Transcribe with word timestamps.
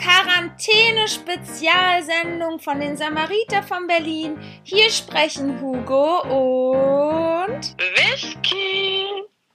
Quarantäne-Spezialsendung 0.00 2.58
von 2.58 2.80
den 2.80 2.96
Samariter 2.96 3.62
von 3.62 3.86
Berlin. 3.86 4.40
Hier 4.64 4.90
sprechen 4.90 5.60
Hugo 5.60 6.22
und 6.22 7.76
Whisky. 7.76 9.04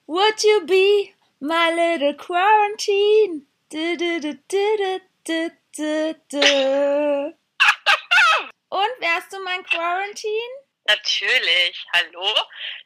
Would 0.06 0.44
you 0.44 0.64
be 0.68 1.16
my 1.40 1.72
little 1.74 2.16
quarantine? 2.16 3.48
Du, 3.72 3.98
du, 3.98 4.20
du, 4.20 4.36
du, 4.48 5.02
du, 5.26 5.50
du, 5.76 6.14
du. 6.30 6.40
Und 8.70 8.94
wärst 9.00 9.34
du 9.34 9.40
mein 9.44 9.66
Quarantine? 9.66 10.66
Natürlich. 10.88 11.84
Hallo? 11.94 12.28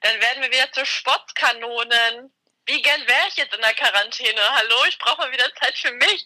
Dann 0.02 0.22
werden 0.22 0.44
wir 0.44 0.52
wieder 0.52 0.72
zu 0.72 0.86
Sportkanonen. 0.86 2.32
Wie 2.66 2.82
gern 2.82 3.06
wäre 3.08 3.28
ich 3.28 3.36
jetzt 3.36 3.54
in 3.54 3.62
der 3.62 3.74
Quarantäne? 3.74 4.40
Hallo, 4.40 4.86
ich 4.88 4.98
brauche 4.98 5.18
mal 5.18 5.30
wieder 5.32 5.54
Zeit 5.56 5.78
für 5.78 5.92
mich. 5.92 6.26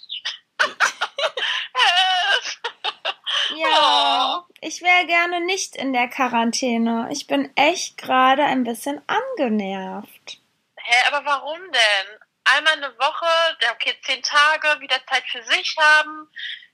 Ja, 3.55 4.45
ich 4.61 4.81
wäre 4.81 5.05
gerne 5.05 5.41
nicht 5.41 5.75
in 5.75 5.93
der 5.93 6.07
Quarantäne. 6.07 7.07
Ich 7.11 7.27
bin 7.27 7.51
echt 7.55 7.97
gerade 7.97 8.43
ein 8.45 8.63
bisschen 8.63 9.01
angenervt. 9.07 10.39
Hä, 10.77 10.95
aber 11.07 11.25
warum 11.25 11.59
denn? 11.71 12.19
Einmal 12.45 12.73
eine 12.73 12.99
Woche, 12.99 13.57
okay, 13.71 13.95
zehn 14.03 14.21
Tage, 14.21 14.79
wieder 14.81 14.99
Zeit 15.07 15.23
für 15.31 15.43
sich 15.43 15.75
haben, 15.79 16.27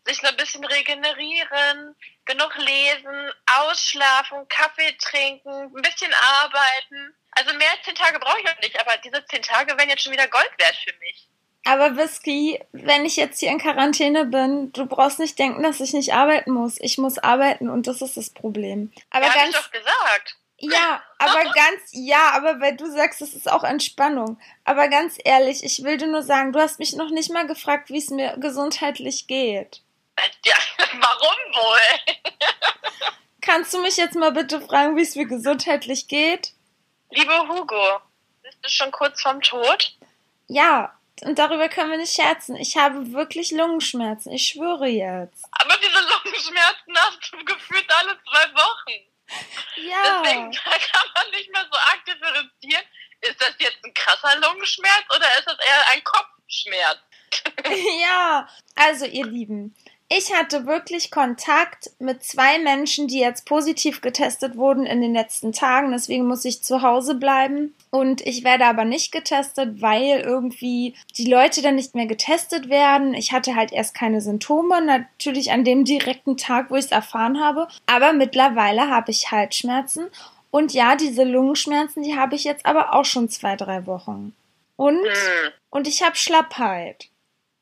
sich 0.05 0.21
noch 0.23 0.31
ein 0.31 0.37
bisschen 0.37 0.65
regenerieren, 0.65 1.95
genug 2.25 2.55
lesen, 2.57 3.31
ausschlafen, 3.45 4.47
Kaffee 4.47 4.97
trinken, 4.97 5.75
ein 5.75 5.81
bisschen 5.81 6.13
arbeiten. 6.13 7.15
Also 7.31 7.53
mehr 7.53 7.71
als 7.71 7.83
zehn 7.83 7.95
Tage 7.95 8.19
brauche 8.19 8.39
ich 8.39 8.49
auch 8.49 8.59
nicht, 8.61 8.79
aber 8.79 8.97
diese 8.97 9.23
zehn 9.25 9.43
Tage 9.43 9.77
wären 9.77 9.89
jetzt 9.89 10.03
schon 10.03 10.13
wieder 10.13 10.27
Gold 10.27 10.51
wert 10.57 10.75
für 10.75 10.97
mich. 10.99 11.27
Aber 11.65 11.97
Whisky, 11.97 12.59
wenn 12.71 13.05
ich 13.05 13.15
jetzt 13.17 13.39
hier 13.39 13.52
in 13.52 13.59
Quarantäne 13.59 14.25
bin, 14.25 14.71
du 14.71 14.85
brauchst 14.85 15.19
nicht 15.19 15.38
denken, 15.38 15.61
dass 15.61 15.81
ich 15.81 15.93
nicht 15.93 16.13
arbeiten 16.13 16.52
muss. 16.52 16.77
Ich 16.79 16.97
muss 16.97 17.17
arbeiten 17.17 17.69
und 17.69 17.88
das 17.88 18.02
ist 18.02 18.17
das 18.17 18.29
Problem. 18.29 18.91
Aber 19.09 19.25
ja, 19.25 19.33
ganz 19.33 19.49
ich 19.49 19.61
doch 19.61 19.71
gesagt. 19.71 20.37
Ja, 20.61 21.02
aber 21.17 21.43
ganz, 21.53 21.89
ja, 21.91 22.31
aber 22.33 22.59
weil 22.59 22.75
du 22.75 22.89
sagst, 22.91 23.21
es 23.21 23.33
ist 23.33 23.49
auch 23.49 23.63
Entspannung. 23.63 24.39
Aber 24.65 24.89
ganz 24.89 25.17
ehrlich, 25.23 25.63
ich 25.63 25.83
will 25.83 25.97
dir 25.97 26.07
nur 26.07 26.23
sagen, 26.23 26.52
du 26.52 26.59
hast 26.59 26.80
mich 26.80 26.93
noch 26.95 27.09
nicht 27.11 27.31
mal 27.31 27.47
gefragt, 27.47 27.89
wie 27.89 27.97
es 27.97 28.09
mir 28.09 28.35
gesundheitlich 28.37 29.27
geht. 29.27 29.81
Ja, 30.43 30.55
warum 30.99 31.37
wohl? 31.53 32.15
Kannst 33.41 33.73
du 33.73 33.81
mich 33.81 33.95
jetzt 33.95 34.15
mal 34.15 34.31
bitte 34.31 34.59
fragen, 34.59 34.97
wie 34.97 35.02
es 35.02 35.15
mir 35.15 35.25
gesundheitlich 35.25 36.07
geht? 36.09 36.53
Liebe 37.11 37.47
Hugo, 37.47 38.02
bist 38.43 38.57
du 38.61 38.69
schon 38.69 38.91
kurz 38.91 39.21
vorm 39.21 39.41
Tod? 39.41 39.95
Ja, 40.47 40.98
und 41.23 41.39
darüber 41.39 41.69
können 41.69 41.91
wir 41.91 41.97
nicht 41.97 42.13
scherzen. 42.13 42.55
Ich 42.55 42.77
habe 42.77 43.11
wirklich 43.13 43.51
Lungenschmerzen. 43.51 44.31
Ich 44.31 44.47
schwöre 44.47 44.87
jetzt. 44.87 45.45
Aber 45.51 45.75
diese 45.77 45.99
Lungenschmerzen 45.99 46.95
hast 46.97 47.31
du 47.31 47.45
gefühlt 47.45 47.85
alle 47.89 48.17
zwei 48.23 48.53
Wochen. 48.53 49.09
Ja. 49.75 50.21
Deswegen 50.23 50.51
da 50.65 50.71
kann 50.71 51.09
man 51.15 51.31
nicht 51.31 51.51
mehr 51.51 51.65
so 51.71 51.77
arg 51.77 52.05
differenzieren. 52.05 52.83
Ist 53.21 53.41
das 53.41 53.53
jetzt 53.59 53.83
ein 53.83 53.93
krasser 53.93 54.39
Lungenschmerz 54.39 55.03
oder 55.15 55.27
ist 55.37 55.45
das 55.45 55.58
eher 55.59 55.89
ein 55.91 56.03
Kopfschmerz? 56.03 56.99
ja, 58.02 58.47
also 58.75 59.05
ihr 59.05 59.25
Lieben, 59.25 59.75
ich 60.11 60.33
hatte 60.33 60.65
wirklich 60.65 61.11
Kontakt 61.11 61.92
mit 61.99 62.23
zwei 62.23 62.58
Menschen, 62.58 63.08
die 63.08 63.20
jetzt 63.20 63.45
positiv 63.45 64.02
getestet 64.02 64.58
wurden 64.58 64.87
in 64.87 65.02
den 65.02 65.14
letzten 65.14 65.53
Tagen. 65.53 65.92
Deswegen 65.92 66.25
muss 66.25 66.45
ich 66.45 66.64
zu 66.64 66.81
Hause 66.81 67.14
bleiben. 67.14 67.75
Und 67.92 68.21
ich 68.21 68.43
werde 68.43 68.65
aber 68.65 68.86
nicht 68.86 69.11
getestet, 69.11 69.81
weil 69.81 70.21
irgendwie 70.21 70.95
die 71.15 71.30
Leute 71.30 71.61
dann 71.61 71.75
nicht 71.75 71.93
mehr 71.93 72.08
getestet 72.08 72.70
werden. 72.70 73.14
Ich 73.14 73.31
hatte 73.31 73.55
halt 73.55 73.71
erst 73.71 73.93
keine 73.93 74.20
Symptome, 74.20 74.81
natürlich 74.81 75.52
an 75.52 75.64
dem 75.64 75.86
direkten 75.86 76.37
Tag, 76.37 76.71
wo 76.71 76.76
ich 76.76 76.86
es 76.86 76.91
erfahren 76.91 77.39
habe. 77.39 77.67
Aber 77.86 78.11
mittlerweile 78.14 78.89
habe 78.89 79.11
ich 79.11 79.30
Halsschmerzen. 79.30 80.08
Und 80.49 80.73
ja, 80.73 80.95
diese 80.95 81.23
Lungenschmerzen, 81.23 82.02
die 82.02 82.17
habe 82.17 82.36
ich 82.36 82.45
jetzt 82.45 82.65
aber 82.65 82.95
auch 82.95 83.05
schon 83.05 83.30
zwei, 83.30 83.55
drei 83.55 83.86
Wochen. 83.86 84.33
Und, 84.76 85.03
Hm. 85.03 85.52
und 85.70 85.87
ich 85.87 86.02
habe 86.02 86.15
Schlappheit. 86.15 87.08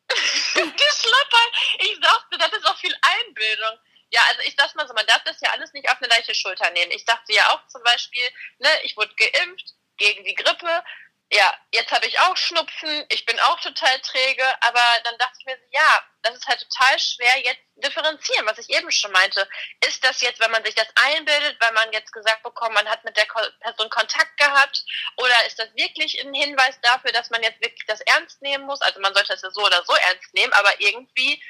Geschlappert. 0.53 1.51
Ich 1.79 1.97
sagte, 2.01 2.38
das 2.38 2.51
ist 2.53 2.66
auch 2.66 2.78
viel 2.78 2.95
Einbildung. 3.01 3.79
Ja, 4.09 4.22
also 4.29 4.41
ich 4.45 4.56
sag's 4.57 4.75
mal 4.75 4.88
so, 4.88 4.94
man 4.94 5.06
darf 5.06 5.23
das 5.25 5.41
ja 5.41 5.50
alles 5.51 5.73
nicht 5.73 5.90
auf 5.90 5.97
eine 5.97 6.07
leichte 6.07 6.34
Schulter 6.34 6.69
nehmen. 6.72 6.91
Ich 6.91 7.06
dachte 7.06 7.34
ja 7.34 7.50
auch 7.53 7.68
zum 7.68 7.84
Beispiel, 7.84 8.23
ne, 8.59 8.69
ich 8.84 8.96
wurde 8.96 9.13
geimpft 9.16 9.73
gegen 9.97 10.23
die 10.23 10.35
Grippe. 10.35 10.84
Ja, 11.30 11.54
jetzt 11.74 11.92
habe 11.92 12.06
ich 12.08 12.18
auch 12.22 12.38
Schnupfen, 12.38 13.06
ich 13.10 13.26
bin 13.26 13.38
auch 13.42 13.60
total 13.60 14.00
träge, 14.00 14.46
aber 14.62 14.82
dann 15.04 15.18
dachte 15.18 15.34
ich 15.40 15.46
mir, 15.46 15.58
ja, 15.72 16.02
das 16.22 16.36
ist 16.36 16.48
halt 16.48 16.66
total 16.70 16.98
schwer 17.00 17.38
jetzt 17.44 17.60
differenzieren, 17.76 18.46
was 18.46 18.58
ich 18.60 18.70
eben 18.70 18.90
schon 18.92 19.12
meinte. 19.12 19.46
Ist 19.86 20.02
das 20.06 20.22
jetzt, 20.22 20.40
wenn 20.40 20.52
man 20.52 20.64
sich 20.64 20.74
das 20.76 20.88
einbildet, 20.96 21.58
weil 21.60 21.74
man 21.74 21.92
jetzt 21.92 22.14
gesagt 22.14 22.44
bekommt, 22.44 22.76
man 22.76 22.88
hat 22.88 23.04
mit 23.04 23.18
der 23.18 23.26
Person 23.60 23.90
Kontakt 23.90 24.38
gehabt, 24.38 24.86
oder 25.18 25.46
ist 25.48 25.60
das 25.60 25.68
wirklich 25.76 26.18
ein 26.24 26.34
Hinweis 26.34 26.80
dafür, 26.82 27.12
dass 27.12 27.30
man 27.30 27.44
jetzt 27.44 27.62
wirklich 27.62 27.86
das 27.88 28.00
ernst 28.02 28.42
nehmen 28.42 28.66
muss? 28.66 28.82
Also 28.82 29.02
man 29.02 29.14
sollte 29.14 29.34
das 29.34 29.42
ja 29.42 29.52
so 29.52 29.66
oder 29.66 29.84
so 29.84 29.94
ernst 29.96 30.34
nehmen, 30.34 30.54
aber 30.54 30.80
irgendwie 30.80 31.44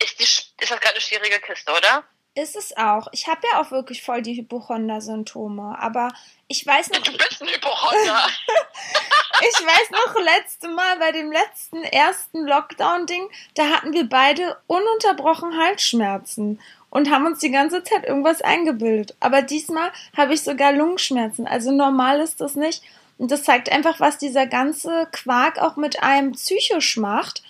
ist, 0.00 0.18
die, 0.18 0.24
ist 0.24 0.54
das 0.58 0.80
gerade 0.80 0.90
eine 0.90 1.00
schwierige 1.00 1.40
Kiste, 1.40 1.72
oder? 1.72 2.04
Ist 2.36 2.54
es 2.54 2.76
auch. 2.76 3.08
Ich 3.12 3.28
habe 3.28 3.40
ja 3.50 3.62
auch 3.62 3.70
wirklich 3.70 4.02
voll 4.02 4.20
die 4.20 4.36
Hypochonder-Symptome. 4.36 5.78
Aber 5.80 6.12
ich 6.48 6.66
weiß 6.66 6.90
noch, 6.90 6.98
Du 6.98 7.12
bist 7.16 7.40
ein 7.40 7.48
Hypochonder. 7.48 8.26
ich 9.40 9.66
weiß 9.66 9.90
noch, 9.90 10.22
letzte 10.22 10.68
Mal 10.68 10.98
bei 10.98 11.12
dem 11.12 11.32
letzten 11.32 11.82
ersten 11.82 12.46
Lockdown-Ding, 12.46 13.30
da 13.54 13.70
hatten 13.70 13.94
wir 13.94 14.06
beide 14.06 14.58
ununterbrochen 14.66 15.58
Halsschmerzen 15.58 16.60
und 16.90 17.10
haben 17.10 17.24
uns 17.24 17.38
die 17.38 17.50
ganze 17.50 17.82
Zeit 17.82 18.04
irgendwas 18.04 18.42
eingebildet. 18.42 19.16
Aber 19.18 19.40
diesmal 19.40 19.90
habe 20.14 20.34
ich 20.34 20.42
sogar 20.42 20.72
Lungenschmerzen. 20.72 21.46
Also 21.46 21.72
normal 21.72 22.20
ist 22.20 22.42
das 22.42 22.54
nicht. 22.54 22.82
Und 23.16 23.30
das 23.30 23.44
zeigt 23.44 23.72
einfach, 23.72 23.98
was 23.98 24.18
dieser 24.18 24.46
ganze 24.46 25.08
Quark 25.10 25.58
auch 25.58 25.76
mit 25.76 26.02
einem 26.02 26.32
psychisch 26.32 26.98
macht. 26.98 27.42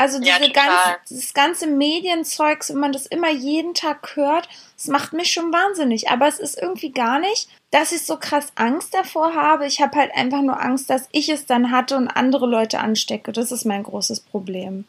Also 0.00 0.18
Ja, 0.22 0.38
diese 0.38 0.50
total. 0.52 0.66
ganze, 0.66 1.00
dieses 1.10 1.34
ganze 1.34 1.66
Medienzeugs, 1.66 2.70
wenn 2.70 2.78
man 2.78 2.92
das 2.92 3.04
immer 3.04 3.28
jeden 3.28 3.74
Tag 3.74 4.16
hört, 4.16 4.48
das 4.74 4.86
macht 4.86 5.12
mich 5.12 5.30
schon 5.30 5.52
wahnsinnig. 5.52 6.08
Aber 6.08 6.26
es 6.26 6.38
ist 6.38 6.56
irgendwie 6.56 6.90
gar 6.90 7.18
nicht, 7.18 7.50
dass 7.70 7.92
ich 7.92 8.06
so 8.06 8.16
krass 8.16 8.50
Angst 8.54 8.94
davor 8.94 9.34
habe. 9.34 9.66
Ich 9.66 9.82
habe 9.82 9.98
halt 9.98 10.14
einfach 10.14 10.40
nur 10.40 10.58
Angst, 10.58 10.88
dass 10.88 11.06
ich 11.12 11.28
es 11.28 11.44
dann 11.44 11.70
hatte 11.70 11.96
und 11.96 12.08
andere 12.08 12.46
Leute 12.46 12.78
anstecke. 12.78 13.32
Das 13.32 13.52
ist 13.52 13.66
mein 13.66 13.82
großes 13.82 14.20
Problem. 14.20 14.86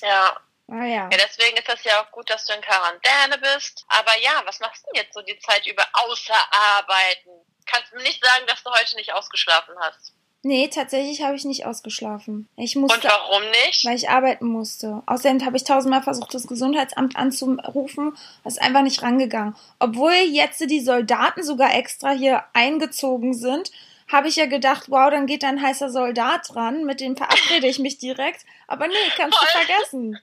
Ja. 0.00 0.34
Ah 0.68 0.86
ja. 0.86 1.10
Ja, 1.10 1.18
deswegen 1.22 1.58
ist 1.58 1.68
das 1.68 1.84
ja 1.84 2.02
auch 2.02 2.10
gut, 2.10 2.30
dass 2.30 2.46
du 2.46 2.54
in 2.54 2.62
Quarantäne 2.62 3.36
bist. 3.36 3.84
Aber 3.88 4.18
ja, 4.22 4.40
was 4.46 4.60
machst 4.60 4.82
du 4.86 4.92
denn 4.94 5.02
jetzt 5.04 5.12
so 5.12 5.20
die 5.20 5.38
Zeit 5.40 5.66
über 5.66 5.86
außer 5.92 6.34
arbeiten? 6.78 7.28
Kannst 7.66 7.92
du 7.92 7.96
mir 7.96 8.02
nicht 8.04 8.24
sagen, 8.24 8.46
dass 8.46 8.62
du 8.62 8.70
heute 8.70 8.96
nicht 8.96 9.12
ausgeschlafen 9.12 9.74
hast. 9.78 10.14
Nee, 10.44 10.68
tatsächlich 10.68 11.22
habe 11.22 11.36
ich 11.36 11.44
nicht 11.44 11.66
ausgeschlafen. 11.66 12.48
Ich 12.56 12.74
Und 12.74 12.82
musste, 12.82 13.08
warum 13.08 13.42
nicht? 13.64 13.84
weil 13.84 13.94
ich 13.94 14.10
arbeiten 14.10 14.46
musste. 14.46 15.02
Außerdem 15.06 15.44
habe 15.46 15.56
ich 15.56 15.62
tausendmal 15.62 16.02
versucht, 16.02 16.34
das 16.34 16.48
Gesundheitsamt 16.48 17.14
anzurufen. 17.14 18.16
Das 18.42 18.54
ist 18.54 18.62
einfach 18.62 18.82
nicht 18.82 19.02
rangegangen. 19.02 19.56
Obwohl 19.78 20.12
jetzt 20.12 20.60
die 20.68 20.80
Soldaten 20.80 21.44
sogar 21.44 21.74
extra 21.76 22.10
hier 22.10 22.44
eingezogen 22.54 23.34
sind, 23.34 23.70
habe 24.10 24.26
ich 24.26 24.34
ja 24.36 24.46
gedacht, 24.46 24.84
wow, 24.88 25.10
dann 25.10 25.26
geht 25.26 25.44
da 25.44 25.48
ein 25.48 25.62
heißer 25.62 25.90
Soldat 25.90 26.54
ran, 26.56 26.84
mit 26.84 27.00
dem 27.00 27.16
verabrede 27.16 27.68
ich 27.68 27.78
mich 27.78 27.98
direkt. 27.98 28.44
Aber 28.66 28.88
nee, 28.88 28.94
kannst 29.16 29.40
du 29.40 29.46
vergessen. 29.46 30.18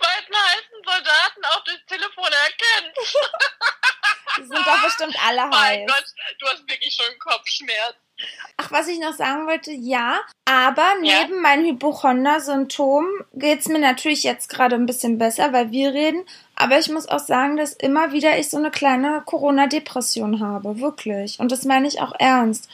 Weil 0.00 0.24
einen 0.24 0.44
heißen 0.46 0.82
Soldaten 0.82 1.44
auch 1.44 1.64
durchs 1.64 1.84
Telefon 1.86 2.24
erkennt. 2.24 2.96
Die 4.38 4.44
sind 4.44 4.66
doch 4.66 4.82
bestimmt 4.82 5.16
alle 5.26 5.46
Mein 5.48 5.52
heiß. 5.52 5.86
Gott, 5.86 6.04
du 6.38 6.46
hast 6.46 6.68
wirklich 6.68 6.94
schon 6.94 7.06
einen 7.06 7.18
Kopfschmerz. 7.18 7.96
Ach, 8.56 8.72
was 8.72 8.88
ich 8.88 8.98
noch 8.98 9.12
sagen 9.14 9.46
wollte, 9.46 9.70
ja, 9.72 10.18
aber 10.46 10.86
Ja. 11.02 11.24
neben 11.26 11.42
meinen 11.42 11.66
Hypochonder-Symptomen 11.66 13.08
geht's 13.34 13.68
mir 13.68 13.78
natürlich 13.78 14.22
jetzt 14.22 14.48
gerade 14.48 14.74
ein 14.76 14.86
bisschen 14.86 15.18
besser, 15.18 15.52
weil 15.52 15.70
wir 15.70 15.92
reden. 15.92 16.22
Aber 16.54 16.78
ich 16.78 16.88
muss 16.88 17.08
auch 17.08 17.18
sagen, 17.18 17.56
dass 17.56 17.74
immer 17.74 18.12
wieder 18.12 18.38
ich 18.38 18.48
so 18.48 18.56
eine 18.56 18.70
kleine 18.70 19.22
Corona-Depression 19.26 20.40
habe, 20.40 20.80
wirklich. 20.80 21.38
Und 21.38 21.52
das 21.52 21.64
meine 21.64 21.86
ich 21.88 22.00
auch 22.00 22.14
ernst. 22.18 22.68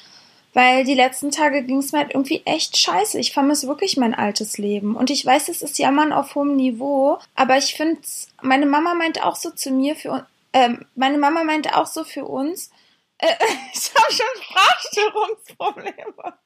weil 0.54 0.84
die 0.84 0.92
letzten 0.94 1.30
Tage 1.30 1.62
ging 1.62 1.78
es 1.78 1.92
mir 1.92 2.00
halt 2.00 2.10
irgendwie 2.12 2.42
echt 2.44 2.76
scheiße. 2.76 3.18
Ich 3.18 3.32
vermisse 3.32 3.68
wirklich 3.68 3.96
mein 3.96 4.12
altes 4.14 4.58
Leben. 4.58 4.96
Und 4.96 5.08
ich 5.08 5.24
weiß, 5.24 5.48
es 5.48 5.62
ist 5.62 5.78
Jammern 5.78 6.12
auf 6.12 6.34
hohem 6.34 6.56
Niveau, 6.56 7.18
aber 7.34 7.56
ich 7.56 7.74
finde, 7.74 7.98
meine 8.42 8.66
Mama 8.66 8.92
meinte 8.92 9.24
auch 9.24 9.36
so 9.36 9.48
zu 9.50 9.70
mir, 9.70 9.96
für 9.96 10.26
ähm, 10.52 10.84
meine 10.94 11.16
Mama 11.16 11.42
meinte 11.42 11.74
auch 11.74 11.86
so 11.86 12.04
für 12.04 12.26
uns, 12.26 12.70
äh, 13.22 13.36
ich 13.74 13.94
habe 13.94 14.12
schon 14.12 14.42
Sprachstörungsprobleme. 14.42 16.38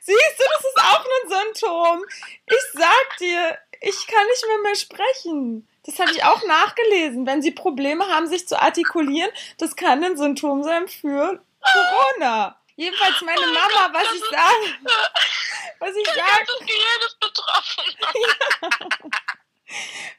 Siehst 0.00 0.38
du, 0.38 0.44
das 0.54 0.64
ist 0.64 0.78
auch 0.78 1.04
ein 1.04 1.28
Symptom. 1.28 2.04
Ich 2.46 2.64
sag 2.72 3.16
dir, 3.18 3.58
ich 3.80 4.06
kann 4.06 4.26
nicht 4.26 4.46
mehr 4.46 4.58
mehr 4.58 4.76
sprechen. 4.76 5.68
Das 5.84 5.98
habe 5.98 6.12
ich 6.12 6.22
auch 6.22 6.44
nachgelesen. 6.46 7.26
Wenn 7.26 7.42
Sie 7.42 7.50
Probleme 7.50 8.06
haben, 8.06 8.28
sich 8.28 8.46
zu 8.46 8.60
artikulieren, 8.60 9.30
das 9.58 9.74
kann 9.74 10.04
ein 10.04 10.16
Symptom 10.16 10.62
sein 10.62 10.88
für 10.88 11.42
Corona. 11.60 12.60
Jedenfalls 12.76 13.20
meine 13.22 13.40
Oh 13.40 13.52
Mama, 13.52 13.92
was 13.98 14.14
ich 14.14 14.24
sage, 14.24 14.78
was 15.80 15.96
ich 15.96 16.06
sage, 16.06 16.46
Gehirn 16.60 17.00
ist 17.06 17.18
betroffen. 17.20 17.84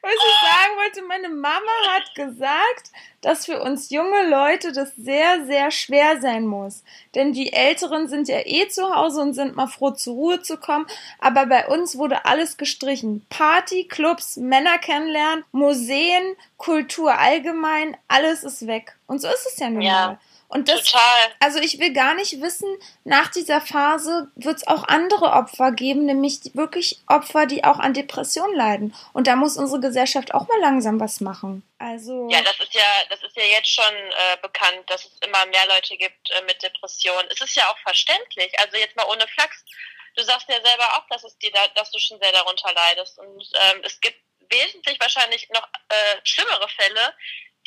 was 0.02 0.12
ich 0.12 0.48
sagen 0.48 0.76
wollte, 0.76 1.02
meine 1.02 1.28
Mama 1.28 1.70
hat 1.88 2.14
gesagt, 2.14 2.92
dass 3.20 3.46
für 3.46 3.60
uns 3.62 3.90
junge 3.90 4.28
Leute 4.28 4.72
das 4.72 4.94
sehr, 4.96 5.44
sehr 5.46 5.70
schwer 5.70 6.20
sein 6.20 6.46
muss. 6.46 6.84
Denn 7.14 7.32
die 7.32 7.52
Älteren 7.52 8.08
sind 8.08 8.28
ja 8.28 8.40
eh 8.44 8.68
zu 8.68 8.94
Hause 8.94 9.20
und 9.22 9.34
sind 9.34 9.56
mal 9.56 9.66
froh, 9.66 9.90
zur 9.90 10.14
Ruhe 10.14 10.42
zu 10.42 10.56
kommen. 10.58 10.86
Aber 11.18 11.46
bei 11.46 11.66
uns 11.66 11.96
wurde 11.96 12.24
alles 12.26 12.56
gestrichen. 12.56 13.26
Party, 13.30 13.84
Clubs, 13.88 14.36
Männer 14.36 14.78
kennenlernen, 14.78 15.44
Museen, 15.52 16.36
Kultur 16.56 17.18
allgemein, 17.18 17.96
alles 18.06 18.44
ist 18.44 18.66
weg. 18.66 18.96
Und 19.06 19.20
so 19.20 19.28
ist 19.28 19.46
es 19.46 19.58
ja 19.58 19.70
nun 19.70 19.82
Ja, 19.82 20.06
mal. 20.06 20.18
Und 20.48 20.68
das, 20.68 20.84
Total. 20.84 21.34
also 21.40 21.58
ich 21.58 21.78
will 21.78 21.92
gar 21.92 22.14
nicht 22.14 22.40
wissen, 22.40 22.68
nach 23.04 23.28
dieser 23.30 23.60
Phase 23.60 24.30
wird 24.34 24.56
es 24.56 24.66
auch 24.66 24.84
andere 24.84 25.32
Opfer 25.32 25.72
geben, 25.72 26.06
nämlich 26.06 26.40
wirklich 26.54 26.98
Opfer, 27.06 27.44
die 27.44 27.64
auch 27.64 27.78
an 27.78 27.92
Depressionen 27.92 28.56
leiden. 28.56 28.96
Und 29.12 29.26
da 29.26 29.36
muss 29.36 29.58
unsere 29.58 29.80
Gesellschaft 29.80 30.32
auch 30.32 30.48
mal 30.48 30.58
langsam 30.60 30.98
was 31.00 31.20
machen. 31.20 31.62
Also 31.78 32.28
Ja, 32.30 32.40
das 32.40 32.58
ist 32.60 32.72
ja, 32.72 33.04
das 33.10 33.22
ist 33.22 33.36
ja 33.36 33.44
jetzt 33.44 33.68
schon 33.68 33.94
äh, 33.94 34.38
bekannt, 34.40 34.88
dass 34.88 35.04
es 35.04 35.18
immer 35.20 35.44
mehr 35.46 35.66
Leute 35.68 35.96
gibt 35.98 36.30
äh, 36.30 36.42
mit 36.46 36.62
Depressionen. 36.62 37.28
Es 37.30 37.42
ist 37.42 37.54
ja 37.54 37.68
auch 37.70 37.78
verständlich. 37.80 38.58
Also 38.58 38.78
jetzt 38.78 38.96
mal 38.96 39.06
ohne 39.06 39.28
Flachs. 39.28 39.64
Du 40.16 40.24
sagst 40.24 40.48
ja 40.48 40.60
selber 40.64 40.96
auch, 40.96 41.06
dass 41.10 41.24
es 41.24 41.36
dir 41.38 41.52
da, 41.52 41.68
dass 41.74 41.90
du 41.90 41.98
schon 41.98 42.18
sehr 42.20 42.32
darunter 42.32 42.72
leidest. 42.72 43.18
Und 43.18 43.44
ähm, 43.60 43.82
es 43.84 44.00
gibt 44.00 44.18
wesentlich 44.50 44.98
wahrscheinlich 44.98 45.48
noch 45.50 45.68
äh, 45.88 46.20
schlimmere 46.24 46.68
Fälle, 46.68 47.14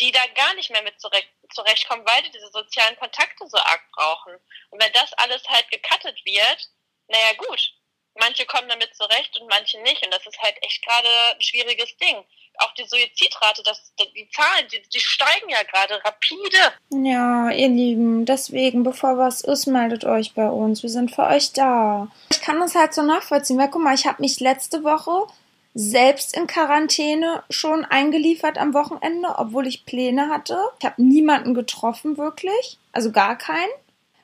die 0.01 0.11
da 0.11 0.19
gar 0.35 0.53
nicht 0.55 0.71
mehr 0.71 0.83
mit 0.83 0.99
zurecht, 0.99 1.29
zurechtkommen, 1.53 2.05
weil 2.05 2.23
die 2.23 2.31
diese 2.31 2.49
sozialen 2.51 2.97
Kontakte 2.97 3.47
so 3.47 3.57
arg 3.57 3.81
brauchen. 3.93 4.33
Und 4.71 4.81
wenn 4.81 4.91
das 4.93 5.13
alles 5.13 5.47
halt 5.47 5.69
gecuttet 5.69 6.19
wird, 6.25 6.69
naja 7.07 7.33
gut, 7.37 7.73
manche 8.19 8.45
kommen 8.45 8.67
damit 8.67 8.95
zurecht 8.95 9.39
und 9.39 9.47
manche 9.47 9.79
nicht. 9.81 10.03
Und 10.03 10.13
das 10.13 10.25
ist 10.25 10.41
halt 10.41 10.55
echt 10.61 10.83
gerade 10.85 11.07
ein 11.35 11.41
schwieriges 11.41 11.95
Ding. 11.97 12.23
Auch 12.57 12.73
die 12.73 12.83
Suizidrate, 12.83 13.63
das, 13.63 13.93
die 13.99 14.29
Zahlen, 14.29 14.67
die, 14.71 14.81
die 14.81 14.99
steigen 14.99 15.49
ja 15.49 15.63
gerade 15.63 16.03
rapide. 16.03 16.73
Ja, 16.89 17.49
ihr 17.49 17.69
Lieben, 17.69 18.25
deswegen, 18.25 18.83
bevor 18.83 19.17
was 19.17 19.41
ist, 19.41 19.67
meldet 19.67 20.03
euch 20.03 20.33
bei 20.33 20.47
uns. 20.47 20.83
Wir 20.83 20.89
sind 20.89 21.13
für 21.13 21.23
euch 21.23 21.53
da. 21.53 22.11
Ich 22.29 22.41
kann 22.41 22.59
das 22.59 22.75
halt 22.75 22.93
so 22.93 23.03
nachvollziehen, 23.03 23.57
weil 23.57 23.69
guck 23.69 23.81
mal, 23.81 23.95
ich 23.95 24.05
habe 24.05 24.21
mich 24.21 24.39
letzte 24.39 24.83
Woche 24.83 25.27
selbst 25.73 26.35
in 26.35 26.47
Quarantäne 26.47 27.43
schon 27.49 27.85
eingeliefert 27.85 28.57
am 28.57 28.73
Wochenende, 28.73 29.35
obwohl 29.37 29.67
ich 29.67 29.85
Pläne 29.85 30.27
hatte. 30.29 30.57
Ich 30.79 30.85
habe 30.85 31.01
niemanden 31.01 31.53
getroffen, 31.53 32.17
wirklich. 32.17 32.77
Also 32.91 33.11
gar 33.11 33.37
keinen. 33.37 33.71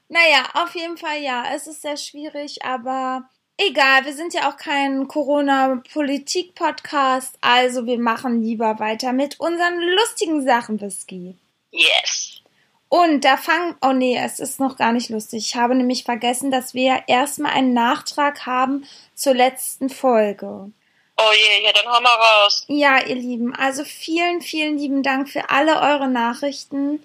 Naja, 0.10 0.50
auf 0.54 0.76
jeden 0.76 0.98
Fall 0.98 1.22
ja, 1.22 1.46
es 1.54 1.68
ist 1.68 1.82
sehr 1.82 1.98
schwierig, 1.98 2.64
aber 2.64 3.30
egal, 3.58 4.06
wir 4.06 4.14
sind 4.14 4.34
ja 4.34 4.50
auch 4.50 4.56
kein 4.58 5.08
Corona-Politik-Podcast, 5.08 7.38
also 7.42 7.86
wir 7.86 8.00
machen 8.00 8.42
lieber 8.42 8.80
weiter 8.80 9.12
mit 9.12 9.38
unseren 9.40 9.82
lustigen 9.82 10.46
Sachen, 10.46 10.80
Whisky. 10.80 11.36
Yes. 11.72 12.42
Und 12.90 13.26
da 13.26 13.36
fangen, 13.36 13.76
oh 13.82 13.92
nee, 13.92 14.18
es 14.18 14.40
ist 14.40 14.62
noch 14.62 14.78
gar 14.78 14.94
nicht 14.94 15.10
lustig. 15.10 15.46
Ich 15.46 15.58
habe 15.58 15.76
nämlich 15.76 16.06
vergessen, 16.06 16.52
dass 16.52 16.74
wir 16.74 16.84
ja 16.84 17.04
erstmal 17.08 17.52
einen 17.52 17.74
Nachtrag 17.74 18.46
haben 18.46 18.86
zur 19.14 19.34
letzten 19.34 19.90
Folge. 19.90 20.72
Oh 21.20 21.32
je, 21.34 21.66
ja, 21.66 21.72
dann 21.74 21.92
hau 21.92 22.00
mal 22.02 22.16
raus. 22.16 22.64
Ja, 22.68 23.04
ihr 23.04 23.16
Lieben, 23.16 23.56
also 23.56 23.84
vielen, 23.84 24.42
vielen 24.42 24.78
lieben 24.78 25.02
Dank 25.02 25.30
für 25.30 25.50
alle 25.50 25.82
eure 25.82 26.08
Nachrichten. 26.08 27.04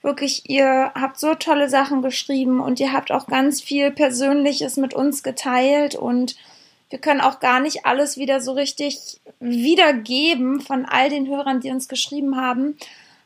Wirklich, 0.00 0.48
ihr 0.48 0.92
habt 0.94 1.18
so 1.18 1.34
tolle 1.34 1.68
Sachen 1.68 2.02
geschrieben 2.02 2.60
und 2.60 2.78
ihr 2.78 2.92
habt 2.92 3.10
auch 3.10 3.26
ganz 3.26 3.60
viel 3.60 3.90
Persönliches 3.90 4.76
mit 4.76 4.94
uns 4.94 5.24
geteilt 5.24 5.96
und 5.96 6.36
wir 6.90 7.00
können 7.00 7.20
auch 7.20 7.40
gar 7.40 7.60
nicht 7.60 7.84
alles 7.84 8.16
wieder 8.16 8.40
so 8.40 8.52
richtig 8.52 9.20
wiedergeben 9.40 10.60
von 10.60 10.86
all 10.86 11.10
den 11.10 11.26
Hörern, 11.28 11.60
die 11.60 11.70
uns 11.70 11.88
geschrieben 11.88 12.36
haben. 12.40 12.78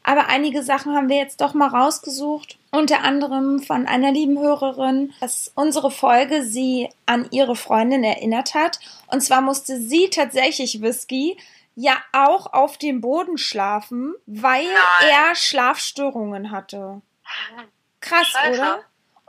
Aber 0.04 0.26
einige 0.28 0.62
Sachen 0.62 0.94
haben 0.94 1.08
wir 1.08 1.16
jetzt 1.16 1.40
doch 1.40 1.54
mal 1.54 1.68
rausgesucht. 1.68 2.58
Unter 2.70 3.02
anderem 3.04 3.60
von 3.60 3.86
einer 3.86 4.10
lieben 4.10 4.38
Hörerin, 4.38 5.12
dass 5.20 5.52
unsere 5.54 5.90
Folge 5.90 6.42
sie 6.42 6.88
an 7.06 7.28
ihre 7.30 7.54
Freundin 7.54 8.02
erinnert 8.02 8.54
hat. 8.54 8.80
Und 9.08 9.20
zwar 9.22 9.40
musste 9.40 9.78
sie 9.78 10.10
tatsächlich 10.10 10.80
Whisky 10.82 11.36
ja 11.74 11.96
auch 12.12 12.52
auf 12.52 12.78
dem 12.78 13.00
Boden 13.00 13.38
schlafen, 13.38 14.14
weil 14.26 14.64
Nein. 14.64 15.10
er 15.10 15.34
Schlafstörungen 15.34 16.50
hatte. 16.50 17.00
Krass, 18.00 18.28
Scheiße. 18.28 18.60
oder? 18.60 18.80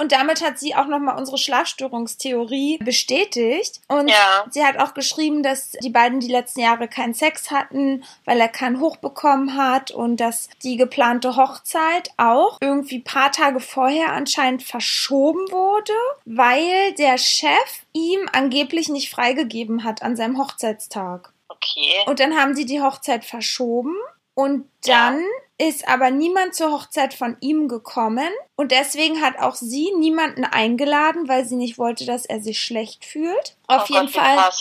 Und 0.03 0.11
damit 0.11 0.43
hat 0.43 0.59
sie 0.59 0.75
auch 0.75 0.87
nochmal 0.87 1.17
unsere 1.17 1.37
Schlafstörungstheorie 1.37 2.77
bestätigt. 2.79 3.79
Und 3.87 4.09
Ja. 4.09 4.43
sie 4.49 4.65
hat 4.65 4.77
auch 4.77 4.93
geschrieben, 4.93 5.43
dass 5.43 5.71
die 5.81 5.89
beiden 5.89 6.19
die 6.19 6.27
letzten 6.27 6.59
Jahre 6.59 6.89
keinen 6.89 7.13
Sex 7.13 7.51
hatten, 7.51 8.03
weil 8.25 8.41
er 8.41 8.49
keinen 8.49 8.81
Hoch 8.81 8.97
bekommen 8.97 9.55
hat 9.55 9.91
und 9.91 10.17
dass 10.17 10.49
die 10.61 10.75
geplante 10.75 11.37
Hochzeit 11.37 12.09
auch 12.17 12.57
irgendwie 12.59 12.99
paar 12.99 13.31
Tage 13.31 13.61
vorher 13.61 14.11
anscheinend 14.11 14.63
verschoben 14.63 15.49
wurde, 15.51 15.93
weil 16.25 16.91
der 16.95 17.17
Chef 17.17 17.85
ihm 17.93 18.27
angeblich 18.33 18.89
nicht 18.89 19.09
freigegeben 19.09 19.85
hat 19.85 20.01
an 20.03 20.17
seinem 20.17 20.37
Hochzeitstag. 20.37 21.31
Okay. 21.47 22.03
Und 22.07 22.19
dann 22.19 22.35
haben 22.35 22.55
sie 22.55 22.65
die 22.65 22.81
Hochzeit 22.81 23.23
verschoben 23.23 23.95
und 24.33 24.67
dann 24.85 25.23
ist 25.69 25.87
aber 25.87 26.11
niemand 26.11 26.53
zur 26.53 26.71
Hochzeit 26.71 27.13
von 27.13 27.37
ihm 27.39 27.67
gekommen 27.67 28.29
und 28.55 28.71
deswegen 28.71 29.21
hat 29.21 29.39
auch 29.39 29.55
sie 29.55 29.91
niemanden 29.97 30.43
eingeladen, 30.43 31.27
weil 31.27 31.45
sie 31.45 31.55
nicht 31.55 31.77
wollte, 31.77 32.05
dass 32.05 32.25
er 32.25 32.41
sich 32.41 32.61
schlecht 32.61 33.05
fühlt. 33.05 33.55
Auf 33.67 33.89
oh 33.89 33.93
jeden 33.93 34.05
Gott, 34.05 34.15
Fall 34.15 34.51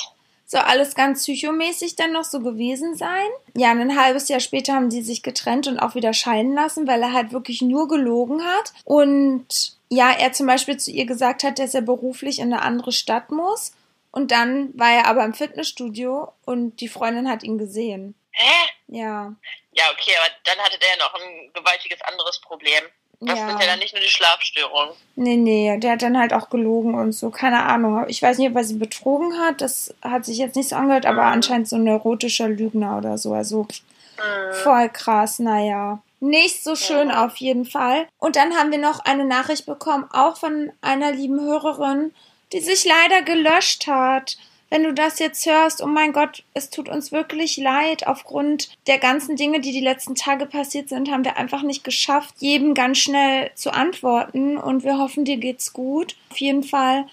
soll 0.53 0.61
alles 0.61 0.95
ganz 0.95 1.23
psychomäßig 1.23 1.97
dann 1.97 2.13
noch 2.13 2.25
so 2.25 2.41
gewesen 2.41 2.95
sein. 2.95 3.27
Ja, 3.57 3.71
ein 3.71 3.99
halbes 3.99 4.29
Jahr 4.29 4.41
später 4.41 4.75
haben 4.75 4.91
die 4.91 5.03
sich 5.03 5.23
getrennt 5.23 5.67
und 5.67 5.79
auch 5.79 5.95
wieder 5.95 6.13
scheiden 6.13 6.55
lassen, 6.55 6.87
weil 6.87 7.03
er 7.03 7.13
halt 7.13 7.33
wirklich 7.33 7.63
nur 7.63 7.89
gelogen 7.89 8.45
hat. 8.45 8.73
Und 8.85 9.77
ja, 9.89 10.11
er 10.11 10.33
zum 10.33 10.47
Beispiel 10.47 10.77
zu 10.77 10.91
ihr 10.91 11.07
gesagt 11.07 11.43
hat, 11.43 11.59
dass 11.59 11.75
er 11.75 11.81
beruflich 11.81 12.39
in 12.39 12.53
eine 12.53 12.63
andere 12.63 12.93
Stadt 12.93 13.31
muss. 13.31 13.73
Und 14.11 14.31
dann 14.31 14.79
war 14.79 14.91
er 14.91 15.07
aber 15.07 15.25
im 15.25 15.33
Fitnessstudio 15.33 16.33
und 16.45 16.81
die 16.81 16.89
Freundin 16.89 17.31
hat 17.31 17.43
ihn 17.43 17.57
gesehen. 17.57 18.15
Hä? 18.33 18.69
Ja. 18.89 19.33
Ja, 19.73 19.85
okay, 19.93 20.13
aber 20.19 20.29
dann 20.45 20.59
hatte 20.65 20.79
der 20.79 20.89
ja 20.91 20.97
noch 20.97 21.15
ein 21.15 21.51
gewaltiges 21.55 22.01
anderes 22.03 22.41
Problem. 22.41 22.83
Das 23.21 23.39
ja. 23.39 23.49
sind 23.49 23.61
ja 23.61 23.67
dann 23.67 23.79
nicht 23.79 23.95
nur 23.95 24.03
die 24.03 24.09
Schlafstörungen. 24.11 24.95
Nee, 25.15 25.37
nee, 25.37 25.79
der 25.79 25.93
hat 25.93 26.03
dann 26.03 26.19
halt 26.19 26.33
auch 26.33 26.51
gelogen 26.51 26.95
und 26.95 27.13
so, 27.13 27.31
keine 27.31 27.63
Ahnung. 27.63 28.05
Ich 28.09 28.21
weiß 28.21 28.39
nicht, 28.39 28.51
ob 28.51 28.57
er 28.57 28.65
sie 28.65 28.75
betrogen 28.79 29.39
hat, 29.39 29.61
das 29.61 29.95
hat 30.03 30.25
sich 30.25 30.39
jetzt 30.39 30.57
nicht 30.57 30.71
so 30.71 30.77
angehört, 30.77 31.07
aber 31.07 31.23
Mhm. 31.23 31.33
anscheinend 31.35 31.69
so 31.69 31.77
ein 31.77 31.85
neurotischer 31.85 32.49
Lügner 32.49 32.99
oder 32.99 33.19
so. 33.19 33.33
Also 33.33 33.69
Hm. 34.17 34.55
voll 34.65 34.89
krass, 34.89 35.39
naja. 35.39 36.03
Nicht 36.19 36.63
so 36.65 36.75
schön 36.75 37.11
Ja. 37.11 37.25
auf 37.27 37.37
jeden 37.37 37.65
Fall. 37.65 38.09
Und 38.19 38.35
dann 38.37 38.55
haben 38.57 38.71
wir 38.73 38.79
noch 38.79 39.01
eine 39.05 39.25
Nachricht 39.25 39.67
bekommen, 39.67 40.09
auch 40.13 40.37
von 40.37 40.73
einer 40.81 41.13
lieben 41.13 41.41
Hörerin, 41.41 42.15
die 42.53 42.61
sich 42.61 42.85
leider 42.85 43.23
gelöscht 43.23 43.87
hat. 43.87 44.37
Wenn 44.73 44.85
du 44.85 44.95
das 44.95 45.19
jetzt 45.19 45.45
hörst, 45.45 45.83
oh 45.83 45.87
mein 45.87 46.15
Gott, 46.15 46.45
es 46.55 46.71
tut 46.71 46.89
uns 46.89 47.13
wirklich 47.13 47.59
leid. 47.59 48.07
Aufgrund 48.07 48.71
der 48.87 48.97
ganzen 48.97 49.37
Dinge, 49.37 49.61
die 49.61 49.71
die 49.71 49.83
letzten 49.85 50.15
Tage 50.15 50.47
passiert 50.47 50.89
sind, 50.89 51.11
haben 51.11 51.27
wir 51.27 51.37
einfach 51.37 51.63
nicht 51.63 51.85
geschafft, 51.85 52.37
jedem 52.39 52.73
ganz 52.73 52.97
schnell 52.97 53.51
zu 53.55 53.75
antworten. 53.75 54.57
Und 54.57 54.83
wir 54.83 54.97
hoffen, 54.97 55.27
dir 55.27 55.37
geht's 55.37 55.75
gut. 55.75 56.17
Auf 56.31 56.39
jeden 56.39 56.63
Fall 56.63 57.05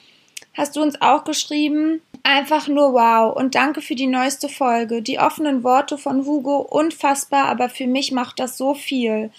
hast 0.53 0.77
du 0.77 0.81
uns 0.81 1.01
auch 1.01 1.25
geschrieben. 1.25 2.01
Einfach 2.23 2.69
nur 2.69 2.93
wow 2.93 3.35
und 3.35 3.55
danke 3.55 3.81
für 3.81 3.95
die 3.95 4.07
neueste 4.07 4.47
Folge. 4.47 5.01
Die 5.01 5.19
offenen 5.19 5.61
Worte 5.61 5.97
von 5.97 6.25
Hugo, 6.25 6.59
unfassbar, 6.59 7.47
aber 7.47 7.67
für 7.67 7.87
mich 7.87 8.13
macht 8.13 8.39
das 8.39 8.57
so 8.57 8.73
viel. 8.73 9.31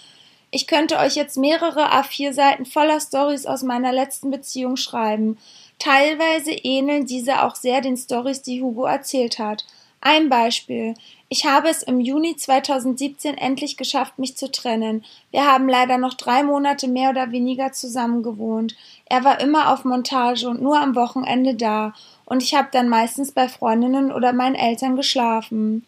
Ich 0.51 0.67
könnte 0.67 0.99
euch 0.99 1.15
jetzt 1.15 1.37
mehrere 1.37 1.91
A4-Seiten 1.91 2.67
voller 2.67 2.99
Stories 2.99 3.47
aus 3.47 3.63
meiner 3.63 3.91
letzten 3.91 4.29
Beziehung 4.29 4.75
schreiben. 4.75 5.39
Teilweise 5.81 6.51
ähneln 6.51 7.07
diese 7.07 7.41
auch 7.41 7.55
sehr 7.55 7.81
den 7.81 7.97
Stories, 7.97 8.43
die 8.43 8.61
Hugo 8.61 8.85
erzählt 8.85 9.39
hat. 9.39 9.65
Ein 9.99 10.29
Beispiel. 10.29 10.93
Ich 11.27 11.47
habe 11.47 11.69
es 11.69 11.81
im 11.81 11.99
Juni 11.99 12.35
2017 12.35 13.35
endlich 13.35 13.77
geschafft, 13.77 14.19
mich 14.19 14.37
zu 14.37 14.51
trennen. 14.51 15.03
Wir 15.31 15.47
haben 15.47 15.67
leider 15.67 15.97
noch 15.97 16.13
drei 16.13 16.43
Monate 16.43 16.87
mehr 16.87 17.09
oder 17.09 17.31
weniger 17.31 17.71
zusammen 17.71 18.21
gewohnt. 18.21 18.75
Er 19.05 19.23
war 19.23 19.41
immer 19.41 19.73
auf 19.73 19.83
Montage 19.83 20.47
und 20.47 20.61
nur 20.61 20.79
am 20.79 20.95
Wochenende 20.95 21.55
da, 21.55 21.95
und 22.25 22.43
ich 22.43 22.53
habe 22.53 22.67
dann 22.71 22.87
meistens 22.87 23.31
bei 23.31 23.49
Freundinnen 23.49 24.11
oder 24.11 24.33
meinen 24.33 24.53
Eltern 24.53 24.95
geschlafen. 24.95 25.83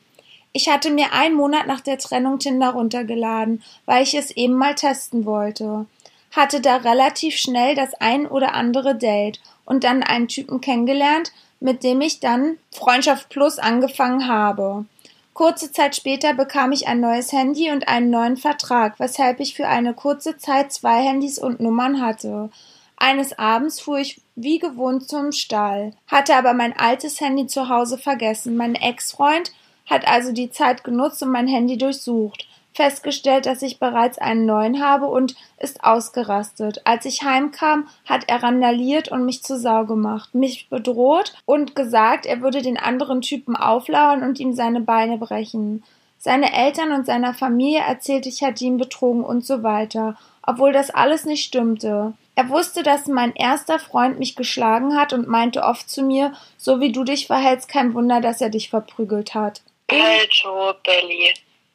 Ich 0.54 0.70
hatte 0.70 0.90
mir 0.90 1.14
einen 1.14 1.36
Monat 1.36 1.68
nach 1.68 1.82
der 1.82 2.00
Trennung 2.00 2.40
Tinder 2.40 2.72
runtergeladen, 2.72 3.62
weil 3.86 4.02
ich 4.02 4.16
es 4.16 4.32
eben 4.32 4.56
mal 4.56 4.74
testen 4.74 5.26
wollte. 5.26 5.86
Hatte 6.32 6.62
da 6.62 6.78
relativ 6.78 7.36
schnell 7.36 7.76
das 7.76 7.94
ein 7.94 8.26
oder 8.26 8.56
andere 8.56 8.96
Date 8.96 9.40
und 9.66 9.84
dann 9.84 10.04
einen 10.04 10.28
Typen 10.28 10.62
kennengelernt, 10.62 11.32
mit 11.60 11.84
dem 11.84 12.02
ich 12.02 12.20
dann 12.20 12.58
Freundschaft 12.72 13.30
Plus 13.30 13.60
angefangen 13.60 14.28
habe. 14.28 14.86
Kurze 15.34 15.72
Zeit 15.72 15.96
später 15.96 16.36
bekam 16.36 16.72
ich 16.72 16.88
ein 16.88 17.00
neues 17.00 17.32
Handy 17.32 17.72
und 17.72 17.88
einen 17.88 18.12
neuen 18.12 18.38
Vertrag, 18.38 19.00
weshalb 19.00 19.40
ich 19.40 19.56
für 19.56 19.68
eine 19.68 19.94
kurze 19.94 20.38
Zeit 20.38 20.72
zwei 20.72 21.02
Handys 21.02 21.40
und 21.40 21.60
Nummern 21.60 22.02
hatte. 22.02 22.52
Eines 22.98 23.38
Abends 23.40 23.82
fuhr 23.82 23.98
ich 23.98 24.22
wie 24.36 24.60
gewohnt 24.60 25.10
zum 25.10 25.32
Stall, 25.32 25.94
hatte 26.08 26.36
aber 26.36 26.54
mein 26.54 26.78
altes 26.78 27.20
Handy 27.20 27.48
zu 27.48 27.68
Hause 27.68 27.98
vergessen. 27.98 28.56
Mein 28.56 28.76
Ex-Freund 28.76 29.52
hat 29.90 30.08
also 30.08 30.32
die 30.32 30.52
Zeit 30.52 30.84
genutzt 30.84 31.24
und 31.24 31.32
mein 31.32 31.48
Handy 31.48 31.78
durchsucht, 31.78 32.48
festgestellt, 32.74 33.46
dass 33.46 33.62
ich 33.62 33.80
bereits 33.80 34.18
einen 34.18 34.46
neuen 34.46 34.84
habe 34.84 35.08
und 35.08 35.36
ist 35.58 35.84
ausgerastet. 35.84 36.82
Als 36.86 37.06
ich 37.06 37.24
heimkam, 37.24 37.88
hat 38.06 38.24
er 38.28 38.44
randaliert 38.44 39.10
und 39.10 39.26
mich 39.26 39.44
zur 39.44 39.58
Sau 39.58 39.86
gemacht, 39.86 40.34
mich 40.34 40.70
bedroht 40.70 41.34
und 41.46 41.76
gesagt, 41.76 42.26
er 42.26 42.42
würde 42.42 42.62
den 42.62 42.78
anderen 42.78 43.22
Typen 43.22 43.56
auflauern 43.56 44.24
und 44.24 44.40
ihm 44.40 44.54
seine 44.54 44.82
Beine 44.82 45.18
brechen. 45.18 45.84
Seine 46.18 46.54
Eltern 46.54 46.94
und 46.94 47.06
seiner 47.06 47.34
Familie 47.34 47.82
erzählte 47.82 48.30
ich 48.30 48.42
hätte 48.42 48.64
ihn 48.64 48.78
betrogen 48.78 49.26
und 49.26 49.46
so 49.46 49.62
weiter, 49.62 50.16
obwohl 50.42 50.72
das 50.72 50.90
alles 50.90 51.26
nicht 51.26 51.44
stimmte. 51.44 52.14
Er 52.36 52.50
wusste, 52.50 52.82
dass 52.82 53.08
mein 53.08 53.36
erster 53.36 53.78
Freund 53.78 54.20
mich 54.20 54.36
geschlagen 54.36 54.96
hat 54.96 55.14
und 55.14 55.28
meinte 55.28 55.64
oft 55.64 55.90
zu 55.90 56.02
mir, 56.02 56.34
so 56.58 56.80
wie 56.80 56.92
du 56.92 57.04
dich 57.04 57.28
verhältst, 57.28 57.68
kein 57.68 57.94
Wunder, 57.94 58.22
dass 58.22 58.42
er 58.42 58.50
dich 58.50 58.70
verprügelt 58.70 59.36
hat. 59.36 59.62
Alto 59.90 60.74
Belly. 60.84 61.34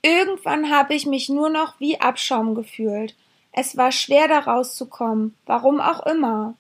Irgendwann 0.08 0.70
habe 0.70 0.94
ich 0.94 1.04
mich 1.04 1.28
nur 1.28 1.50
noch 1.50 1.78
wie 1.80 2.00
Abschaum 2.00 2.54
gefühlt. 2.54 3.14
Es 3.52 3.76
war 3.76 3.92
schwer, 3.92 4.26
da 4.26 4.38
rauszukommen, 4.38 5.34
warum 5.44 5.82
auch 5.82 6.06
immer. 6.06 6.54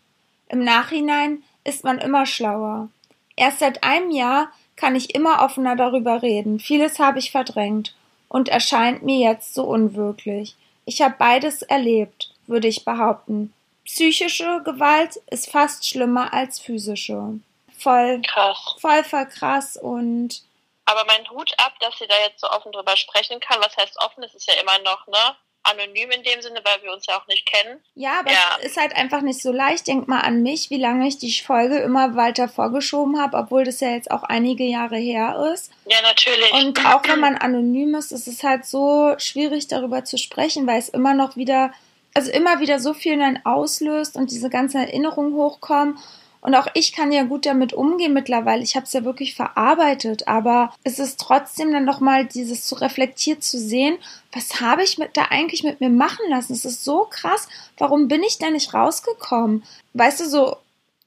Im 0.50 0.62
Nachhinein 0.62 1.42
ist 1.64 1.82
man 1.82 1.98
immer 1.98 2.26
schlauer. 2.26 2.88
Erst 3.36 3.60
seit 3.60 3.84
einem 3.84 4.10
Jahr 4.10 4.52
kann 4.76 4.96
ich 4.96 5.14
immer 5.14 5.42
offener 5.42 5.76
darüber 5.76 6.20
reden. 6.20 6.60
Vieles 6.60 6.98
habe 6.98 7.20
ich 7.20 7.30
verdrängt 7.30 7.94
und 8.28 8.50
erscheint 8.50 9.02
mir 9.02 9.18
jetzt 9.18 9.54
so 9.54 9.64
unwirklich. 9.64 10.54
Ich 10.84 11.00
habe 11.00 11.14
beides 11.18 11.62
erlebt, 11.62 12.30
würde 12.46 12.68
ich 12.68 12.84
behaupten. 12.84 13.54
Psychische 13.86 14.60
Gewalt 14.62 15.16
ist 15.30 15.50
fast 15.50 15.88
schlimmer 15.88 16.34
als 16.34 16.60
physische. 16.60 17.40
Voll 17.78 18.20
Krass. 18.26 18.76
voll, 18.78 19.04
voll 19.04 19.26
krass 19.26 19.78
und 19.78 20.42
Aber 20.90 21.04
mein 21.06 21.28
Hut 21.30 21.52
ab, 21.58 21.74
dass 21.80 21.98
sie 21.98 22.06
da 22.06 22.14
jetzt 22.26 22.40
so 22.40 22.48
offen 22.50 22.72
drüber 22.72 22.96
sprechen 22.96 23.40
kann. 23.40 23.60
Was 23.60 23.76
heißt 23.76 23.98
offen? 24.00 24.22
Es 24.24 24.34
ist 24.34 24.46
ja 24.48 24.54
immer 24.60 24.78
noch, 24.84 25.06
ne? 25.06 25.36
Anonym 25.64 26.10
in 26.12 26.22
dem 26.22 26.40
Sinne, 26.40 26.60
weil 26.64 26.82
wir 26.82 26.92
uns 26.92 27.04
ja 27.06 27.18
auch 27.20 27.26
nicht 27.26 27.44
kennen. 27.44 27.82
ja, 27.94 28.20
aber 28.20 28.30
Ja. 28.30 28.56
es 28.60 28.68
ist 28.68 28.76
halt 28.78 28.96
einfach 28.96 29.20
nicht 29.20 29.42
so 29.42 29.52
leicht. 29.52 29.86
Denk 29.86 30.08
mal 30.08 30.20
an 30.20 30.42
mich, 30.42 30.70
wie 30.70 30.78
lange 30.80 31.06
ich 31.06 31.18
die 31.18 31.32
Folge 31.32 31.78
immer 31.80 32.16
weiter 32.16 32.48
vorgeschoben 32.48 33.20
habe, 33.20 33.36
obwohl 33.36 33.64
das 33.64 33.80
ja 33.80 33.90
jetzt 33.90 34.10
auch 34.10 34.22
einige 34.22 34.64
Jahre 34.64 34.96
her 34.96 35.50
ist. 35.52 35.70
Ja, 35.84 36.00
natürlich. 36.00 36.50
Und 36.52 36.86
auch 36.86 37.02
wenn 37.06 37.20
man 37.20 37.36
anonym 37.36 37.94
ist, 37.96 38.12
ist 38.12 38.28
es 38.28 38.42
halt 38.42 38.64
so 38.64 39.14
schwierig 39.18 39.68
darüber 39.68 40.04
zu 40.04 40.16
sprechen, 40.16 40.66
weil 40.66 40.78
es 40.78 40.88
immer 40.88 41.12
noch 41.12 41.36
wieder, 41.36 41.72
also 42.14 42.30
immer 42.30 42.60
wieder 42.60 42.80
so 42.80 42.94
viel 42.94 43.12
in 43.14 43.22
einen 43.22 43.44
auslöst 43.44 44.16
und 44.16 44.30
diese 44.30 44.48
ganzen 44.48 44.80
Erinnerungen 44.80 45.34
hochkommen. 45.34 45.98
Und 46.40 46.54
auch 46.54 46.68
ich 46.74 46.92
kann 46.92 47.12
ja 47.12 47.24
gut 47.24 47.46
damit 47.46 47.72
umgehen 47.72 48.12
mittlerweile. 48.12 48.62
Ich 48.62 48.76
habe 48.76 48.86
es 48.86 48.92
ja 48.92 49.04
wirklich 49.04 49.34
verarbeitet, 49.34 50.28
aber 50.28 50.72
es 50.84 50.98
ist 50.98 51.20
trotzdem 51.20 51.72
dann 51.72 51.84
nochmal 51.84 52.26
dieses 52.26 52.66
zu 52.66 52.76
reflektiert 52.76 53.42
zu 53.42 53.58
sehen, 53.58 53.98
was 54.32 54.60
habe 54.60 54.84
ich 54.84 54.98
mit, 54.98 55.16
da 55.16 55.24
eigentlich 55.30 55.62
mit 55.62 55.80
mir 55.80 55.88
machen 55.88 56.28
lassen? 56.28 56.52
Es 56.52 56.64
ist 56.64 56.84
so 56.84 57.06
krass. 57.06 57.48
Warum 57.76 58.08
bin 58.08 58.22
ich 58.22 58.38
da 58.38 58.50
nicht 58.50 58.72
rausgekommen? 58.72 59.64
Weißt 59.94 60.20
du, 60.20 60.28
so, 60.28 60.56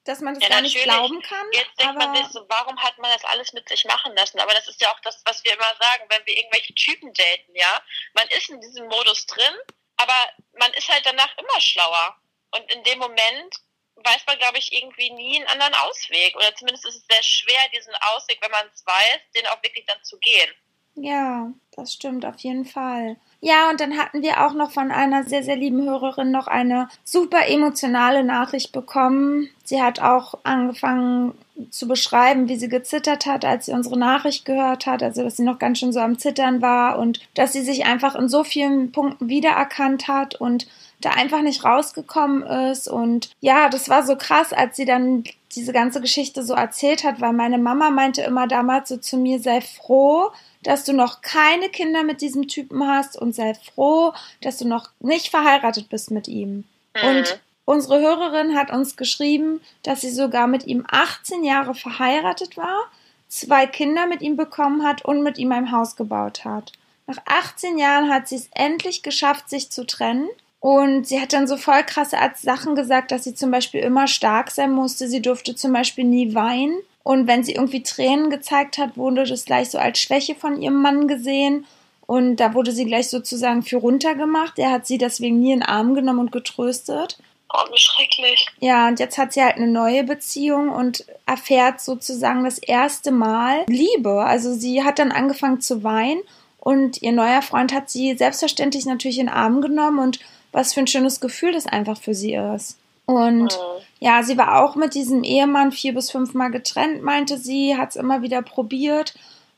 dass 0.03 0.19
man 0.19 0.33
das 0.33 0.43
Ja, 0.43 0.49
gar 0.49 0.61
nicht 0.61 0.81
glauben 0.83 1.21
kann. 1.21 1.45
Jetzt 1.51 1.79
denkt 1.79 1.97
man 1.97 2.15
sich 2.15 2.27
so, 2.27 2.43
warum 2.49 2.77
hat 2.79 2.97
man 2.97 3.11
das 3.11 3.23
alles 3.25 3.53
mit 3.53 3.69
sich 3.69 3.85
machen 3.85 4.15
lassen? 4.15 4.39
Aber 4.39 4.53
das 4.53 4.67
ist 4.67 4.81
ja 4.81 4.91
auch 4.91 4.99
das, 5.01 5.21
was 5.25 5.43
wir 5.43 5.53
immer 5.53 5.71
sagen, 5.79 6.03
wenn 6.09 6.25
wir 6.25 6.37
irgendwelche 6.37 6.73
Typen 6.73 7.13
daten, 7.13 7.53
ja. 7.53 7.81
Man 8.13 8.27
ist 8.35 8.49
in 8.49 8.59
diesem 8.61 8.87
Modus 8.87 9.25
drin, 9.27 9.53
aber 9.97 10.13
man 10.57 10.71
ist 10.73 10.89
halt 10.89 11.05
danach 11.05 11.37
immer 11.37 11.61
schlauer. 11.61 12.15
Und 12.53 12.71
in 12.71 12.83
dem 12.83 12.99
Moment 12.99 13.55
weiß 14.03 14.25
man, 14.27 14.37
glaube 14.37 14.57
ich, 14.57 14.71
irgendwie 14.73 15.11
nie 15.11 15.37
einen 15.37 15.47
anderen 15.47 15.73
Ausweg. 15.73 16.35
Oder 16.35 16.53
zumindest 16.55 16.85
ist 16.87 16.95
es 16.95 17.07
sehr 17.09 17.23
schwer, 17.23 17.61
diesen 17.75 17.93
Ausweg, 18.13 18.39
wenn 18.41 18.51
man 18.51 18.65
es 18.73 18.85
weiß, 18.85 19.21
den 19.35 19.47
auch 19.47 19.61
wirklich 19.63 19.85
dann 19.85 20.03
zu 20.03 20.17
gehen. 20.19 20.49
Ja, 20.95 21.51
das 21.75 21.93
stimmt 21.93 22.25
auf 22.25 22.37
jeden 22.39 22.65
Fall. 22.65 23.15
Ja, 23.39 23.69
und 23.71 23.79
dann 23.79 23.97
hatten 23.97 24.21
wir 24.21 24.45
auch 24.45 24.53
noch 24.53 24.71
von 24.71 24.91
einer 24.91 25.23
sehr, 25.23 25.41
sehr 25.41 25.55
lieben 25.55 25.83
Hörerin 25.83 26.31
noch 26.31 26.47
eine 26.47 26.89
super 27.03 27.47
emotionale 27.47 28.23
Nachricht 28.23 28.71
bekommen. 28.71 29.49
Sie 29.63 29.81
hat 29.81 29.99
auch 29.99 30.39
angefangen 30.43 31.33
zu 31.71 31.87
beschreiben, 31.87 32.49
wie 32.49 32.57
sie 32.57 32.69
gezittert 32.69 33.25
hat, 33.25 33.43
als 33.43 33.65
sie 33.65 33.71
unsere 33.71 33.97
Nachricht 33.97 34.45
gehört 34.45 34.85
hat. 34.85 35.01
Also, 35.01 35.23
dass 35.23 35.37
sie 35.37 35.43
noch 35.43 35.57
ganz 35.59 35.79
schön 35.79 35.91
so 35.91 35.99
am 35.99 36.19
Zittern 36.19 36.61
war 36.61 36.99
und 36.99 37.19
dass 37.33 37.53
sie 37.53 37.61
sich 37.61 37.85
einfach 37.85 38.13
in 38.13 38.29
so 38.29 38.43
vielen 38.43 38.91
Punkten 38.91 39.27
wiedererkannt 39.27 40.07
hat 40.07 40.35
und 40.35 40.67
da 41.01 41.11
einfach 41.11 41.41
nicht 41.41 41.63
rausgekommen 41.63 42.43
ist. 42.43 42.87
Und 42.87 43.31
ja, 43.39 43.69
das 43.69 43.89
war 43.89 44.05
so 44.05 44.15
krass, 44.15 44.53
als 44.53 44.75
sie 44.75 44.85
dann 44.85 45.23
diese 45.55 45.73
ganze 45.73 46.01
Geschichte 46.01 46.43
so 46.43 46.53
erzählt 46.53 47.03
hat, 47.03 47.19
weil 47.19 47.33
meine 47.33 47.57
Mama 47.57 47.89
meinte 47.89 48.21
immer 48.21 48.47
damals 48.47 48.89
so 48.89 48.97
zu 48.97 49.17
mir, 49.17 49.39
sei 49.39 49.61
froh, 49.61 50.31
dass 50.63 50.83
du 50.83 50.93
noch 50.93 51.21
keine 51.21 51.69
Kinder 51.69 52.03
mit 52.03 52.21
diesem 52.21 52.47
Typen 52.47 52.87
hast 52.87 53.17
und 53.17 53.35
sei 53.35 53.53
froh, 53.53 54.13
dass 54.41 54.57
du 54.57 54.67
noch 54.67 54.89
nicht 54.99 55.29
verheiratet 55.29 55.89
bist 55.89 56.11
mit 56.11 56.27
ihm. 56.27 56.63
Mhm. 56.95 57.09
Und 57.09 57.41
unsere 57.65 57.99
Hörerin 57.99 58.55
hat 58.55 58.71
uns 58.71 58.95
geschrieben, 58.95 59.61
dass 59.83 60.01
sie 60.01 60.11
sogar 60.11 60.47
mit 60.47 60.67
ihm 60.67 60.85
18 60.89 61.43
Jahre 61.43 61.75
verheiratet 61.75 62.57
war, 62.57 62.83
zwei 63.27 63.65
Kinder 63.65 64.05
mit 64.07 64.21
ihm 64.21 64.35
bekommen 64.35 64.83
hat 64.83 65.03
und 65.03 65.23
mit 65.23 65.37
ihm 65.37 65.51
ein 65.51 65.71
Haus 65.71 65.95
gebaut 65.95 66.45
hat. 66.45 66.73
Nach 67.07 67.17
18 67.25 67.77
Jahren 67.77 68.09
hat 68.09 68.27
sie 68.27 68.35
es 68.35 68.49
endlich 68.53 69.03
geschafft, 69.03 69.49
sich 69.49 69.71
zu 69.71 69.85
trennen. 69.85 70.29
Und 70.61 71.07
sie 71.07 71.19
hat 71.19 71.33
dann 71.33 71.47
so 71.47 71.57
voll 71.57 71.83
krasse 71.83 72.19
Art 72.19 72.37
Sachen 72.37 72.75
gesagt, 72.75 73.11
dass 73.11 73.23
sie 73.23 73.33
zum 73.33 73.49
Beispiel 73.49 73.81
immer 73.81 74.07
stark 74.07 74.51
sein 74.51 74.71
musste. 74.71 75.07
Sie 75.07 75.21
durfte 75.21 75.55
zum 75.55 75.73
Beispiel 75.73 76.05
nie 76.05 76.35
weinen. 76.35 76.75
Und 77.03 77.25
wenn 77.25 77.43
sie 77.43 77.53
irgendwie 77.53 77.81
Tränen 77.81 78.29
gezeigt 78.29 78.77
hat, 78.77 78.95
wurde 78.95 79.23
das 79.23 79.45
gleich 79.45 79.71
so 79.71 79.79
als 79.79 79.99
Schwäche 79.99 80.35
von 80.35 80.61
ihrem 80.61 80.79
Mann 80.79 81.07
gesehen. 81.07 81.65
Und 82.05 82.35
da 82.35 82.53
wurde 82.53 82.71
sie 82.73 82.85
gleich 82.85 83.09
sozusagen 83.09 83.63
für 83.63 83.77
runtergemacht. 83.77 84.59
Er 84.59 84.69
hat 84.69 84.85
sie 84.85 84.99
deswegen 84.99 85.39
nie 85.39 85.51
in 85.51 85.61
den 85.61 85.67
Arm 85.67 85.95
genommen 85.95 86.19
und 86.19 86.31
getröstet. 86.31 87.17
Oh, 87.51 87.71
wie 87.71 87.79
schrecklich. 87.79 88.47
Ja, 88.59 88.87
und 88.87 88.99
jetzt 88.99 89.17
hat 89.17 89.33
sie 89.33 89.41
halt 89.41 89.57
eine 89.57 89.67
neue 89.67 90.03
Beziehung 90.03 90.69
und 90.69 91.05
erfährt 91.25 91.81
sozusagen 91.81 92.43
das 92.43 92.59
erste 92.59 93.11
Mal 93.11 93.65
Liebe. 93.67 94.23
Also 94.23 94.53
sie 94.53 94.83
hat 94.83 94.99
dann 94.99 95.11
angefangen 95.11 95.59
zu 95.59 95.83
weinen 95.83 96.21
und 96.59 97.01
ihr 97.01 97.11
neuer 97.13 97.41
Freund 97.41 97.73
hat 97.73 97.89
sie 97.89 98.15
selbstverständlich 98.15 98.85
natürlich 98.85 99.17
in 99.17 99.25
den 99.25 99.35
Arm 99.35 99.61
genommen 99.61 99.99
und 99.99 100.19
was 100.51 100.73
für 100.73 100.81
ein 100.81 100.87
schönes 100.87 101.19
Gefühl 101.19 101.53
das 101.53 101.67
einfach 101.67 101.99
für 101.99 102.13
sie 102.13 102.33
ist. 102.33 102.77
Und 103.05 103.57
ja, 103.99 104.23
sie 104.23 104.37
war 104.37 104.63
auch 104.63 104.75
mit 104.75 104.95
diesem 104.95 105.23
Ehemann 105.23 105.71
vier 105.71 105.93
bis 105.93 106.11
fünfmal 106.11 106.51
getrennt, 106.51 107.03
meinte 107.03 107.37
sie, 107.37 107.77
hat 107.77 107.89
es 107.89 107.95
immer 107.95 108.21
wieder 108.21 108.41
probiert, 108.41 109.13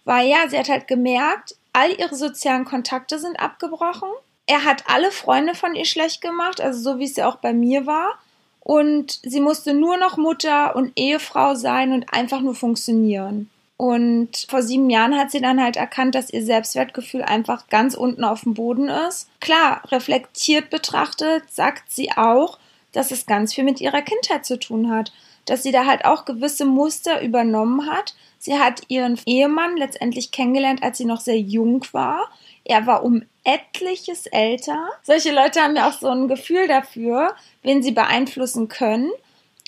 weil 0.06 0.28
ja, 0.28 0.48
sie 0.50 0.58
hat 0.58 0.70
halt 0.70 0.88
gemerkt, 0.88 1.56
all 1.72 1.92
ihre 1.92 2.16
sozialen 2.16 2.66
Kontakte 2.66 3.20
sind 3.20 3.40
abgebrochen. 3.40 4.10
Er 4.46 4.66
hat 4.66 4.84
alle 4.88 5.12
Freunde 5.12 5.56
von 5.56 5.76
ihr 5.76 5.86
schlecht 5.86 6.22
gemacht, 6.22 6.60
also 6.62 6.80
so 6.80 7.00
wie 7.00 7.06
es 7.06 7.16
ja 7.16 7.28
auch 7.30 7.38
bei 7.38 7.54
mir 7.54 7.86
war. 7.86 8.16
Und 8.60 9.20
sie 9.24 9.42
musste 9.42 9.74
nur 9.74 9.98
noch 9.98 10.18
Mutter 10.18 10.76
und 10.76 10.94
Ehefrau 10.96 11.56
sein 11.56 11.92
und 11.92 12.14
einfach 12.14 12.42
nur 12.42 12.56
funktionieren. 12.56 13.50
Und 13.84 14.46
vor 14.48 14.62
sieben 14.62 14.90
Jahren 14.90 15.18
hat 15.18 15.30
sie 15.30 15.42
dann 15.42 15.62
halt 15.62 15.76
erkannt, 15.76 16.16
dass 16.16 16.30
ihr 16.30 16.42
Selbstwertgefühl 16.42 17.22
einfach 17.22 17.68
ganz 17.68 17.96
unten 17.96 18.24
auf 18.24 18.44
dem 18.44 18.54
Boden 18.54 18.88
ist. 18.88 19.28
Klar, 19.42 19.82
reflektiert 19.92 20.70
betrachtet 20.70 21.52
sagt 21.52 21.92
sie 21.92 22.10
auch, 22.14 22.60
dass 22.94 23.12
es 23.12 23.26
ganz 23.26 23.54
viel 23.54 23.66
mit 23.66 23.82
ihrer 23.82 24.02
Kindheit 24.02 24.46
zu 24.46 24.58
tun 24.58 24.90
hat. 24.90 25.12
Dass 25.44 25.64
sie 25.64 25.74
da 25.74 25.86
halt 25.86 26.06
auch 26.06 26.24
gewisse 26.24 26.64
Muster 26.64 27.22
übernommen 27.22 27.92
hat. 27.92 28.16
Sie 28.40 28.58
hat 28.58 28.84
ihren 28.88 29.20
Ehemann 29.26 29.76
letztendlich 29.76 30.32
kennengelernt, 30.32 30.82
als 30.82 30.98
sie 30.98 31.06
noch 31.06 31.20
sehr 31.20 31.42
jung 31.42 31.84
war. 31.92 32.30
Er 32.64 32.88
war 32.88 33.04
um 33.04 33.24
etliches 33.44 34.28
älter. 34.28 34.88
Solche 35.02 35.34
Leute 35.34 35.62
haben 35.62 35.76
ja 35.76 35.90
auch 35.90 36.00
so 36.00 36.08
ein 36.08 36.30
Gefühl 36.30 36.70
dafür, 36.70 37.36
wen 37.64 37.84
sie 37.84 37.92
beeinflussen 37.92 38.70
können. 38.70 39.12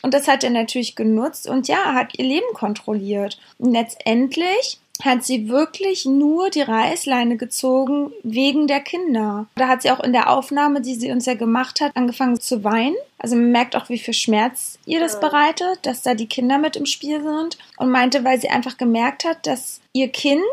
Und 0.01 0.13
das 0.13 0.27
hat 0.27 0.43
er 0.43 0.51
natürlich 0.51 0.95
genutzt 0.95 1.47
und 1.47 1.67
ja, 1.67 1.93
hat 1.93 2.17
ihr 2.17 2.25
Leben 2.25 2.53
kontrolliert. 2.53 3.39
Und 3.57 3.71
letztendlich 3.71 4.79
hat 5.03 5.23
sie 5.25 5.49
wirklich 5.49 6.05
nur 6.05 6.49
die 6.49 6.61
Reißleine 6.61 7.37
gezogen 7.37 8.11
wegen 8.23 8.67
der 8.67 8.79
Kinder. 8.79 9.47
Da 9.55 9.67
hat 9.67 9.81
sie 9.81 9.91
auch 9.91 9.99
in 9.99 10.13
der 10.13 10.29
Aufnahme, 10.29 10.81
die 10.81 10.95
sie 10.95 11.11
uns 11.11 11.25
ja 11.25 11.33
gemacht 11.33 11.81
hat, 11.81 11.95
angefangen 11.95 12.39
zu 12.39 12.63
weinen. 12.63 12.95
Also 13.17 13.35
man 13.35 13.51
merkt 13.51 13.75
auch, 13.75 13.89
wie 13.89 13.99
viel 13.99 14.13
Schmerz 14.13 14.77
ihr 14.85 14.99
das 14.99 15.19
bereitet, 15.19 15.79
dass 15.81 16.01
da 16.01 16.13
die 16.13 16.27
Kinder 16.27 16.57
mit 16.57 16.75
im 16.75 16.85
Spiel 16.85 17.21
sind. 17.21 17.57
Und 17.77 17.89
meinte, 17.89 18.23
weil 18.23 18.39
sie 18.39 18.49
einfach 18.49 18.77
gemerkt 18.77 19.25
hat, 19.25 19.45
dass 19.47 19.81
ihr 19.91 20.09
Kind, 20.09 20.43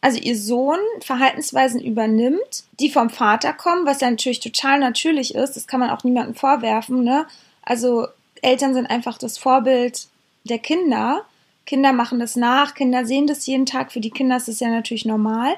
also 0.00 0.18
ihr 0.18 0.36
Sohn, 0.36 0.78
Verhaltensweisen 1.00 1.80
übernimmt, 1.80 2.64
die 2.80 2.90
vom 2.90 3.10
Vater 3.10 3.52
kommen, 3.52 3.86
was 3.86 4.00
ja 4.00 4.10
natürlich 4.10 4.40
total 4.40 4.80
natürlich 4.80 5.34
ist. 5.34 5.56
Das 5.56 5.66
kann 5.66 5.80
man 5.80 5.90
auch 5.90 6.02
niemandem 6.02 6.34
vorwerfen, 6.34 7.04
ne? 7.04 7.26
Also 7.64 8.08
Eltern 8.42 8.74
sind 8.74 8.86
einfach 8.86 9.18
das 9.18 9.38
Vorbild 9.38 10.08
der 10.44 10.58
Kinder. 10.58 11.24
Kinder 11.64 11.92
machen 11.92 12.18
das 12.18 12.36
nach, 12.36 12.74
Kinder 12.74 13.06
sehen 13.06 13.26
das 13.26 13.46
jeden 13.46 13.66
Tag. 13.66 13.92
Für 13.92 14.00
die 14.00 14.10
Kinder 14.10 14.36
ist 14.36 14.48
das 14.48 14.60
ja 14.60 14.68
natürlich 14.68 15.04
normal. 15.04 15.54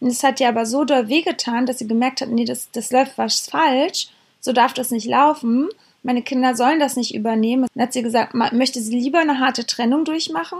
Und 0.00 0.08
es 0.08 0.22
hat 0.22 0.40
ihr 0.40 0.48
aber 0.48 0.64
so 0.64 0.84
doll 0.84 1.08
wehgetan, 1.08 1.66
dass 1.66 1.78
sie 1.78 1.88
gemerkt 1.88 2.20
hat, 2.20 2.28
nee, 2.28 2.44
das, 2.44 2.70
das 2.70 2.92
läuft 2.92 3.18
was 3.18 3.48
falsch. 3.48 4.08
So 4.40 4.52
darf 4.52 4.72
das 4.72 4.92
nicht 4.92 5.06
laufen. 5.06 5.68
Meine 6.04 6.22
Kinder 6.22 6.54
sollen 6.54 6.78
das 6.78 6.96
nicht 6.96 7.14
übernehmen. 7.14 7.66
Dann 7.74 7.84
hat 7.84 7.92
sie 7.92 8.02
gesagt, 8.02 8.34
möchte 8.34 8.80
sie 8.80 8.96
lieber 8.96 9.18
eine 9.18 9.40
harte 9.40 9.66
Trennung 9.66 10.04
durchmachen. 10.04 10.58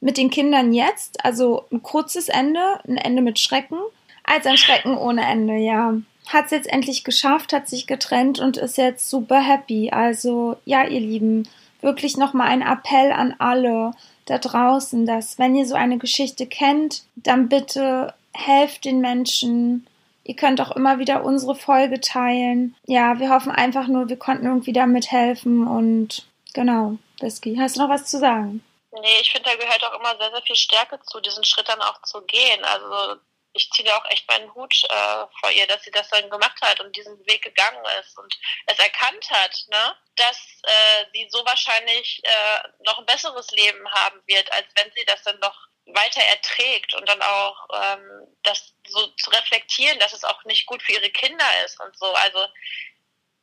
Mit 0.00 0.16
den 0.16 0.30
Kindern 0.30 0.72
jetzt, 0.72 1.24
also 1.24 1.64
ein 1.72 1.82
kurzes 1.82 2.28
Ende, 2.28 2.60
ein 2.86 2.96
Ende 2.96 3.22
mit 3.22 3.38
Schrecken, 3.38 3.78
als 4.24 4.46
ein 4.46 4.56
Schrecken 4.56 4.96
ohne 4.96 5.24
Ende, 5.26 5.54
ja. 5.54 5.94
Hat 6.28 6.46
es 6.46 6.50
jetzt 6.52 6.68
endlich 6.68 7.04
geschafft, 7.04 7.52
hat 7.52 7.68
sich 7.68 7.86
getrennt 7.86 8.38
und 8.38 8.56
ist 8.56 8.78
jetzt 8.78 9.10
super 9.10 9.40
happy. 9.40 9.90
Also, 9.90 10.56
ja, 10.64 10.84
ihr 10.84 11.00
Lieben, 11.00 11.48
wirklich 11.80 12.16
nochmal 12.16 12.48
ein 12.48 12.62
Appell 12.62 13.12
an 13.12 13.34
alle 13.38 13.92
da 14.26 14.38
draußen, 14.38 15.04
dass 15.04 15.38
wenn 15.38 15.54
ihr 15.56 15.66
so 15.66 15.74
eine 15.74 15.98
Geschichte 15.98 16.46
kennt, 16.46 17.02
dann 17.16 17.48
bitte 17.48 18.14
helft 18.32 18.84
den 18.84 19.00
Menschen. 19.00 19.86
Ihr 20.24 20.36
könnt 20.36 20.60
auch 20.60 20.70
immer 20.70 20.98
wieder 20.98 21.24
unsere 21.24 21.56
Folge 21.56 22.00
teilen. 22.00 22.76
Ja, 22.86 23.18
wir 23.18 23.30
hoffen 23.30 23.50
einfach 23.50 23.88
nur, 23.88 24.08
wir 24.08 24.18
konnten 24.18 24.46
irgendwie 24.46 24.72
damit 24.72 25.10
helfen 25.10 25.66
und 25.66 26.24
genau, 26.54 26.98
Whisky. 27.20 27.56
Hast 27.56 27.76
du 27.76 27.80
noch 27.82 27.88
was 27.88 28.06
zu 28.06 28.18
sagen? 28.18 28.62
Nee, 28.92 29.20
ich 29.20 29.32
finde, 29.32 29.50
da 29.50 29.56
gehört 29.56 29.82
auch 29.84 29.98
immer 29.98 30.16
sehr, 30.18 30.30
sehr 30.30 30.42
viel 30.42 30.56
Stärke 30.56 31.00
zu, 31.02 31.20
diesen 31.20 31.44
Schritt 31.44 31.68
dann 31.68 31.80
auch 31.80 32.00
zu 32.02 32.20
gehen. 32.22 32.62
Also 32.62 33.20
ich 33.54 33.70
ziehe 33.70 33.94
auch 33.96 34.04
echt 34.10 34.28
meinen 34.28 34.52
Hut 34.54 34.74
äh, 34.88 35.26
vor 35.40 35.50
ihr, 35.50 35.66
dass 35.66 35.82
sie 35.82 35.90
das 35.90 36.08
dann 36.08 36.30
gemacht 36.30 36.60
hat 36.62 36.80
und 36.80 36.96
diesen 36.96 37.18
Weg 37.26 37.42
gegangen 37.42 37.84
ist 38.00 38.18
und 38.18 38.34
es 38.66 38.78
erkannt 38.78 39.28
hat, 39.30 39.56
ne, 39.68 39.96
dass 40.16 40.38
äh, 40.62 41.04
sie 41.12 41.28
so 41.30 41.44
wahrscheinlich 41.44 42.22
äh, 42.24 42.68
noch 42.84 42.98
ein 42.98 43.06
besseres 43.06 43.50
Leben 43.50 43.88
haben 43.92 44.20
wird, 44.26 44.50
als 44.52 44.66
wenn 44.76 44.90
sie 44.92 45.04
das 45.04 45.22
dann 45.22 45.38
noch 45.40 45.68
weiter 45.86 46.22
erträgt 46.22 46.94
und 46.94 47.08
dann 47.08 47.20
auch 47.22 47.68
ähm, 47.74 48.36
das 48.42 48.72
so 48.86 49.06
zu 49.08 49.30
reflektieren, 49.30 49.98
dass 49.98 50.12
es 50.12 50.24
auch 50.24 50.44
nicht 50.44 50.66
gut 50.66 50.82
für 50.82 50.92
ihre 50.92 51.10
Kinder 51.10 51.64
ist 51.64 51.80
und 51.80 51.96
so. 51.98 52.06
Also 52.06 52.46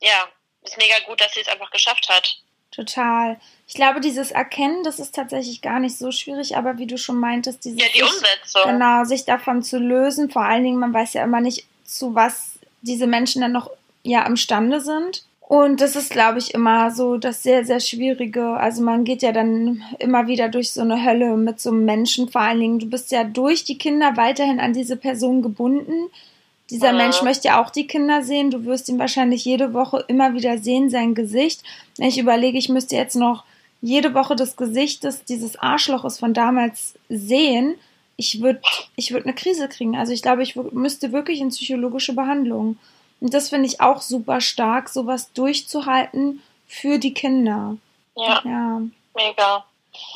ja, 0.02 0.32
ist 0.62 0.78
mega 0.78 1.00
gut, 1.00 1.22
dass 1.22 1.34
sie 1.34 1.42
es 1.42 1.48
einfach 1.48 1.72
geschafft 1.72 2.10
hat. 2.10 2.38
Total. 2.72 3.38
Ich 3.68 3.74
glaube, 3.74 4.00
dieses 4.00 4.32
Erkennen, 4.32 4.84
das 4.84 5.00
ist 5.00 5.16
tatsächlich 5.16 5.62
gar 5.62 5.80
nicht 5.80 5.98
so 5.98 6.12
schwierig, 6.12 6.56
aber 6.56 6.78
wie 6.78 6.88
du 6.88 6.98
schon 6.98 7.20
meintest, 7.20 7.66
dieses 7.66 7.82
ja, 7.82 7.88
die 7.96 8.04
Umsetzung. 8.04 8.62
genau, 8.66 9.04
sich 9.04 9.26
davon 9.26 9.64
zu 9.64 9.80
lösen, 9.80 10.30
vor 10.30 10.44
allen 10.44 10.64
Dingen, 10.64 10.80
man 10.80 10.94
weiß 10.94 11.14
ja 11.14 11.24
immer 11.24 11.42
nicht, 11.42 11.66
zu 11.84 12.14
was 12.14 12.60
diese 12.82 13.08
Menschen 13.08 13.42
dann 13.42 13.52
noch 13.52 13.72
ja 14.04 14.26
imstande 14.26 14.82
sind. 14.82 15.24
Und 15.42 15.82
das 15.82 15.96
ist, 15.96 16.12
glaube 16.12 16.38
ich, 16.38 16.54
immer 16.54 16.92
so 16.92 17.18
das 17.18 17.42
sehr, 17.42 17.66
sehr 17.66 17.80
Schwierige. 17.80 18.52
Also 18.52 18.84
man 18.84 19.04
geht 19.04 19.24
ja 19.24 19.32
dann 19.32 19.84
immer 19.98 20.28
wieder 20.28 20.48
durch 20.48 20.72
so 20.72 20.82
eine 20.82 21.04
Hölle 21.04 21.38
mit 21.38 21.60
so 21.60 21.72
einem 21.72 21.86
Menschen. 21.86 22.30
Vor 22.30 22.42
allen 22.42 22.60
Dingen, 22.60 22.78
du 22.78 22.86
bist 22.86 23.12
ja 23.12 23.24
durch 23.24 23.64
die 23.64 23.80
Kinder 23.80 24.16
weiterhin 24.16 24.60
an 24.60 24.74
diese 24.74 24.96
Person 24.96 25.42
gebunden. 25.42 26.12
Dieser 26.70 26.88
ja. 26.88 26.94
Mensch 26.94 27.22
möchte 27.22 27.48
ja 27.48 27.62
auch 27.62 27.70
die 27.70 27.88
Kinder 27.88 28.24
sehen. 28.24 28.52
Du 28.52 28.66
wirst 28.66 28.90
ihn 28.90 29.00
wahrscheinlich 29.00 29.44
jede 29.46 29.74
Woche 29.74 30.06
immer 30.08 30.34
wieder 30.34 30.58
sehen, 30.58 30.90
sein 30.90 31.16
Gesicht. 31.16 31.64
Ich 31.98 32.18
überlege, 32.18 32.58
ich 32.58 32.70
müsste 32.70 32.96
jetzt 32.96 33.16
noch 33.16 33.44
jede 33.82 34.14
Woche 34.14 34.36
das 34.36 34.56
Gesicht 34.56 35.04
des, 35.04 35.24
dieses 35.24 35.58
Arschloches 35.58 36.20
von 36.20 36.34
damals 36.34 36.96
sehen. 37.10 37.76
Ich 38.18 38.42
würde 38.42 38.62
ich 38.96 39.14
würd 39.14 39.26
eine 39.26 39.34
Krise 39.34 39.70
kriegen. 39.70 39.96
Also 39.96 40.12
ich 40.12 40.22
glaube, 40.22 40.44
ich 40.44 40.56
müsste 40.56 41.12
wirklich 41.12 41.40
in 41.40 41.50
psychologische 41.50 42.14
Behandlung. 42.14 42.78
Und 43.22 43.34
das 43.34 43.50
finde 43.50 43.68
ich 43.68 43.82
auch 43.82 44.02
super 44.02 44.42
stark, 44.42 44.90
sowas 44.90 45.32
durchzuhalten 45.34 46.42
für 46.68 47.00
die 47.00 47.14
Kinder. 47.14 47.78
Ja. 48.16 48.42
ja. 48.44 48.82
Mega. 49.16 49.66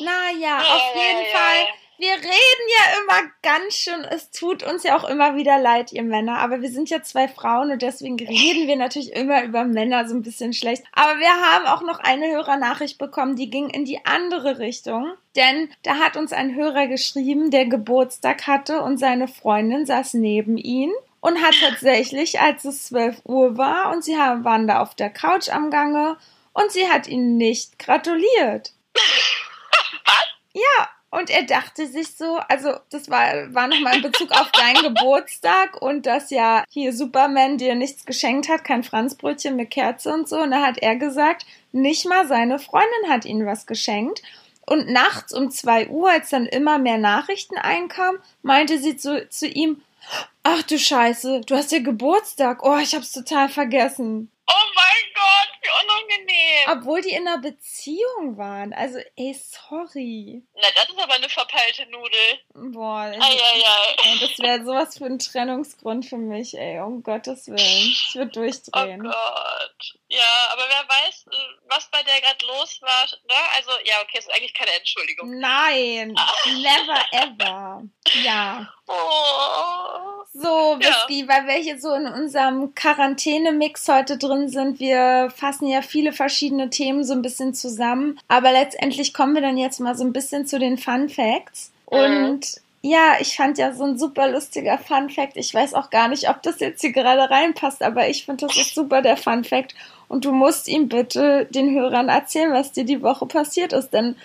Naja, 0.00 0.38
ja, 0.40 0.58
auf 0.58 0.94
jeden 0.94 1.24
ja, 1.26 1.38
Fall. 1.38 1.83
Wir 1.96 2.12
reden 2.12 2.26
ja 2.26 2.98
immer 3.00 3.30
ganz 3.42 3.74
schön, 3.74 4.04
es 4.04 4.32
tut 4.32 4.64
uns 4.64 4.82
ja 4.82 4.96
auch 4.96 5.04
immer 5.04 5.36
wieder 5.36 5.60
leid, 5.60 5.92
ihr 5.92 6.02
Männer, 6.02 6.38
aber 6.38 6.60
wir 6.60 6.68
sind 6.68 6.90
ja 6.90 7.02
zwei 7.02 7.28
Frauen 7.28 7.70
und 7.70 7.82
deswegen 7.82 8.16
reden 8.18 8.66
wir 8.66 8.74
natürlich 8.74 9.12
immer 9.12 9.44
über 9.44 9.64
Männer 9.64 10.08
so 10.08 10.14
ein 10.16 10.22
bisschen 10.22 10.52
schlecht. 10.52 10.82
Aber 10.92 11.20
wir 11.20 11.28
haben 11.28 11.66
auch 11.66 11.82
noch 11.82 12.00
eine 12.00 12.32
Hörernachricht 12.32 12.98
bekommen, 12.98 13.36
die 13.36 13.48
ging 13.48 13.70
in 13.70 13.84
die 13.84 14.04
andere 14.04 14.58
Richtung. 14.58 15.12
Denn 15.36 15.70
da 15.84 15.96
hat 15.96 16.16
uns 16.16 16.32
ein 16.32 16.56
Hörer 16.56 16.88
geschrieben, 16.88 17.52
der 17.52 17.66
Geburtstag 17.66 18.48
hatte 18.48 18.82
und 18.82 18.98
seine 18.98 19.28
Freundin 19.28 19.86
saß 19.86 20.14
neben 20.14 20.56
ihm 20.56 20.90
und 21.20 21.40
hat 21.42 21.54
tatsächlich, 21.60 22.40
als 22.40 22.64
es 22.64 22.86
12 22.86 23.22
Uhr 23.24 23.56
war 23.56 23.92
und 23.92 24.02
sie 24.02 24.14
waren 24.14 24.66
da 24.66 24.80
auf 24.80 24.96
der 24.96 25.10
Couch 25.10 25.48
am 25.48 25.70
Gange 25.70 26.16
und 26.52 26.72
sie 26.72 26.88
hat 26.88 27.06
ihnen 27.06 27.36
nicht 27.36 27.78
gratuliert. 27.78 28.72
Was? 28.94 29.02
Ja, 30.56 30.88
und 31.14 31.30
er 31.30 31.44
dachte 31.44 31.86
sich 31.86 32.16
so, 32.16 32.38
also 32.48 32.74
das 32.90 33.08
war, 33.08 33.54
war 33.54 33.68
nochmal 33.68 33.96
in 33.96 34.02
Bezug 34.02 34.32
auf 34.32 34.50
deinen 34.50 34.82
Geburtstag 34.94 35.80
und 35.80 36.06
dass 36.06 36.30
ja 36.30 36.64
hier 36.68 36.92
Superman 36.92 37.56
dir 37.56 37.74
nichts 37.74 38.04
geschenkt 38.04 38.48
hat, 38.48 38.64
kein 38.64 38.82
Franzbrötchen 38.82 39.54
mit 39.56 39.70
Kerze 39.70 40.12
und 40.12 40.28
so. 40.28 40.38
Und 40.38 40.50
da 40.50 40.62
hat 40.62 40.78
er 40.78 40.96
gesagt, 40.96 41.46
nicht 41.72 42.06
mal 42.06 42.26
seine 42.26 42.58
Freundin 42.58 43.08
hat 43.08 43.24
ihm 43.24 43.46
was 43.46 43.66
geschenkt. 43.66 44.22
Und 44.66 44.88
nachts 44.88 45.32
um 45.32 45.50
zwei 45.50 45.88
Uhr, 45.88 46.10
als 46.10 46.30
dann 46.30 46.46
immer 46.46 46.78
mehr 46.78 46.98
Nachrichten 46.98 47.58
einkamen, 47.58 48.20
meinte 48.42 48.78
sie 48.78 48.96
zu, 48.96 49.28
zu 49.28 49.46
ihm, 49.46 49.82
Ach 50.42 50.62
du 50.62 50.78
Scheiße, 50.78 51.42
du 51.46 51.54
hast 51.54 51.72
ja 51.72 51.78
Geburtstag. 51.78 52.62
Oh, 52.62 52.76
ich 52.76 52.94
hab's 52.94 53.12
total 53.12 53.48
vergessen. 53.48 54.30
Oh 54.46 54.66
mein 54.74 55.14
Gott, 55.14 55.50
wie 55.62 55.84
unangenehm. 55.84 56.78
Obwohl 56.78 57.00
die 57.00 57.12
in 57.14 57.26
einer 57.26 57.38
Beziehung 57.38 58.36
waren. 58.36 58.72
Also, 58.74 58.98
ey, 59.16 59.34
sorry. 59.34 60.42
Na, 60.54 60.68
das 60.74 60.88
ist 60.88 60.98
aber 60.98 61.14
eine 61.14 61.28
verpeilte 61.28 61.86
Nudel. 61.86 62.72
Boah, 62.72 63.04
ei, 63.04 63.18
ei, 63.18 63.64
ei. 63.64 64.16
das 64.20 64.38
wäre 64.38 64.64
sowas 64.64 64.98
für 64.98 65.06
ein 65.06 65.18
Trennungsgrund 65.18 66.06
für 66.06 66.18
mich, 66.18 66.58
ey. 66.58 66.80
Um 66.80 67.02
Gottes 67.02 67.46
Willen. 67.48 67.58
Ich 67.58 68.14
würde 68.14 68.32
durchdrehen. 68.32 69.06
Oh 69.06 69.10
Gott. 69.10 69.98
Ja, 70.14 70.52
aber 70.52 70.62
wer 70.68 70.88
weiß, 70.88 71.26
äh, 71.32 71.36
was 71.68 71.88
bei 71.90 72.02
der 72.02 72.20
gerade 72.20 72.46
los 72.46 72.80
war. 72.82 73.04
Ne? 73.26 73.34
Also, 73.56 73.70
ja, 73.84 73.94
okay, 74.02 74.18
ist 74.18 74.32
eigentlich 74.32 74.54
keine 74.54 74.70
Entschuldigung. 74.72 75.38
Nein, 75.40 76.14
ah. 76.16 76.32
never 76.46 77.04
ever. 77.12 77.82
Ja. 78.22 78.68
Oh. 78.86 80.24
So, 80.34 80.78
Whisky, 80.78 81.22
ja. 81.22 81.28
weil 81.28 81.46
wir 81.46 81.54
hier 81.54 81.80
so 81.80 81.94
in 81.94 82.06
unserem 82.06 82.74
Quarantäne-Mix 82.74 83.88
heute 83.88 84.18
drin 84.18 84.50
sind. 84.50 84.78
Wir 84.78 85.32
fassen 85.34 85.68
ja 85.68 85.80
viele 85.80 86.12
verschiedene 86.12 86.68
Themen 86.68 87.02
so 87.02 87.14
ein 87.14 87.22
bisschen 87.22 87.54
zusammen. 87.54 88.20
Aber 88.28 88.52
letztendlich 88.52 89.14
kommen 89.14 89.34
wir 89.34 89.40
dann 89.40 89.56
jetzt 89.56 89.80
mal 89.80 89.96
so 89.96 90.04
ein 90.04 90.12
bisschen 90.12 90.46
zu 90.46 90.58
den 90.58 90.76
Fun 90.76 91.08
Facts. 91.08 91.72
Mhm. 91.90 91.98
Und 91.98 92.60
ja, 92.86 93.14
ich 93.18 93.34
fand 93.34 93.56
ja 93.56 93.72
so 93.72 93.84
ein 93.84 93.96
super 93.96 94.28
lustiger 94.28 94.76
Fun 94.76 95.08
Fact. 95.08 95.38
Ich 95.38 95.54
weiß 95.54 95.72
auch 95.72 95.88
gar 95.88 96.08
nicht, 96.08 96.28
ob 96.28 96.42
das 96.42 96.60
jetzt 96.60 96.82
hier 96.82 96.92
gerade 96.92 97.30
reinpasst, 97.30 97.82
aber 97.82 98.10
ich 98.10 98.26
finde, 98.26 98.46
das 98.46 98.58
ist 98.58 98.74
super, 98.74 99.00
der 99.00 99.16
Fun 99.16 99.42
Fact. 99.42 99.74
Und 100.06 100.26
du 100.26 100.32
musst 100.32 100.68
ihm 100.68 100.90
bitte 100.90 101.46
den 101.46 101.74
Hörern 101.74 102.10
erzählen, 102.10 102.52
was 102.52 102.72
dir 102.72 102.84
die 102.84 103.00
Woche 103.00 103.24
passiert 103.24 103.72
ist, 103.72 103.94
denn 103.94 104.16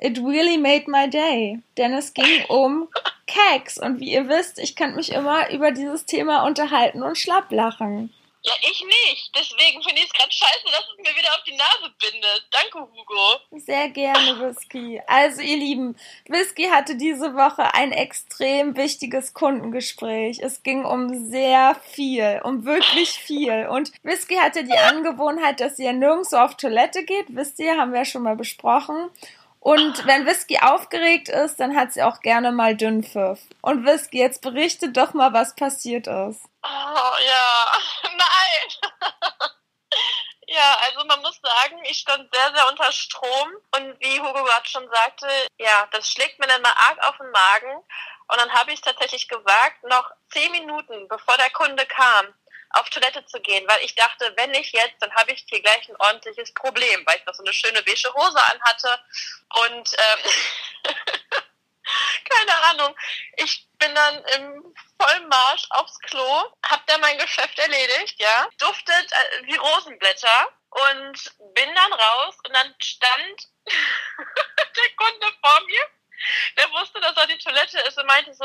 it 0.00 0.18
really 0.18 0.58
made 0.58 0.90
my 0.90 1.08
day. 1.08 1.60
Denn 1.78 1.92
es 1.92 2.12
ging 2.12 2.44
um 2.48 2.88
Keks. 3.28 3.78
Und 3.78 4.00
wie 4.00 4.12
ihr 4.12 4.28
wisst, 4.28 4.58
ich 4.58 4.74
kann 4.74 4.96
mich 4.96 5.12
immer 5.12 5.52
über 5.52 5.70
dieses 5.70 6.04
Thema 6.04 6.44
unterhalten 6.44 7.04
und 7.04 7.16
schlapp 7.16 7.52
lachen. 7.52 8.12
Ja, 8.44 8.52
ich 8.60 8.84
nicht. 8.84 9.30
Deswegen 9.36 9.82
finde 9.82 10.00
ich 10.00 10.06
es 10.08 10.12
gerade 10.12 10.32
scheiße, 10.32 10.64
dass 10.64 10.84
es 10.90 10.96
mir 10.98 11.16
wieder 11.16 11.28
auf 11.30 11.44
die 11.46 11.54
Nase 11.54 11.94
bindet. 12.00 12.44
Danke, 12.50 12.80
Hugo. 12.80 13.38
Sehr 13.52 13.88
gerne, 13.90 14.40
Whisky. 14.40 15.00
Also, 15.06 15.42
ihr 15.42 15.56
Lieben, 15.56 15.96
Whisky 16.26 16.64
hatte 16.64 16.96
diese 16.96 17.34
Woche 17.34 17.72
ein 17.74 17.92
extrem 17.92 18.76
wichtiges 18.76 19.32
Kundengespräch. 19.32 20.40
Es 20.40 20.64
ging 20.64 20.84
um 20.84 21.30
sehr 21.30 21.76
viel, 21.92 22.40
um 22.42 22.64
wirklich 22.64 23.10
viel. 23.10 23.68
Und 23.68 23.92
Whisky 24.02 24.34
hatte 24.34 24.64
die 24.64 24.76
Angewohnheit, 24.76 25.60
dass 25.60 25.76
sie 25.76 25.84
ja 25.84 25.92
nirgendwo 25.92 26.36
auf 26.36 26.56
Toilette 26.56 27.04
geht. 27.04 27.26
Wisst 27.28 27.60
ihr, 27.60 27.76
haben 27.76 27.92
wir 27.92 28.00
ja 28.00 28.04
schon 28.04 28.22
mal 28.22 28.36
besprochen. 28.36 29.08
Und 29.62 30.04
wenn 30.08 30.26
Whisky 30.26 30.58
aufgeregt 30.58 31.28
ist, 31.28 31.60
dann 31.60 31.76
hat 31.76 31.92
sie 31.92 32.02
auch 32.02 32.18
gerne 32.18 32.50
mal 32.50 32.76
Dünnpfiff. 32.76 33.38
Und 33.60 33.86
Whisky, 33.86 34.18
jetzt 34.18 34.42
berichte 34.42 34.90
doch 34.90 35.14
mal, 35.14 35.32
was 35.32 35.54
passiert 35.54 36.08
ist. 36.08 36.40
Oh 36.64 37.16
ja, 37.26 37.72
nein. 38.02 38.90
Ja, 40.48 40.76
also 40.84 41.06
man 41.06 41.20
muss 41.22 41.40
sagen, 41.42 41.80
ich 41.84 41.98
stand 41.98 42.28
sehr, 42.34 42.54
sehr 42.54 42.68
unter 42.68 42.92
Strom 42.92 43.48
und 43.74 44.00
wie 44.00 44.20
Hugo 44.20 44.44
gerade 44.44 44.68
schon 44.68 44.86
sagte, 44.90 45.26
ja, 45.58 45.88
das 45.92 46.06
schlägt 46.10 46.38
mir 46.40 46.46
dann 46.46 46.60
mal 46.60 46.74
arg 46.76 46.98
auf 47.06 47.16
den 47.16 47.30
Magen 47.30 47.76
und 48.28 48.36
dann 48.38 48.52
habe 48.52 48.72
ich 48.72 48.82
tatsächlich 48.82 49.28
gewagt, 49.28 49.82
noch 49.84 50.10
zehn 50.30 50.52
Minuten 50.52 51.08
bevor 51.08 51.38
der 51.38 51.48
Kunde 51.50 51.86
kam, 51.86 52.26
auf 52.74 52.88
Toilette 52.90 53.24
zu 53.26 53.40
gehen, 53.40 53.66
weil 53.68 53.84
ich 53.84 53.94
dachte, 53.94 54.32
wenn 54.36 54.50
nicht 54.50 54.72
jetzt, 54.74 55.00
dann 55.00 55.14
habe 55.14 55.32
ich 55.32 55.44
hier 55.48 55.62
gleich 55.62 55.88
ein 55.88 55.96
ordentliches 55.96 56.52
Problem, 56.54 57.04
weil 57.06 57.18
ich 57.18 57.26
noch 57.26 57.34
so 57.34 57.42
eine 57.42 57.52
schöne 57.52 57.82
beige 57.82 58.12
Hose 58.14 58.40
anhatte 58.52 58.98
und 59.66 59.96
ähm, 59.98 60.92
keine 62.30 62.62
Ahnung. 62.64 62.96
Ich 63.36 63.68
bin 63.78 63.94
dann 63.94 64.24
im 64.36 64.74
Vollmarsch 64.98 65.66
aufs 65.70 65.98
Klo, 66.00 66.44
hab 66.64 66.86
da 66.86 66.98
mein 66.98 67.18
Geschäft 67.18 67.58
erledigt, 67.58 68.18
ja, 68.18 68.48
duftet 68.58 69.12
äh, 69.12 69.46
wie 69.46 69.56
Rosenblätter 69.56 70.48
und 70.70 71.32
bin 71.54 71.74
dann 71.74 71.92
raus 71.92 72.36
und 72.46 72.54
dann 72.54 72.74
stand 72.78 73.48
der 73.66 74.96
Kunde 74.96 75.26
vor 75.40 75.60
mir 75.66 75.82
der 76.56 76.70
wusste, 76.72 77.00
dass 77.00 77.16
er 77.16 77.26
die 77.26 77.38
Toilette 77.38 77.78
ist 77.80 77.98
und 77.98 78.06
meinte 78.06 78.34
so, 78.34 78.44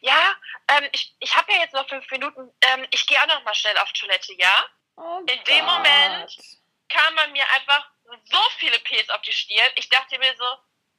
ja, 0.00 0.36
ähm, 0.68 0.88
ich, 0.92 1.14
ich 1.18 1.36
habe 1.36 1.52
ja 1.52 1.60
jetzt 1.60 1.74
noch 1.74 1.88
fünf 1.88 2.10
Minuten, 2.10 2.52
ähm, 2.60 2.86
ich 2.90 3.06
gehe 3.06 3.20
auch 3.20 3.26
noch 3.26 3.42
mal 3.44 3.54
schnell 3.54 3.76
auf 3.78 3.92
Toilette, 3.92 4.32
ja? 4.34 4.64
Oh 4.96 5.18
In 5.26 5.44
dem 5.44 5.64
Gott. 5.66 5.74
Moment 5.74 6.36
kam 6.88 7.14
bei 7.16 7.26
mir 7.28 7.44
einfach 7.50 7.88
so 8.24 8.38
viele 8.58 8.78
Ps 8.80 9.10
auf 9.10 9.22
die 9.22 9.32
Stirn. 9.32 9.72
Ich 9.74 9.88
dachte 9.88 10.18
mir 10.18 10.34
so, 10.36 10.58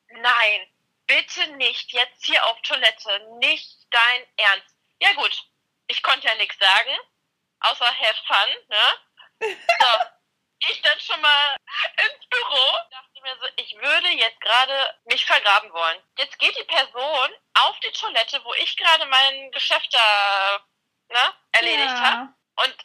nein, 0.09 0.67
bitte 1.07 1.47
nicht 1.55 1.91
jetzt 1.93 2.25
hier 2.25 2.45
auf 2.45 2.61
Toilette, 2.61 3.27
nicht 3.39 3.69
dein 3.91 4.27
Ernst. 4.37 4.75
Ja 4.99 5.13
gut, 5.13 5.43
ich 5.87 6.03
konnte 6.03 6.27
ja 6.27 6.35
nichts 6.35 6.57
sagen, 6.59 6.97
außer 7.61 7.85
have 7.85 8.21
fun, 8.27 8.55
ne? 8.69 8.93
So, 9.79 9.87
ich 10.69 10.81
dann 10.81 10.99
schon 10.99 11.21
mal 11.21 11.55
ins 12.03 12.25
Büro, 12.27 12.77
mir 13.27 13.37
so, 13.41 13.47
ich 13.57 13.75
würde 13.77 14.07
jetzt 14.09 14.39
gerade 14.41 14.93
mich 15.05 15.25
vergraben 15.25 15.71
wollen. 15.73 16.01
Jetzt 16.17 16.39
geht 16.39 16.57
die 16.57 16.63
Person 16.63 17.29
auf 17.55 17.79
die 17.81 17.91
Toilette, 17.91 18.43
wo 18.43 18.53
ich 18.55 18.75
gerade 18.77 19.05
mein 19.07 19.51
Geschäft 19.51 19.93
da 19.93 20.65
ne, 21.09 21.33
erledigt 21.51 21.97
Ja. 21.97 22.03
habe 22.11 22.33
und 22.65 22.75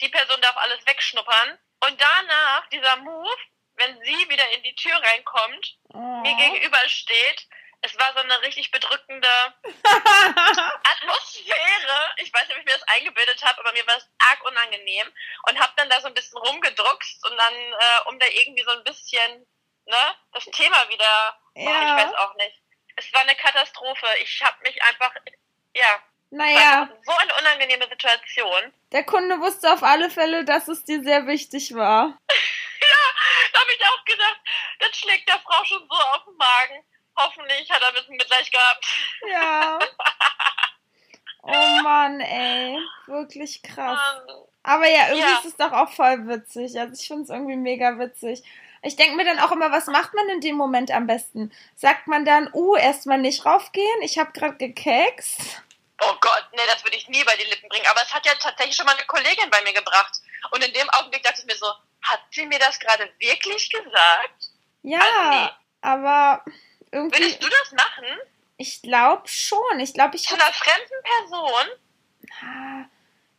die 0.00 0.08
Person 0.08 0.40
darf 0.40 0.56
alles 0.56 0.84
wegschnuppern. 0.86 1.58
Und 1.84 2.00
danach, 2.00 2.66
dieser 2.68 2.96
Move, 2.98 3.36
wenn 3.76 4.00
sie 4.04 4.28
wieder 4.28 4.48
in 4.50 4.62
die 4.62 4.74
Tür 4.74 4.96
reinkommt, 5.02 5.76
Oh. 5.94 5.98
mir 5.98 6.34
gegenüber 6.36 6.78
steht, 6.88 7.46
es 7.84 7.98
war 7.98 8.12
so 8.12 8.20
eine 8.20 8.40
richtig 8.42 8.70
bedrückende 8.70 9.28
Atmosphäre. 10.84 12.10
Ich 12.18 12.32
weiß 12.32 12.46
nicht, 12.48 12.52
ob 12.56 12.58
ich 12.60 12.64
mir 12.64 12.78
das 12.78 12.88
eingebildet 12.88 13.42
habe, 13.42 13.58
aber 13.60 13.72
mir 13.72 13.86
war 13.86 13.96
es 13.96 14.08
arg 14.18 14.44
unangenehm 14.44 15.12
und 15.48 15.58
habe 15.58 15.72
dann 15.76 15.90
da 15.90 16.00
so 16.00 16.06
ein 16.08 16.14
bisschen 16.14 16.38
rumgedruckst 16.38 17.24
und 17.26 17.36
dann, 17.36 17.54
äh, 17.54 18.00
um 18.06 18.18
da 18.18 18.26
irgendwie 18.26 18.62
so 18.62 18.70
ein 18.70 18.84
bisschen 18.84 19.46
ne, 19.86 20.14
das 20.32 20.44
Thema 20.46 20.88
wieder, 20.88 21.38
oh, 21.54 21.60
ich 21.60 21.64
Ja. 21.66 21.96
weiß 21.96 22.14
auch 22.14 22.34
nicht. 22.36 22.60
Es 22.96 23.12
war 23.12 23.20
eine 23.22 23.34
Katastrophe. 23.34 24.06
Ich 24.20 24.42
habe 24.42 24.56
mich 24.62 24.82
einfach, 24.82 25.12
ja, 25.74 26.02
Naja, 26.30 26.88
so 27.04 27.12
eine 27.16 27.34
unangenehme 27.36 27.88
Situation. 27.88 28.72
der 28.92 29.04
Kunde 29.04 29.40
wusste 29.40 29.72
auf 29.72 29.82
alle 29.82 30.10
Fälle, 30.10 30.44
dass 30.44 30.68
es 30.68 30.84
dir 30.84 31.02
sehr 31.02 31.26
wichtig 31.26 31.74
war. 31.74 32.18
Da 33.52 33.60
habe 33.60 33.70
ich 33.72 33.84
auch 33.84 34.04
gedacht, 34.06 34.40
das 34.80 34.96
schlägt 34.96 35.28
der 35.28 35.38
Frau 35.40 35.62
schon 35.64 35.86
so 35.88 35.94
auf 35.96 36.24
den 36.24 36.36
Magen. 36.36 36.84
Hoffentlich 37.16 37.70
hat 37.70 37.82
er 37.82 37.88
ein 37.88 37.94
bisschen 37.94 38.16
Mitleid 38.16 38.50
gehabt. 38.50 38.86
Ja. 39.28 39.78
Oh 41.44 41.82
Mann, 41.82 42.20
ey. 42.20 42.78
Wirklich 43.06 43.62
krass. 43.62 43.98
Ähm, 44.28 44.36
Aber 44.62 44.86
ja, 44.88 45.08
irgendwie 45.08 45.28
Ja. 45.28 45.38
ist 45.38 45.44
es 45.46 45.56
doch 45.56 45.72
auch 45.72 45.90
voll 45.90 46.28
witzig. 46.28 46.78
Also 46.78 46.94
ich 47.00 47.06
finde 47.06 47.24
es 47.24 47.30
irgendwie 47.30 47.56
mega 47.56 47.98
witzig. 47.98 48.42
Ich 48.82 48.96
denke 48.96 49.16
mir 49.16 49.24
dann 49.24 49.38
auch 49.38 49.52
immer, 49.52 49.70
was 49.70 49.86
macht 49.86 50.12
man 50.14 50.28
in 50.28 50.40
dem 50.40 50.56
Moment 50.56 50.90
am 50.90 51.06
besten? 51.06 51.52
Sagt 51.76 52.08
man 52.08 52.24
dann, 52.24 52.50
uh, 52.52 52.76
erstmal 52.76 53.18
nicht 53.18 53.44
raufgehen, 53.46 54.02
ich 54.02 54.18
habe 54.18 54.32
gerade 54.32 54.56
gekekst. 54.56 55.62
Oh 56.04 56.14
Gott, 56.20 56.48
nee, 56.52 56.62
das 56.66 56.82
würde 56.84 56.96
ich 56.96 57.08
nie 57.08 57.22
bei 57.22 57.36
die 57.36 57.48
Lippen 57.48 57.68
bringen. 57.68 57.86
Aber 57.88 58.02
es 58.02 58.12
hat 58.12 58.26
ja 58.26 58.32
tatsächlich 58.34 58.74
schon 58.74 58.86
mal 58.86 58.96
eine 58.96 59.06
Kollegin 59.06 59.48
bei 59.50 59.62
mir 59.62 59.72
gebracht. 59.72 60.20
Und 60.50 60.64
in 60.64 60.72
dem 60.72 60.90
Augenblick 60.90 61.22
dachte 61.22 61.40
ich 61.42 61.46
mir 61.46 61.56
so, 61.56 61.66
hat 62.02 62.20
sie 62.32 62.44
mir 62.46 62.58
das 62.58 62.78
gerade 62.80 63.08
wirklich 63.20 63.70
gesagt? 63.70 64.50
Ja, 64.82 64.98
Also 64.98 65.30
nee. 65.30 65.48
aber 65.82 66.44
irgendwie, 66.90 67.20
Würdest 67.20 67.42
du 67.42 67.48
das 67.48 67.72
machen? 67.72 68.18
ich 68.56 68.82
glaube 68.82 69.28
schon. 69.28 69.78
Ich 69.78 69.94
glaube, 69.94 70.16
ich 70.16 70.24
Zu 70.24 70.32
habe 70.32 70.42
einer 70.42 70.52
fremden 70.52 71.02
Person? 71.04 71.68
Ah, 72.42 72.84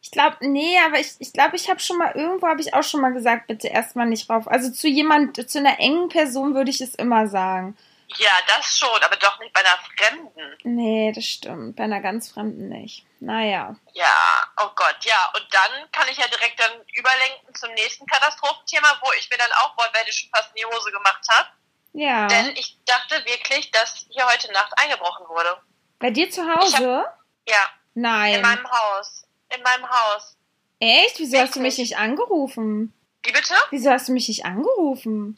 Ich 0.04 0.12
glaube, 0.12 0.36
nee, 0.42 0.78
aber 0.86 1.00
ich 1.00 1.14
ich, 1.20 1.32
glaube, 1.32 1.56
ich 1.56 1.70
habe 1.70 1.80
schon 1.80 1.98
mal, 1.98 2.12
irgendwo 2.12 2.46
habe 2.48 2.60
ich 2.60 2.74
auch 2.74 2.84
schon 2.84 3.00
mal 3.00 3.14
gesagt, 3.14 3.48
bitte 3.48 3.70
erstmal 3.70 4.06
nicht 4.06 4.30
rauf. 4.30 4.50
Also 4.50 4.70
zu 4.70 4.90
jemand, 4.90 5.50
zu 5.50 5.60
einer 5.60 5.80
engen 5.80 6.10
Person 6.10 6.54
würde 6.54 6.72
ich 6.72 6.82
es 6.82 6.94
immer 6.94 7.28
sagen. 7.28 7.78
Ja, 8.18 8.32
das 8.48 8.78
schon, 8.78 9.02
aber 9.02 9.16
doch 9.16 9.40
nicht 9.40 9.54
bei 9.54 9.62
einer 9.62 9.80
Fremden. 9.98 10.58
Nee, 10.64 11.14
das 11.16 11.24
stimmt. 11.26 11.78
Bei 11.78 11.86
einer 11.86 12.02
ganz 12.02 12.30
Fremden 12.30 12.68
nicht. 12.68 13.06
Naja. 13.22 13.76
Ja, 13.94 14.16
oh 14.62 14.70
Gott, 14.76 14.98
ja. 15.04 15.32
Und 15.36 15.48
dann 15.52 15.90
kann 15.94 16.08
ich 16.10 16.18
ja 16.18 16.28
direkt 16.28 16.60
dann 16.60 16.82
überlenken 16.94 17.56
zum 17.56 17.74
nächsten 17.74 18.06
Katastrophenthema, 18.06 19.00
wo 19.02 19.10
ich 19.18 19.30
mir 19.30 19.38
dann 19.38 19.52
auch 19.62 19.78
wortwörtlich 19.78 20.16
schon 20.16 20.30
fast 20.36 20.50
in 20.50 20.62
die 20.62 20.76
Hose 20.76 20.92
gemacht 20.92 21.26
habe. 21.30 21.48
Ja. 21.94 22.28
Denn 22.28 22.50
ich 22.58 22.78
dachte 22.86 23.24
wirklich, 23.26 23.72
dass 23.72 24.06
hier 24.10 24.28
heute 24.28 24.52
Nacht 24.52 24.74
eingebrochen 24.78 25.28
wurde. 25.30 25.58
Bei 25.98 26.12
dir 26.12 26.30
zu 26.30 26.46
Hause? 26.46 27.06
Ja, 27.48 27.70
in 27.96 28.02
Nein. 28.02 28.42
meinem 28.42 28.70
Haus. 28.70 29.24
In 29.56 29.62
meinem 29.62 29.90
Haus. 29.90 30.36
Echt? 30.80 31.20
Wieso 31.20 31.38
hast 31.38 31.56
du 31.56 31.60
mich 31.60 31.78
Wirklich? 31.78 31.92
nicht 31.92 31.98
angerufen? 32.00 32.94
Wie 33.24 33.32
bitte? 33.32 33.56
Wieso 33.70 33.92
hast 33.92 34.08
du 34.08 34.12
mich 34.12 34.28
nicht 34.28 34.46
angerufen? 34.46 35.36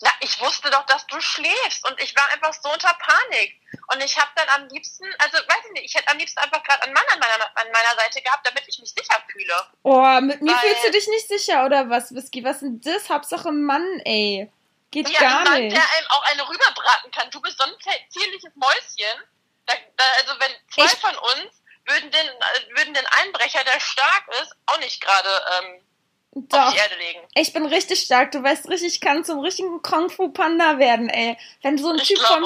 Na, 0.00 0.10
ich 0.20 0.40
wusste 0.40 0.70
doch, 0.70 0.86
dass 0.86 1.04
du 1.08 1.20
schläfst 1.20 1.84
und 1.88 2.00
ich 2.00 2.14
war 2.14 2.28
einfach 2.32 2.52
so 2.54 2.70
unter 2.72 2.96
Panik. 3.00 3.60
Und 3.92 4.00
ich 4.04 4.16
habe 4.16 4.30
dann 4.36 4.48
am 4.50 4.68
liebsten, 4.68 5.04
also 5.18 5.38
weiß 5.38 5.64
ich 5.66 5.72
nicht, 5.72 5.86
ich 5.86 5.94
hätte 5.96 6.08
am 6.12 6.18
liebsten 6.18 6.38
einfach 6.38 6.62
gerade 6.62 6.82
einen 6.82 6.92
Mann 6.92 7.02
an 7.12 7.18
meiner, 7.18 7.44
an 7.56 7.72
meiner 7.72 7.96
Seite 8.00 8.22
gehabt, 8.22 8.46
damit 8.46 8.62
ich 8.68 8.78
mich 8.78 8.90
sicher 8.90 9.20
fühle. 9.32 9.54
Oh, 9.82 10.20
mit 10.20 10.40
mir 10.40 10.52
Weil- 10.52 10.58
fühlst 10.60 10.84
du 10.84 10.90
dich 10.92 11.08
nicht 11.08 11.26
sicher, 11.26 11.64
oder 11.66 11.90
was, 11.90 12.14
Whisky? 12.14 12.44
Was 12.44 12.56
ist 12.56 12.62
denn 12.62 12.80
das? 12.80 13.08
Hauptsache 13.10 13.50
Mann, 13.50 13.84
ey. 14.04 14.52
Geht 14.92 15.08
Ja, 15.08 15.18
gar 15.20 15.44
Mann, 15.44 15.62
nicht. 15.64 15.76
der 15.76 15.82
einem 15.82 16.06
auch 16.10 16.22
eine 16.30 16.48
rüberbraten 16.48 17.10
kann. 17.10 17.28
Du 17.30 17.40
bist 17.40 17.58
so 17.58 17.64
ein 17.64 17.72
zie- 17.82 18.08
zierliches 18.10 18.52
Mäuschen. 18.54 19.20
Da, 19.66 19.74
da, 19.96 20.04
also 20.20 20.32
wenn 20.40 20.52
zwei 20.72 20.84
Ich- 20.84 21.00
von 21.00 21.16
uns 21.16 21.57
würden 21.88 22.10
den, 22.10 22.26
äh, 22.26 22.76
würden 22.76 22.94
den 22.94 23.06
Einbrecher, 23.22 23.64
der 23.64 23.80
stark 23.80 24.24
ist, 24.42 24.54
auch 24.66 24.78
nicht 24.80 25.00
gerade 25.00 25.28
ähm, 25.58 25.80
auf 26.50 26.72
die 26.72 26.78
Erde 26.78 26.94
legen. 26.98 27.20
Ich 27.34 27.52
bin 27.52 27.66
richtig 27.66 28.00
stark. 28.00 28.32
Du 28.32 28.42
weißt 28.42 28.68
richtig, 28.68 28.94
ich 28.94 29.00
kann 29.00 29.24
zum 29.24 29.40
richtigen 29.40 29.82
Kung 29.82 30.10
Fu 30.10 30.28
Panda 30.28 30.78
werden, 30.78 31.08
ey. 31.08 31.36
Wenn 31.62 31.78
so 31.78 31.90
ein 31.90 31.96
Ich 31.96 32.08
Typ 32.08 32.18
von, 32.18 32.44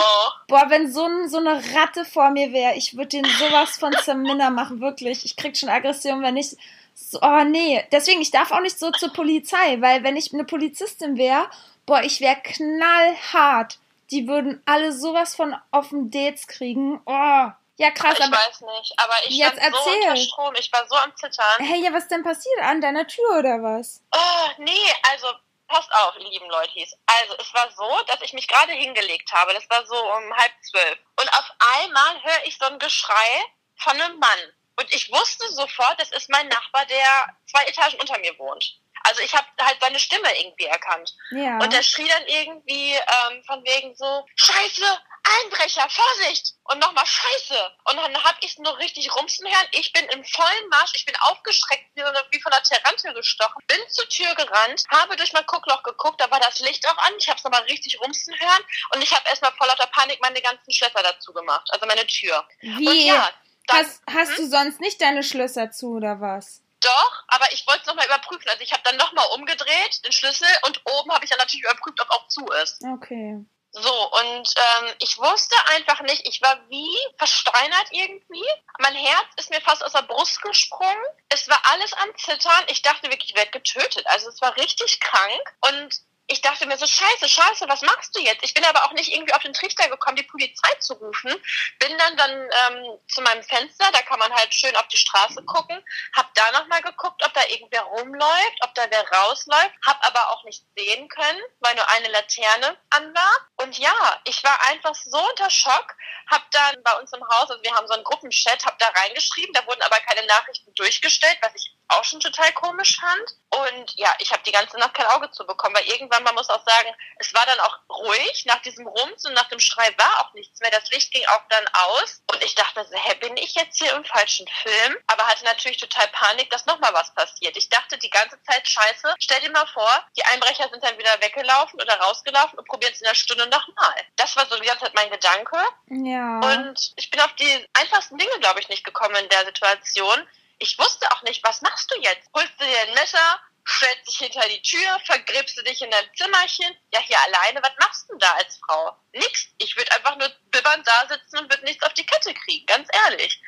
boah, 0.48 0.66
wenn 0.68 0.90
so, 0.90 1.04
ein, 1.04 1.28
so 1.28 1.38
eine 1.38 1.62
Ratte 1.74 2.04
vor 2.04 2.30
mir 2.30 2.52
wäre, 2.52 2.74
ich 2.74 2.96
würde 2.96 3.08
den 3.08 3.24
sowas 3.24 3.78
von 3.78 3.92
zerminner 4.04 4.50
machen, 4.50 4.80
wirklich. 4.80 5.24
Ich 5.24 5.36
krieg 5.36 5.56
schon 5.56 5.68
Aggression, 5.68 6.22
wenn 6.22 6.36
ich, 6.36 6.56
so, 6.94 7.20
oh 7.20 7.44
nee. 7.44 7.84
Deswegen, 7.90 8.20
ich 8.20 8.30
darf 8.30 8.52
auch 8.52 8.60
nicht 8.60 8.78
so 8.78 8.90
zur 8.92 9.12
Polizei, 9.12 9.80
weil 9.80 10.04
wenn 10.04 10.16
ich 10.16 10.32
eine 10.32 10.44
Polizistin 10.44 11.16
wäre, 11.16 11.50
boah, 11.86 12.02
ich 12.02 12.20
wäre 12.20 12.40
knallhart. 12.42 13.78
Die 14.10 14.28
würden 14.28 14.62
alle 14.66 14.92
sowas 14.92 15.34
von 15.34 15.56
auf 15.70 15.88
den 15.88 16.10
Dates 16.10 16.46
kriegen. 16.46 17.00
Oh. 17.06 17.48
Ja, 17.76 17.90
krass, 17.90 18.18
ich 18.18 18.24
aber, 18.24 18.36
weiß 18.36 18.60
nicht, 18.60 18.92
aber 18.98 19.14
ich 19.26 19.36
Jetzt 19.36 19.58
stand 19.58 19.74
so 19.74 19.80
erzähl. 19.80 20.02
unter 20.02 20.16
Strom, 20.16 20.54
ich 20.58 20.72
war 20.72 20.86
so 20.88 20.94
am 20.96 21.16
Zittern. 21.16 21.58
hey, 21.58 21.82
ja, 21.82 21.92
was 21.92 22.08
denn 22.08 22.22
passiert? 22.22 22.58
An 22.60 22.80
deiner 22.80 23.06
Tür 23.06 23.38
oder 23.38 23.62
was? 23.62 24.02
Oh, 24.14 24.48
nee, 24.58 24.92
also 25.10 25.28
passt 25.68 25.90
auf, 25.92 26.14
ihr 26.18 26.28
lieben 26.28 26.48
Leute. 26.50 26.70
Also 27.06 27.34
es 27.38 27.54
war 27.54 27.70
so, 27.70 28.04
dass 28.06 28.20
ich 28.20 28.34
mich 28.34 28.46
gerade 28.46 28.72
hingelegt 28.72 29.32
habe. 29.32 29.54
Das 29.54 29.68
war 29.70 29.84
so 29.86 29.96
um 29.96 30.36
halb 30.36 30.52
zwölf. 30.70 30.98
Und 31.18 31.28
auf 31.32 31.50
einmal 31.80 32.22
höre 32.22 32.44
ich 32.44 32.58
so 32.58 32.66
ein 32.66 32.78
Geschrei 32.78 33.42
von 33.76 33.98
einem 34.00 34.18
Mann. 34.18 34.38
Und 34.76 34.92
ich 34.94 35.10
wusste 35.12 35.48
sofort, 35.52 36.00
das 36.00 36.10
ist 36.12 36.30
mein 36.30 36.48
Nachbar, 36.48 36.84
der 36.86 37.36
zwei 37.46 37.64
Etagen 37.64 37.98
unter 38.00 38.18
mir 38.18 38.38
wohnt. 38.38 38.78
Also 39.04 39.22
ich 39.22 39.34
habe 39.34 39.46
halt 39.60 39.78
seine 39.80 39.98
Stimme 39.98 40.28
irgendwie 40.38 40.66
erkannt. 40.66 41.14
Ja. 41.30 41.58
Und 41.58 41.72
er 41.72 41.82
schrie 41.82 42.08
dann 42.08 42.26
irgendwie 42.26 42.92
ähm, 42.92 43.42
von 43.44 43.62
wegen 43.64 43.94
so, 43.96 44.24
Scheiße, 44.36 44.84
Einbrecher, 45.24 45.88
Vorsicht! 45.88 46.54
Und 46.64 46.80
nochmal 46.80 47.06
Scheiße! 47.06 47.70
Und 47.84 47.96
dann 47.96 48.24
hab 48.24 48.36
ich 48.40 48.58
nur 48.58 48.76
richtig 48.78 49.14
rumsen 49.14 49.46
hören. 49.46 49.66
Ich 49.72 49.92
bin 49.92 50.04
im 50.06 50.24
vollen 50.24 50.68
Marsch, 50.70 50.92
ich 50.94 51.04
bin 51.04 51.14
aufgeschreckt, 51.22 51.84
wie, 51.94 52.40
von 52.40 52.52
einer 52.52 52.62
Tarantel 52.62 53.14
gestochen, 53.14 53.62
bin 53.68 53.78
zur 53.88 54.08
Tür 54.08 54.34
gerannt, 54.34 54.84
habe 54.90 55.16
durch 55.16 55.32
mein 55.32 55.46
Guckloch 55.46 55.82
geguckt, 55.82 56.20
da 56.20 56.30
war 56.30 56.40
das 56.40 56.58
Licht 56.60 56.86
auch 56.88 56.98
an, 56.98 57.12
ich 57.18 57.28
hab's 57.28 57.44
nochmal 57.44 57.62
richtig 57.62 58.00
rumsen 58.00 58.34
hören 58.38 58.62
und 58.94 59.02
ich 59.02 59.14
habe 59.14 59.28
erstmal 59.28 59.52
vor 59.52 59.66
lauter 59.66 59.86
Panik 59.86 60.20
meine 60.20 60.40
ganzen 60.40 60.72
Schlösser 60.72 61.02
dazu 61.02 61.32
gemacht, 61.32 61.68
also 61.70 61.86
meine 61.86 62.06
Tür. 62.06 62.46
Wie? 62.60 63.06
ja, 63.06 63.30
dann, 63.66 63.78
hast 63.78 64.02
hast 64.10 64.38
du 64.38 64.48
sonst 64.48 64.80
nicht 64.80 65.00
deine 65.00 65.22
Schlösser 65.22 65.70
zu 65.70 65.96
oder 65.96 66.20
was? 66.20 66.61
Doch, 66.82 67.24
aber 67.28 67.52
ich 67.52 67.66
wollte 67.66 67.82
es 67.82 67.86
nochmal 67.86 68.06
überprüfen. 68.06 68.48
Also 68.48 68.62
ich 68.62 68.72
habe 68.72 68.82
dann 68.84 68.96
nochmal 68.96 69.26
umgedreht, 69.34 70.04
den 70.04 70.12
Schlüssel, 70.12 70.48
und 70.66 70.80
oben 70.84 71.12
habe 71.12 71.24
ich 71.24 71.30
dann 71.30 71.38
natürlich 71.38 71.64
überprüft, 71.64 72.00
ob 72.00 72.10
auch 72.10 72.28
zu 72.28 72.46
ist. 72.62 72.82
Okay. 72.84 73.44
So, 73.74 74.10
und 74.10 74.54
ähm, 74.56 74.94
ich 74.98 75.16
wusste 75.16 75.56
einfach 75.74 76.02
nicht, 76.02 76.28
ich 76.28 76.42
war 76.42 76.60
wie 76.68 76.94
versteinert 77.16 77.86
irgendwie. 77.90 78.44
Mein 78.78 78.94
Herz 78.94 79.26
ist 79.38 79.48
mir 79.48 79.62
fast 79.62 79.82
aus 79.82 79.92
der 79.92 80.02
Brust 80.02 80.42
gesprungen. 80.42 81.04
Es 81.30 81.48
war 81.48 81.58
alles 81.72 81.94
am 81.94 82.14
Zittern. 82.18 82.64
Ich 82.66 82.82
dachte 82.82 83.10
wirklich, 83.10 83.30
ich 83.30 83.36
werde 83.36 83.50
getötet. 83.50 84.06
Also 84.08 84.28
es 84.28 84.42
war 84.42 84.54
richtig 84.58 85.00
krank. 85.00 85.54
Und 85.62 86.02
ich 86.32 86.40
dachte 86.40 86.66
mir 86.66 86.78
so, 86.78 86.86
scheiße, 86.86 87.28
scheiße, 87.28 87.68
was 87.68 87.82
machst 87.82 88.16
du 88.16 88.20
jetzt? 88.20 88.42
Ich 88.42 88.54
bin 88.54 88.64
aber 88.64 88.84
auch 88.84 88.92
nicht 88.92 89.12
irgendwie 89.12 89.34
auf 89.34 89.42
den 89.42 89.52
Trichter 89.52 89.88
gekommen, 89.88 90.16
die 90.16 90.22
Polizei 90.22 90.74
zu 90.80 90.94
rufen. 90.94 91.30
Bin 91.78 91.98
dann 91.98 92.16
dann 92.16 92.30
ähm, 92.30 92.98
zu 93.06 93.20
meinem 93.20 93.42
Fenster, 93.42 93.84
da 93.92 94.00
kann 94.02 94.18
man 94.18 94.32
halt 94.32 94.52
schön 94.54 94.74
auf 94.76 94.88
die 94.88 94.96
Straße 94.96 95.42
gucken. 95.44 95.84
Hab 96.16 96.32
da 96.34 96.50
nochmal 96.52 96.80
geguckt, 96.80 97.22
ob 97.24 97.34
da 97.34 97.42
irgendwer 97.48 97.82
rumläuft, 97.82 98.56
ob 98.62 98.74
da 98.74 98.84
wer 98.88 99.06
rausläuft. 99.10 99.74
Hab 99.86 100.04
aber 100.06 100.30
auch 100.30 100.42
nicht 100.44 100.64
sehen 100.74 101.06
können, 101.08 101.40
weil 101.60 101.74
nur 101.74 101.88
eine 101.90 102.08
Laterne 102.08 102.78
an 102.90 103.14
war. 103.14 103.46
Und 103.56 103.78
ja, 103.78 104.20
ich 104.24 104.42
war 104.42 104.58
einfach 104.68 104.94
so 104.94 105.18
unter 105.18 105.50
Schock. 105.50 105.94
Hab 106.30 106.50
dann 106.50 106.82
bei 106.82 106.98
uns 106.98 107.12
im 107.12 107.22
Haus, 107.28 107.50
also 107.50 107.62
wir 107.62 107.74
haben 107.74 107.86
so 107.86 107.94
einen 107.94 108.04
Gruppenchat, 108.04 108.64
hab 108.64 108.78
da 108.78 108.88
reingeschrieben. 108.88 109.52
Da 109.52 109.66
wurden 109.66 109.82
aber 109.82 109.96
keine 110.00 110.26
Nachrichten 110.26 110.72
durchgestellt, 110.74 111.36
was 111.42 111.52
ich 111.54 111.74
auch 111.92 112.04
schon 112.04 112.20
total 112.20 112.52
komisch 112.52 112.98
fand. 112.98 113.36
Und 113.50 113.92
ja, 113.96 114.14
ich 114.18 114.32
habe 114.32 114.42
die 114.44 114.52
ganze 114.52 114.78
Nacht 114.78 114.94
kein 114.94 115.06
Auge 115.06 115.30
zu 115.30 115.46
bekommen, 115.46 115.74
weil 115.74 115.86
irgendwann, 115.86 116.22
man 116.22 116.34
muss 116.34 116.48
auch 116.48 116.64
sagen, 116.64 116.88
es 117.18 117.34
war 117.34 117.44
dann 117.44 117.60
auch 117.60 117.78
ruhig. 117.88 118.44
Nach 118.46 118.60
diesem 118.62 118.86
Rums 118.86 119.26
und 119.26 119.34
nach 119.34 119.48
dem 119.48 119.60
Schrei 119.60 119.94
war 119.98 120.20
auch 120.20 120.32
nichts 120.32 120.60
mehr. 120.60 120.70
Das 120.70 120.90
Licht 120.90 121.12
ging 121.12 121.26
auch 121.26 121.42
dann 121.50 121.64
aus. 121.72 122.22
Und 122.32 122.42
ich 122.42 122.54
dachte 122.54 122.84
so, 122.84 122.96
hä, 122.96 123.14
bin 123.16 123.36
ich 123.36 123.54
jetzt 123.54 123.78
hier 123.78 123.94
im 123.94 124.04
falschen 124.04 124.46
Film? 124.62 124.96
Aber 125.06 125.26
hatte 125.26 125.44
natürlich 125.44 125.76
total 125.76 126.08
Panik, 126.08 126.48
dass 126.50 126.66
nochmal 126.66 126.94
was 126.94 127.14
passiert. 127.14 127.56
Ich 127.56 127.68
dachte 127.68 127.98
die 127.98 128.10
ganze 128.10 128.42
Zeit, 128.44 128.66
scheiße, 128.66 129.14
stell 129.18 129.40
dir 129.40 129.50
mal 129.50 129.66
vor, 129.66 130.04
die 130.16 130.24
Einbrecher 130.24 130.68
sind 130.70 130.82
dann 130.82 130.98
wieder 130.98 131.20
weggelaufen 131.20 131.80
oder 131.80 132.00
rausgelaufen 132.00 132.58
und 132.58 132.68
probieren 132.68 132.92
es 132.94 133.00
in 133.00 133.08
der 133.08 133.14
Stunde 133.14 133.46
nochmal. 133.48 133.94
Das 134.16 134.34
war 134.36 134.46
so 134.46 134.58
die 134.58 134.66
ganze 134.66 134.84
Zeit 134.84 134.94
mein 134.94 135.10
Gedanke. 135.10 135.58
Ja. 135.88 136.40
Und 136.40 136.92
ich 136.96 137.10
bin 137.10 137.20
auf 137.20 137.34
die 137.34 137.68
einfachsten 137.74 138.16
Dinge, 138.16 138.38
glaube 138.40 138.60
ich, 138.60 138.68
nicht 138.68 138.84
gekommen 138.84 139.16
in 139.16 139.28
der 139.28 139.44
Situation 139.44 140.26
ich 140.62 140.78
wusste 140.78 141.10
auch 141.12 141.22
nicht, 141.22 141.42
was 141.44 141.60
machst 141.62 141.90
du 141.90 142.00
jetzt? 142.00 142.28
Holst 142.34 142.52
du 142.58 142.64
dir 142.64 142.80
ein 142.88 142.94
Messer, 142.94 143.40
stellst 143.68 144.06
dich 144.08 144.18
hinter 144.18 144.48
die 144.48 144.62
Tür, 144.62 144.98
vergräbst 145.04 145.56
du 145.58 145.62
dich 145.62 145.82
in 145.82 145.90
dein 145.90 146.04
Zimmerchen? 146.16 146.74
Ja, 146.92 147.00
hier 147.00 147.18
alleine, 147.26 147.60
was 147.62 147.72
machst 147.80 148.08
du 148.10 148.16
da 148.18 148.30
als 148.38 148.58
Frau? 148.66 148.96
Nix. 149.12 149.46
Ich 149.58 149.76
würde 149.76 149.92
einfach 149.92 150.16
nur 150.18 150.28
bibbernd 150.50 150.86
da 150.86 151.08
sitzen 151.08 151.38
und 151.38 151.50
würde 151.52 151.64
nichts 151.64 151.84
auf 151.84 151.92
die 151.94 152.06
Kette 152.06 152.32
kriegen, 152.34 152.66
ganz 152.66 152.88
ehrlich. 153.08 153.40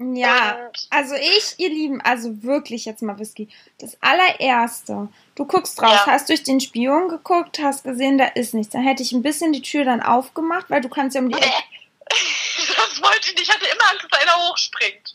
Ja, 0.00 0.54
Und- 0.66 0.86
also 0.90 1.14
ich, 1.16 1.54
ihr 1.58 1.70
Lieben, 1.70 2.00
also 2.02 2.42
wirklich 2.44 2.84
jetzt 2.84 3.02
mal 3.02 3.18
Whisky. 3.18 3.48
Das 3.78 3.96
allererste, 4.00 5.08
du 5.34 5.44
guckst 5.44 5.82
raus, 5.82 5.90
Ja. 5.90 6.06
hast 6.06 6.28
durch 6.28 6.44
den 6.44 6.60
Spion 6.60 7.08
geguckt, 7.08 7.58
hast 7.58 7.82
gesehen, 7.82 8.16
da 8.16 8.26
ist 8.26 8.54
nichts. 8.54 8.72
Dann 8.72 8.84
hätte 8.86 9.02
ich 9.02 9.10
ein 9.12 9.22
bisschen 9.22 9.52
die 9.52 9.62
Tür 9.62 9.84
dann 9.84 10.00
aufgemacht, 10.02 10.66
weil 10.70 10.80
du 10.80 10.88
kannst 10.88 11.16
ja 11.16 11.20
um 11.20 11.30
die 11.30 11.38
Ecke. 11.40 11.52
Das 12.10 13.02
wollte 13.02 13.28
ich 13.28 13.34
nicht. 13.34 13.42
Ich 13.48 13.54
hatte 13.54 13.66
immer 13.66 13.84
Angst, 13.90 14.06
dass 14.10 14.20
einer 14.22 14.48
hochspringt. 14.48 15.14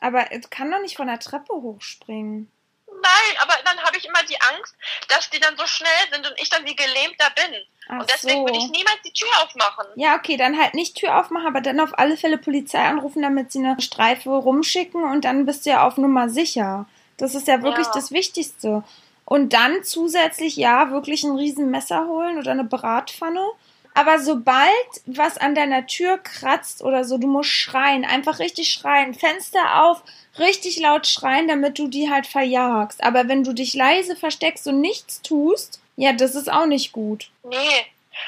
Aber 0.00 0.32
es 0.32 0.50
kann 0.50 0.70
doch 0.70 0.80
nicht 0.80 0.96
von 0.96 1.06
der 1.06 1.18
Treppe 1.18 1.52
hochspringen. 1.52 2.50
Nein, 2.86 3.36
aber 3.40 3.54
dann 3.64 3.78
habe 3.82 3.96
ich 3.96 4.06
immer 4.06 4.22
die 4.28 4.40
Angst, 4.40 4.74
dass 5.08 5.30
die 5.30 5.40
dann 5.40 5.56
so 5.56 5.66
schnell 5.66 5.88
sind 6.12 6.26
und 6.26 6.34
ich 6.40 6.50
dann 6.50 6.66
wie 6.66 6.76
gelähmt 6.76 7.14
da 7.18 7.28
bin. 7.30 7.54
Ach 7.88 8.00
und 8.00 8.10
deswegen 8.10 8.40
so. 8.40 8.46
würde 8.46 8.58
ich 8.58 8.70
niemals 8.70 9.00
die 9.04 9.12
Tür 9.12 9.28
aufmachen. 9.42 9.86
Ja, 9.96 10.16
okay, 10.16 10.36
dann 10.36 10.58
halt 10.60 10.74
nicht 10.74 10.96
Tür 10.96 11.18
aufmachen, 11.18 11.46
aber 11.46 11.60
dann 11.60 11.80
auf 11.80 11.98
alle 11.98 12.16
Fälle 12.16 12.38
Polizei 12.38 12.82
anrufen, 12.82 13.22
damit 13.22 13.52
sie 13.52 13.60
eine 13.60 13.80
Streife 13.80 14.30
rumschicken 14.30 15.02
und 15.02 15.24
dann 15.24 15.46
bist 15.46 15.64
du 15.64 15.70
ja 15.70 15.86
auf 15.86 15.96
Nummer 15.96 16.28
sicher. 16.28 16.86
Das 17.16 17.34
ist 17.34 17.48
ja 17.48 17.62
wirklich 17.62 17.86
Ja. 17.86 17.92
das 17.94 18.10
Wichtigste. 18.10 18.84
Und 19.24 19.52
dann 19.52 19.84
zusätzlich, 19.84 20.56
ja, 20.56 20.90
wirklich 20.90 21.22
ein 21.22 21.36
riesen 21.36 21.70
Messer 21.70 22.06
holen 22.06 22.38
oder 22.38 22.50
eine 22.50 22.64
Bratpfanne. 22.64 23.46
Aber 23.94 24.18
sobald 24.18 24.70
was 25.06 25.36
an 25.36 25.54
deiner 25.54 25.86
Tür 25.86 26.18
kratzt 26.18 26.82
oder 26.82 27.04
so, 27.04 27.18
du 27.18 27.26
musst 27.26 27.50
schreien, 27.50 28.04
einfach 28.04 28.38
richtig 28.38 28.72
schreien, 28.72 29.14
Fenster 29.14 29.82
auf, 29.82 30.02
richtig 30.38 30.78
laut 30.78 31.06
schreien, 31.06 31.48
damit 31.48 31.78
du 31.78 31.88
die 31.88 32.10
halt 32.10 32.26
verjagst. 32.26 33.02
Aber 33.02 33.28
wenn 33.28 33.44
du 33.44 33.52
dich 33.52 33.74
leise 33.74 34.16
versteckst 34.16 34.66
und 34.68 34.80
nichts 34.80 35.22
tust, 35.22 35.80
ja, 35.96 36.12
das 36.12 36.34
ist 36.34 36.50
auch 36.50 36.66
nicht 36.66 36.92
gut. 36.92 37.30
Nee. 37.42 37.86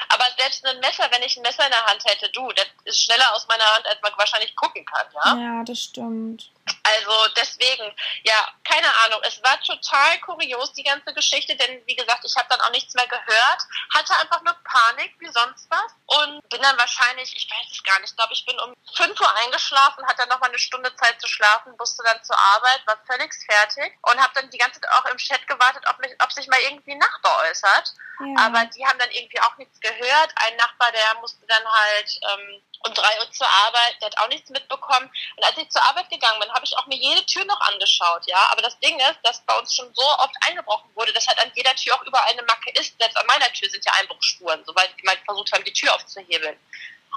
Aber 0.09 0.25
selbst 0.37 0.65
ein 0.65 0.79
Messer, 0.79 1.07
wenn 1.11 1.23
ich 1.23 1.37
ein 1.37 1.43
Messer 1.43 1.65
in 1.65 1.71
der 1.71 1.85
Hand 1.85 2.03
hätte, 2.05 2.29
du, 2.31 2.47
das 2.53 2.67
ist 2.85 3.03
schneller 3.03 3.33
aus 3.33 3.47
meiner 3.47 3.65
Hand, 3.65 3.85
als 3.85 4.01
man 4.01 4.11
wahrscheinlich 4.17 4.55
gucken 4.55 4.85
kann, 4.85 5.07
ja? 5.13 5.37
Ja, 5.41 5.63
das 5.63 5.79
stimmt. 5.79 6.49
Also 6.83 7.27
deswegen, 7.37 7.93
ja, 8.23 8.47
keine 8.63 8.87
Ahnung. 9.05 9.19
Es 9.23 9.41
war 9.43 9.59
total 9.61 10.19
kurios, 10.19 10.73
die 10.73 10.83
ganze 10.83 11.13
Geschichte, 11.13 11.55
denn 11.55 11.81
wie 11.85 11.95
gesagt, 11.95 12.23
ich 12.23 12.35
habe 12.37 12.47
dann 12.49 12.61
auch 12.61 12.71
nichts 12.71 12.93
mehr 12.93 13.07
gehört, 13.07 13.61
hatte 13.93 14.15
einfach 14.19 14.41
nur 14.43 14.55
Panik 14.63 15.13
wie 15.19 15.31
sonst 15.31 15.69
was 15.69 15.93
und 16.17 16.49
bin 16.49 16.61
dann 16.61 16.77
wahrscheinlich, 16.77 17.35
ich 17.35 17.49
weiß 17.49 17.71
es 17.71 17.83
gar 17.83 17.99
nicht, 17.99 18.11
ich 18.11 18.15
glaube, 18.15 18.33
ich 18.33 18.45
bin 18.45 18.59
um 18.59 18.73
5 18.95 19.19
Uhr 19.19 19.37
eingeschlafen, 19.43 20.05
hatte 20.05 20.19
dann 20.19 20.29
noch 20.29 20.39
mal 20.39 20.49
eine 20.49 20.59
Stunde 20.59 20.93
Zeit 20.95 21.19
zu 21.19 21.27
schlafen, 21.27 21.73
musste 21.77 22.03
dann 22.03 22.23
zur 22.23 22.37
Arbeit, 22.37 22.85
war 22.85 22.97
völlig 23.07 23.33
fertig 23.45 23.93
und 24.01 24.19
habe 24.19 24.33
dann 24.35 24.49
die 24.49 24.57
ganze 24.57 24.79
Zeit 24.79 24.91
auch 24.91 25.05
im 25.05 25.17
Chat 25.17 25.45
gewartet, 25.47 25.83
ob, 25.89 25.99
mich, 25.99 26.11
ob 26.19 26.31
sich 26.31 26.47
mal 26.47 26.59
irgendwie 26.61 26.91
ein 26.91 26.99
Nachbar 26.99 27.43
äußert. 27.49 27.93
Ja. 28.19 28.45
Aber 28.45 28.65
die 28.65 28.85
haben 28.85 28.99
dann 28.99 29.11
irgendwie 29.11 29.39
auch 29.41 29.57
nichts 29.57 29.79
gehört. 29.79 30.31
Ein 30.35 30.55
Nachbar, 30.57 30.91
der 30.91 31.19
musste 31.19 31.45
dann 31.47 31.65
halt 31.65 32.19
ähm, 32.31 32.61
um 32.85 32.93
drei 32.93 33.19
Uhr 33.19 33.31
zur 33.31 33.47
Arbeit, 33.47 33.95
der 34.01 34.07
hat 34.07 34.17
auch 34.19 34.27
nichts 34.27 34.49
mitbekommen. 34.49 35.09
Und 35.37 35.43
als 35.43 35.57
ich 35.57 35.69
zur 35.69 35.83
Arbeit 35.83 36.09
gegangen 36.09 36.39
bin, 36.39 36.52
habe 36.53 36.65
ich 36.65 36.77
auch 36.77 36.85
mir 36.87 36.97
jede 36.97 37.25
Tür 37.25 37.45
noch 37.45 37.59
angeschaut, 37.61 38.23
ja. 38.27 38.47
Aber 38.51 38.61
das 38.61 38.77
Ding 38.79 38.97
ist, 38.99 39.19
dass 39.23 39.41
bei 39.41 39.57
uns 39.57 39.75
schon 39.75 39.93
so 39.93 40.03
oft 40.03 40.35
eingebrochen 40.47 40.89
wurde, 40.95 41.13
dass 41.13 41.27
halt 41.27 41.39
an 41.39 41.51
jeder 41.55 41.75
Tür 41.75 41.95
auch 41.95 42.03
überall 42.03 42.29
eine 42.31 42.43
Macke 42.43 42.71
ist. 42.79 42.97
Selbst 42.99 43.17
an 43.17 43.25
meiner 43.27 43.51
Tür 43.53 43.69
sind 43.69 43.83
ja 43.85 43.91
Einbruchsspuren, 43.99 44.63
soweit 44.65 44.91
die 44.97 45.05
mal 45.05 45.17
versucht 45.25 45.51
haben, 45.51 45.63
die 45.63 45.73
Tür 45.73 45.93
aufzuhebeln. 45.93 46.57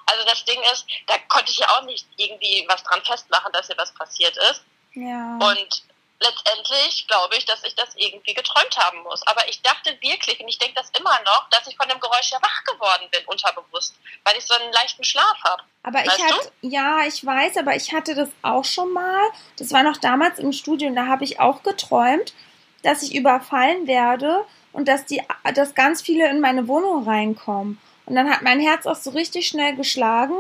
Also 0.07 0.25
das 0.25 0.45
Ding 0.45 0.61
ist, 0.73 0.87
da 1.07 1.19
konnte 1.29 1.51
ich 1.51 1.59
ja 1.59 1.69
auch 1.71 1.83
nicht 1.83 2.07
irgendwie 2.17 2.65
was 2.69 2.83
dran 2.85 3.03
festmachen, 3.05 3.53
dass 3.53 3.67
hier 3.67 3.77
was 3.77 3.93
passiert 3.95 4.37
ist. 4.37 4.63
ja. 4.95 5.39
Und 5.39 5.83
letztendlich 6.21 7.07
glaube 7.07 7.37
ich, 7.37 7.45
dass 7.45 7.63
ich 7.65 7.75
das 7.75 7.95
irgendwie 7.97 8.35
geträumt 8.35 8.77
haben 8.79 9.03
muss. 9.03 9.27
Aber 9.27 9.49
ich 9.49 9.61
dachte 9.63 9.97
wirklich, 10.01 10.41
und 10.41 10.49
ich 10.49 10.59
denke 10.59 10.75
das 10.75 10.91
immer 10.99 11.19
noch, 11.25 11.49
dass 11.51 11.67
ich 11.67 11.77
von 11.77 11.89
dem 11.89 12.01
Geräusch 12.01 12.31
ja 12.31 12.39
wach 12.43 12.65
geworden 12.65 13.09
bin, 13.11 13.25
unterbewusst, 13.27 13.95
weil 14.25 14.37
ich 14.37 14.45
so 14.45 14.55
einen 14.55 14.73
leichten 14.73 15.05
Schlaf 15.05 15.37
habe. 15.45 15.63
Aber 15.83 16.01
ich 16.01 16.09
Weißt 16.09 16.23
hatte, 16.23 16.53
ja, 16.63 17.05
ich 17.07 17.25
weiß, 17.25 17.59
aber 17.59 17.77
ich 17.77 17.93
hatte 17.93 18.15
das 18.15 18.29
auch 18.43 18.65
schon 18.65 18.93
mal. 18.93 19.21
Das 19.59 19.73
war 19.73 19.83
noch 19.83 19.99
damals 19.99 20.39
im 20.39 20.53
Studium, 20.53 20.95
da 20.95 21.07
habe 21.07 21.25
ich 21.25 21.41
auch 21.41 21.63
geträumt, 21.63 22.35
dass 22.83 23.03
ich 23.03 23.15
überfallen 23.15 23.87
werde 23.87 24.45
und 24.73 24.89
dass 24.89 25.07
die, 25.07 25.23
dass 25.55 25.75
ganz 25.75 26.03
viele 26.03 26.29
in 26.29 26.41
meine 26.41 26.69
Wohnung 26.69 27.05
reinkommen. 27.05 27.81
Und 28.07 28.15
dann 28.15 28.31
hat 28.31 28.43
mein 28.43 28.61
Herz 28.61 28.87
auch 28.87 28.97
so 28.97 29.11
richtig 29.11 29.49
schnell 29.49 29.75
geschlagen. 29.75 30.37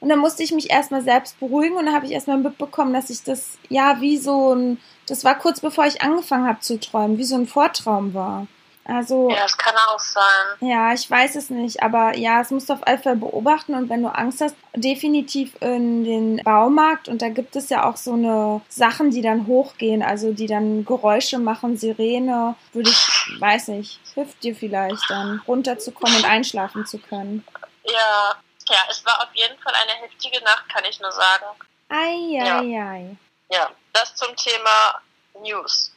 Und 0.00 0.10
dann 0.10 0.18
musste 0.20 0.42
ich 0.44 0.52
mich 0.52 0.70
erstmal 0.70 1.02
selbst 1.02 1.40
beruhigen 1.40 1.76
und 1.76 1.86
dann 1.86 1.94
habe 1.94 2.06
ich 2.06 2.12
erstmal 2.12 2.38
mitbekommen, 2.38 2.92
dass 2.92 3.10
ich 3.10 3.24
das, 3.24 3.58
ja, 3.68 4.00
wie 4.00 4.16
so 4.16 4.54
ein, 4.54 4.80
das 5.10 5.24
war 5.24 5.36
kurz 5.36 5.60
bevor 5.60 5.86
ich 5.86 6.02
angefangen 6.02 6.46
habe 6.48 6.60
zu 6.60 6.78
träumen, 6.78 7.18
wie 7.18 7.24
so 7.24 7.34
ein 7.36 7.46
Vortraum 7.46 8.14
war. 8.14 8.46
Also, 8.90 9.28
Ja, 9.28 9.42
das 9.42 9.58
kann 9.58 9.74
auch 9.90 9.98
sein. 10.00 10.24
ja, 10.60 10.94
ich 10.94 11.10
weiß 11.10 11.36
es 11.36 11.50
nicht, 11.50 11.82
aber 11.82 12.16
ja, 12.16 12.40
es 12.40 12.50
musst 12.50 12.70
du 12.70 12.72
auf 12.72 12.86
alle 12.86 12.96
Fälle 12.96 13.16
beobachten 13.16 13.74
und 13.74 13.90
wenn 13.90 14.02
du 14.02 14.08
Angst 14.08 14.40
hast, 14.40 14.56
definitiv 14.74 15.54
in 15.60 16.04
den 16.04 16.36
Baumarkt 16.42 17.06
und 17.08 17.20
da 17.20 17.28
gibt 17.28 17.54
es 17.54 17.68
ja 17.68 17.84
auch 17.86 17.98
so 17.98 18.14
eine 18.14 18.62
Sachen, 18.70 19.10
die 19.10 19.20
dann 19.20 19.46
hochgehen, 19.46 20.02
also 20.02 20.32
die 20.32 20.46
dann 20.46 20.86
Geräusche 20.86 21.38
machen, 21.38 21.76
Sirene, 21.76 22.54
würde 22.72 22.88
ich, 22.88 23.40
weiß 23.40 23.68
nicht, 23.68 24.00
hilft 24.14 24.42
dir 24.42 24.56
vielleicht 24.56 25.02
dann 25.10 25.42
runterzukommen 25.46 26.16
und 26.16 26.24
einschlafen 26.24 26.86
zu 26.86 26.96
können. 26.98 27.44
Ja, 27.84 28.36
ja, 28.70 28.78
es 28.88 29.04
war 29.04 29.20
auf 29.20 29.28
jeden 29.34 29.58
Fall 29.60 29.74
eine 29.82 30.00
heftige 30.00 30.42
Nacht, 30.44 30.66
kann 30.72 30.84
ich 30.88 30.98
nur 30.98 31.12
sagen. 31.12 31.44
Ei, 31.90 32.14
Ja. 32.30 32.60
ei, 32.60 32.80
ei. 32.80 33.16
Ja, 33.50 33.68
das 33.92 34.14
zum 34.14 34.34
Thema 34.36 35.00
News. 35.40 35.92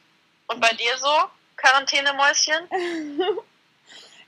Und 0.46 0.60
bei 0.60 0.72
dir 0.74 0.96
so, 0.98 1.30
Quarantänemäuschen? 1.56 2.68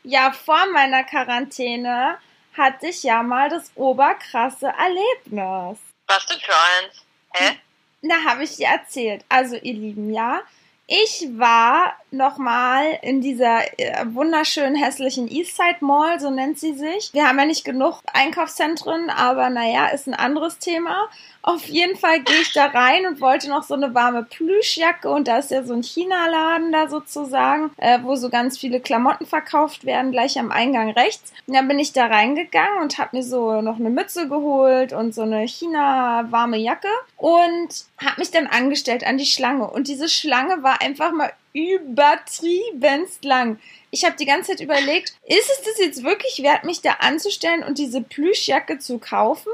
Ja, 0.06 0.32
vor 0.32 0.66
meiner 0.66 1.02
Quarantäne 1.02 2.18
hatte 2.54 2.88
ich 2.88 3.02
ja 3.02 3.22
mal 3.22 3.48
das 3.48 3.72
oberkrasse 3.74 4.66
Erlebnis. 4.66 5.78
Was 6.06 6.26
denn 6.26 6.38
für 6.40 6.54
eins? 6.54 7.04
Hä? 7.32 7.58
Na, 8.02 8.22
habe 8.24 8.44
ich 8.44 8.56
dir 8.56 8.68
erzählt. 8.68 9.24
Also, 9.30 9.56
ihr 9.56 9.72
Lieben, 9.72 10.12
ja. 10.12 10.42
Ich 10.86 11.26
war 11.38 11.94
nochmal 12.10 12.98
in 13.00 13.22
dieser 13.22 13.62
äh, 13.78 14.04
wunderschönen 14.06 14.74
hässlichen 14.76 15.28
Eastside 15.28 15.78
Mall, 15.80 16.20
so 16.20 16.30
nennt 16.30 16.58
sie 16.58 16.74
sich. 16.74 17.10
Wir 17.12 17.26
haben 17.26 17.38
ja 17.38 17.46
nicht 17.46 17.64
genug 17.64 18.00
Einkaufszentren, 18.12 19.08
aber 19.10 19.50
naja, 19.50 19.86
ist 19.88 20.06
ein 20.06 20.14
anderes 20.14 20.58
Thema. 20.58 21.08
Auf 21.42 21.66
jeden 21.66 21.96
Fall 21.96 22.20
gehe 22.20 22.40
ich 22.40 22.54
da 22.54 22.66
rein 22.66 23.06
und 23.06 23.20
wollte 23.20 23.50
noch 23.50 23.64
so 23.64 23.74
eine 23.74 23.94
warme 23.94 24.22
Plüschjacke 24.22 25.10
und 25.10 25.28
da 25.28 25.38
ist 25.38 25.50
ja 25.50 25.62
so 25.62 25.74
ein 25.74 25.82
China-Laden 25.82 26.72
da 26.72 26.88
sozusagen, 26.88 27.70
äh, 27.76 27.98
wo 28.02 28.16
so 28.16 28.30
ganz 28.30 28.56
viele 28.56 28.80
Klamotten 28.80 29.26
verkauft 29.26 29.84
werden, 29.84 30.10
gleich 30.10 30.38
am 30.38 30.50
Eingang 30.50 30.90
rechts. 30.90 31.34
Und 31.46 31.54
dann 31.54 31.68
bin 31.68 31.78
ich 31.78 31.92
da 31.92 32.06
reingegangen 32.06 32.80
und 32.80 32.96
habe 32.96 33.16
mir 33.16 33.22
so 33.22 33.60
noch 33.60 33.78
eine 33.78 33.90
Mütze 33.90 34.26
geholt 34.28 34.94
und 34.94 35.14
so 35.14 35.22
eine 35.22 35.46
China-warme 35.46 36.56
Jacke 36.56 36.88
und 37.18 37.68
habe 37.98 38.20
mich 38.20 38.30
dann 38.30 38.46
angestellt 38.46 39.06
an 39.06 39.18
die 39.18 39.26
Schlange. 39.26 39.68
Und 39.68 39.88
diese 39.88 40.08
Schlange 40.08 40.62
war 40.62 40.73
war 40.74 40.82
einfach 40.82 41.12
mal 41.12 41.32
übertriebenst 41.52 43.24
lang. 43.24 43.58
Ich 43.90 44.04
habe 44.04 44.16
die 44.16 44.26
ganze 44.26 44.52
Zeit 44.52 44.60
überlegt, 44.60 45.14
ist 45.26 45.50
es 45.50 45.62
das 45.64 45.78
jetzt 45.78 46.02
wirklich 46.02 46.42
wert, 46.42 46.64
mich 46.64 46.80
da 46.80 46.94
anzustellen 47.00 47.62
und 47.62 47.78
diese 47.78 48.00
Plüschjacke 48.00 48.78
zu 48.78 48.98
kaufen? 48.98 49.52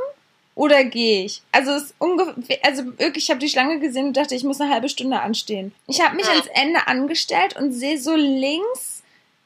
Oder 0.54 0.84
gehe 0.84 1.24
ich? 1.24 1.42
Also, 1.52 1.72
es 1.72 1.84
ist 1.84 1.94
ungefähr, 1.98 2.58
also 2.62 2.84
wirklich, 2.98 3.24
ich 3.24 3.30
habe 3.30 3.40
die 3.40 3.48
Schlange 3.48 3.78
gesehen 3.78 4.08
und 4.08 4.16
dachte, 4.16 4.34
ich 4.34 4.44
muss 4.44 4.60
eine 4.60 4.72
halbe 4.72 4.88
Stunde 4.88 5.20
anstehen. 5.20 5.72
Ich 5.86 6.00
habe 6.00 6.16
mich 6.16 6.28
ans 6.28 6.48
Ende 6.52 6.86
angestellt 6.86 7.56
und 7.56 7.72
sehe 7.72 7.98
so 7.98 8.14
links 8.14 8.99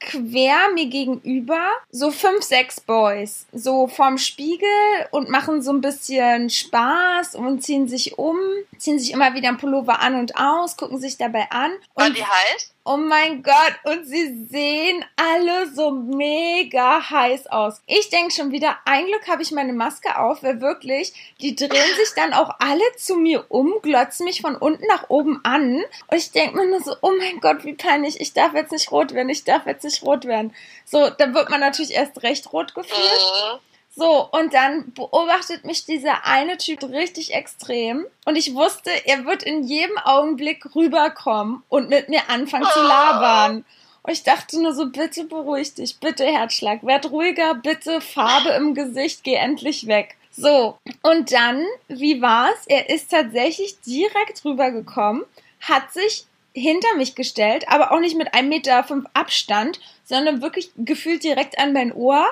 quer 0.05 0.71
mir 0.75 0.87
gegenüber 0.87 1.71
so 1.91 2.11
fünf, 2.11 2.43
sechs 2.43 2.81
Boys. 2.81 3.47
So 3.53 3.87
vorm 3.87 4.19
Spiegel 4.19 4.69
und 5.11 5.29
machen 5.29 5.63
so 5.63 5.73
ein 5.73 5.81
bisschen 5.81 6.51
Spaß 6.51 7.35
und 7.35 7.63
ziehen 7.63 7.89
sich 7.89 8.19
um, 8.19 8.39
ziehen 8.79 8.99
sich 8.99 9.13
immer 9.13 9.35
wieder 9.35 9.49
ein 9.49 9.59
Pullover 9.59 10.01
an 10.01 10.15
und 10.17 10.37
aus, 10.37 10.77
gucken 10.77 11.01
sich 11.01 11.17
dabei 11.17 11.51
an. 11.51 11.73
War 11.95 12.07
Und 12.07 12.17
die 12.17 12.25
heiß? 12.25 12.74
Oh 12.87 12.99
mein 12.99 13.43
Gott, 13.43 13.75
und 13.85 14.05
sie 14.05 14.45
sehen 14.47 15.03
alle 15.17 15.71
so 15.73 15.91
mega 15.91 17.09
heiß 17.09 17.47
aus. 17.47 17.81
Ich 17.87 18.11
denke 18.11 18.31
schon 18.31 18.53
wieder, 18.53 18.77
ein 18.85 19.07
Glück 19.07 19.27
habe 19.27 19.41
ich 19.41 19.53
meine 19.53 19.73
Maske 19.73 20.19
auf, 20.19 20.43
weil 20.43 20.61
wirklich, 20.61 21.15
die 21.41 21.57
drehen 21.57 21.71
sich 21.97 22.11
dann 22.15 22.35
auch 22.35 22.57
alle 22.59 22.85
zu 22.99 23.17
mir 23.17 23.47
um, 23.49 23.73
glotzen 23.81 24.27
mich 24.27 24.43
von 24.43 24.55
unten 24.55 24.87
nach 24.87 25.09
oben 25.09 25.41
an. 25.45 25.77
Und 26.09 26.17
ich 26.19 26.33
denke 26.33 26.59
mir 26.59 26.67
nur 26.67 26.83
so, 26.83 26.95
oh 27.01 27.13
mein 27.19 27.41
Gott, 27.41 27.65
wie 27.65 27.73
peinlich, 27.73 28.21
ich 28.21 28.35
darf 28.35 28.53
jetzt 28.53 28.73
nicht 28.73 28.93
rot 28.93 29.15
werden, 29.15 29.31
ich 29.31 29.45
darf 29.45 29.65
jetzt 29.65 29.85
nicht 29.85 30.03
rot 30.03 30.27
werden. 30.27 30.55
So, 30.85 31.09
dann 31.09 31.35
wird 31.35 31.49
man 31.49 31.61
natürlich 31.61 31.95
erst 31.95 32.23
recht 32.23 32.53
rot 32.53 32.75
gefühlt. 32.75 33.61
So, 33.97 34.29
und 34.33 34.55
dann 34.55 34.93
beobachtet 34.93 35.65
mich 35.65 35.87
dieser 35.87 36.25
eine 36.25 36.59
Typ 36.59 36.83
richtig 36.83 37.33
extrem. 37.33 38.07
Und 38.25 38.37
ich 38.37 38.55
wusste, 38.55 38.91
er 39.07 39.25
wird 39.25 39.45
in 39.45 39.63
jedem 39.63 39.97
Augenblick 39.99 40.75
rüberkommen 40.75 41.63
und 41.69 41.91
mit 41.91 42.09
mir 42.09 42.29
anfangen 42.29 42.67
zu 42.73 42.83
labern. 42.83 43.65
Und 44.03 44.13
ich 44.13 44.25
dachte 44.25 44.61
nur 44.61 44.75
so, 44.75 44.91
bitte 44.91 45.25
beruhig 45.25 45.75
dich, 45.75 45.99
bitte 45.99 46.25
Herzschlag, 46.25 46.85
werd 46.85 47.11
ruhiger, 47.11 47.55
bitte 47.55 48.01
Farbe 48.01 48.51
im 48.51 48.75
Gesicht, 48.75 49.23
geh 49.23 49.35
endlich 49.35 49.87
weg. 49.87 50.17
So, 50.33 50.77
und 51.03 51.33
dann, 51.33 51.65
wie 51.87 52.21
war's? 52.21 52.67
Er 52.67 52.91
ist 52.91 53.13
tatsächlich 53.13 53.81
direkt 53.81 54.45
rübergekommen, 54.45 55.25
hat 55.61 55.93
sich 55.93 56.27
hinter 56.53 56.97
mich 56.97 57.15
gestellt, 57.15 57.67
aber 57.69 57.93
auch 57.93 58.01
nicht 58.01 58.17
mit 58.17 58.35
einem 58.35 58.49
Meter 58.49 58.83
fünf 58.83 59.07
Abstand, 59.15 59.81
sondern 60.05 60.43
wirklich 60.43 60.71
gefühlt 60.77 61.23
direkt 61.23 61.59
an 61.59 61.73
mein 61.73 61.93
Ohr 61.93 62.27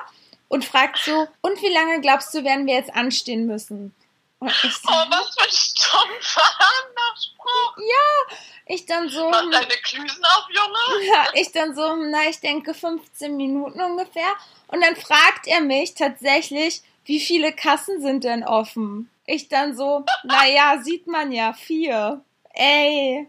und 0.47 0.65
fragt 0.65 0.99
so, 0.99 1.27
und 1.41 1.61
wie 1.61 1.73
lange 1.73 2.01
glaubst 2.01 2.33
du, 2.33 2.43
werden 2.43 2.65
wir 2.67 2.75
jetzt 2.75 2.93
anstehen 2.93 3.45
müssen? 3.45 3.93
Und 4.39 4.49
ich, 4.63 4.73
so, 4.73 4.89
Oh, 4.89 5.05
was 5.09 5.35
für 5.35 5.43
ein 5.43 5.49
stumpfer 5.49 6.41
Nachspruch. 6.95 7.77
ich 8.67 8.85
dann 8.85 9.09
so, 9.09 9.29
Mach 9.29 9.49
deine 9.49 9.67
Klüsen 9.83 10.23
auf, 10.25 10.45
Junge. 10.49 11.05
ja, 11.07 11.25
ich 11.33 11.51
dann 11.51 11.73
so, 11.75 11.95
na, 11.95 12.29
ich 12.29 12.39
denke 12.39 12.73
15 12.73 13.35
Minuten 13.37 13.81
ungefähr. 13.81 14.33
Und 14.67 14.81
dann 14.81 14.95
fragt 14.95 15.47
er 15.47 15.61
mich 15.61 15.93
tatsächlich, 15.95 16.81
wie 17.05 17.19
viele 17.19 17.53
Kassen 17.53 18.01
sind 18.01 18.23
denn 18.23 18.43
offen? 18.45 19.09
Ich 19.25 19.47
dann 19.49 19.75
so, 19.77 20.05
naja, 20.23 20.79
sieht 20.81 21.07
man 21.07 21.31
ja, 21.31 21.53
vier. 21.53 22.21
Ey, 22.55 23.27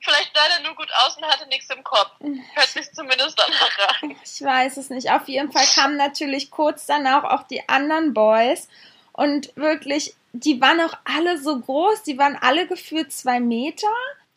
Vielleicht 0.00 0.34
sah 0.34 0.48
der 0.48 0.66
nur 0.66 0.76
gut 0.76 0.90
aus 1.04 1.16
und 1.16 1.24
hatte 1.24 1.48
nichts 1.48 1.68
im 1.70 1.82
Kopf. 1.82 2.10
Hört 2.20 2.68
sich 2.68 2.92
zumindest 2.92 3.38
danach 3.38 4.02
an. 4.02 4.16
ich 4.24 4.42
weiß 4.42 4.76
es 4.76 4.90
nicht. 4.90 5.10
Auf 5.10 5.28
jeden 5.28 5.52
Fall 5.52 5.66
kamen 5.74 5.96
natürlich 5.96 6.50
kurz 6.50 6.86
danach 6.86 7.24
auch 7.24 7.44
die 7.44 7.68
anderen 7.68 8.14
Boys. 8.14 8.68
Und 9.12 9.56
wirklich, 9.56 10.14
die 10.32 10.60
waren 10.60 10.80
auch 10.80 10.94
alle 11.04 11.40
so 11.40 11.58
groß, 11.58 12.02
die 12.02 12.18
waren 12.18 12.36
alle 12.36 12.66
gefühlt 12.66 13.12
zwei 13.12 13.40
Meter. 13.40 13.88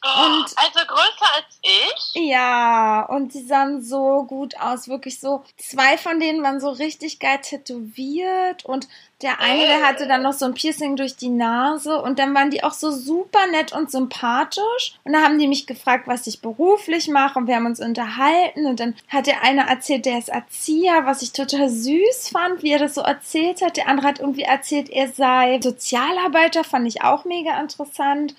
Und- 0.04 0.46
also 0.58 0.80
größer 0.88 1.36
als 1.36 1.60
ich? 1.62 2.30
Ja, 2.30 3.06
und 3.10 3.34
die 3.34 3.44
sahen 3.46 3.82
so 3.82 4.24
gut 4.24 4.56
aus, 4.60 4.88
wirklich 4.88 5.20
so. 5.20 5.44
Zwei 5.58 5.98
von 5.98 6.20
denen 6.20 6.42
waren 6.44 6.62
so 6.62 6.70
richtig 6.70 7.20
geil 7.20 7.40
tätowiert 7.42 8.64
und 8.66 8.88
der 9.22 9.42
eine, 9.42 9.66
der 9.68 9.86
hatte 9.86 10.08
dann 10.08 10.22
noch 10.22 10.32
so 10.32 10.46
ein 10.46 10.54
Piercing 10.54 10.96
durch 10.96 11.18
die 11.18 11.28
Nase 11.28 12.02
und 12.02 12.20
dann 12.20 12.34
waren 12.34 12.52
die 12.52 12.64
auch 12.64 12.72
so 12.72 12.90
super 12.90 13.46
nett 13.52 13.74
und 13.74 13.92
sympathisch 13.92 14.98
und 15.04 15.12
dann 15.12 15.22
haben 15.24 15.38
die 15.38 15.48
mich 15.50 15.68
gefragt, 15.68 16.08
was 16.08 16.26
ich 16.28 16.42
beruflich 16.42 17.10
mache 17.10 17.38
und 17.38 17.48
wir 17.48 17.56
haben 17.58 17.66
uns 17.66 17.82
unterhalten 17.82 18.66
und 18.66 18.80
dann 18.80 18.96
hat 19.10 19.28
der 19.28 19.44
eine 19.44 19.68
erzählt, 19.68 20.06
der 20.06 20.18
ist 20.20 20.30
Erzieher, 20.30 21.06
was 21.06 21.22
ich 21.22 21.34
total 21.34 21.68
süß 21.68 22.30
fand, 22.32 22.64
wie 22.64 22.72
er 22.72 22.80
das 22.80 22.96
so 22.96 23.02
erzählt 23.02 23.62
hat. 23.62 23.76
Der 23.76 23.90
andere 23.90 24.08
hat 24.08 24.20
irgendwie 24.20 24.44
erzählt, 24.44 24.90
er 24.90 25.10
sei 25.10 25.60
Sozialarbeiter, 25.62 26.64
fand 26.64 26.88
ich 26.88 27.02
auch 27.04 27.26
mega 27.26 27.60
interessant. 27.60 28.36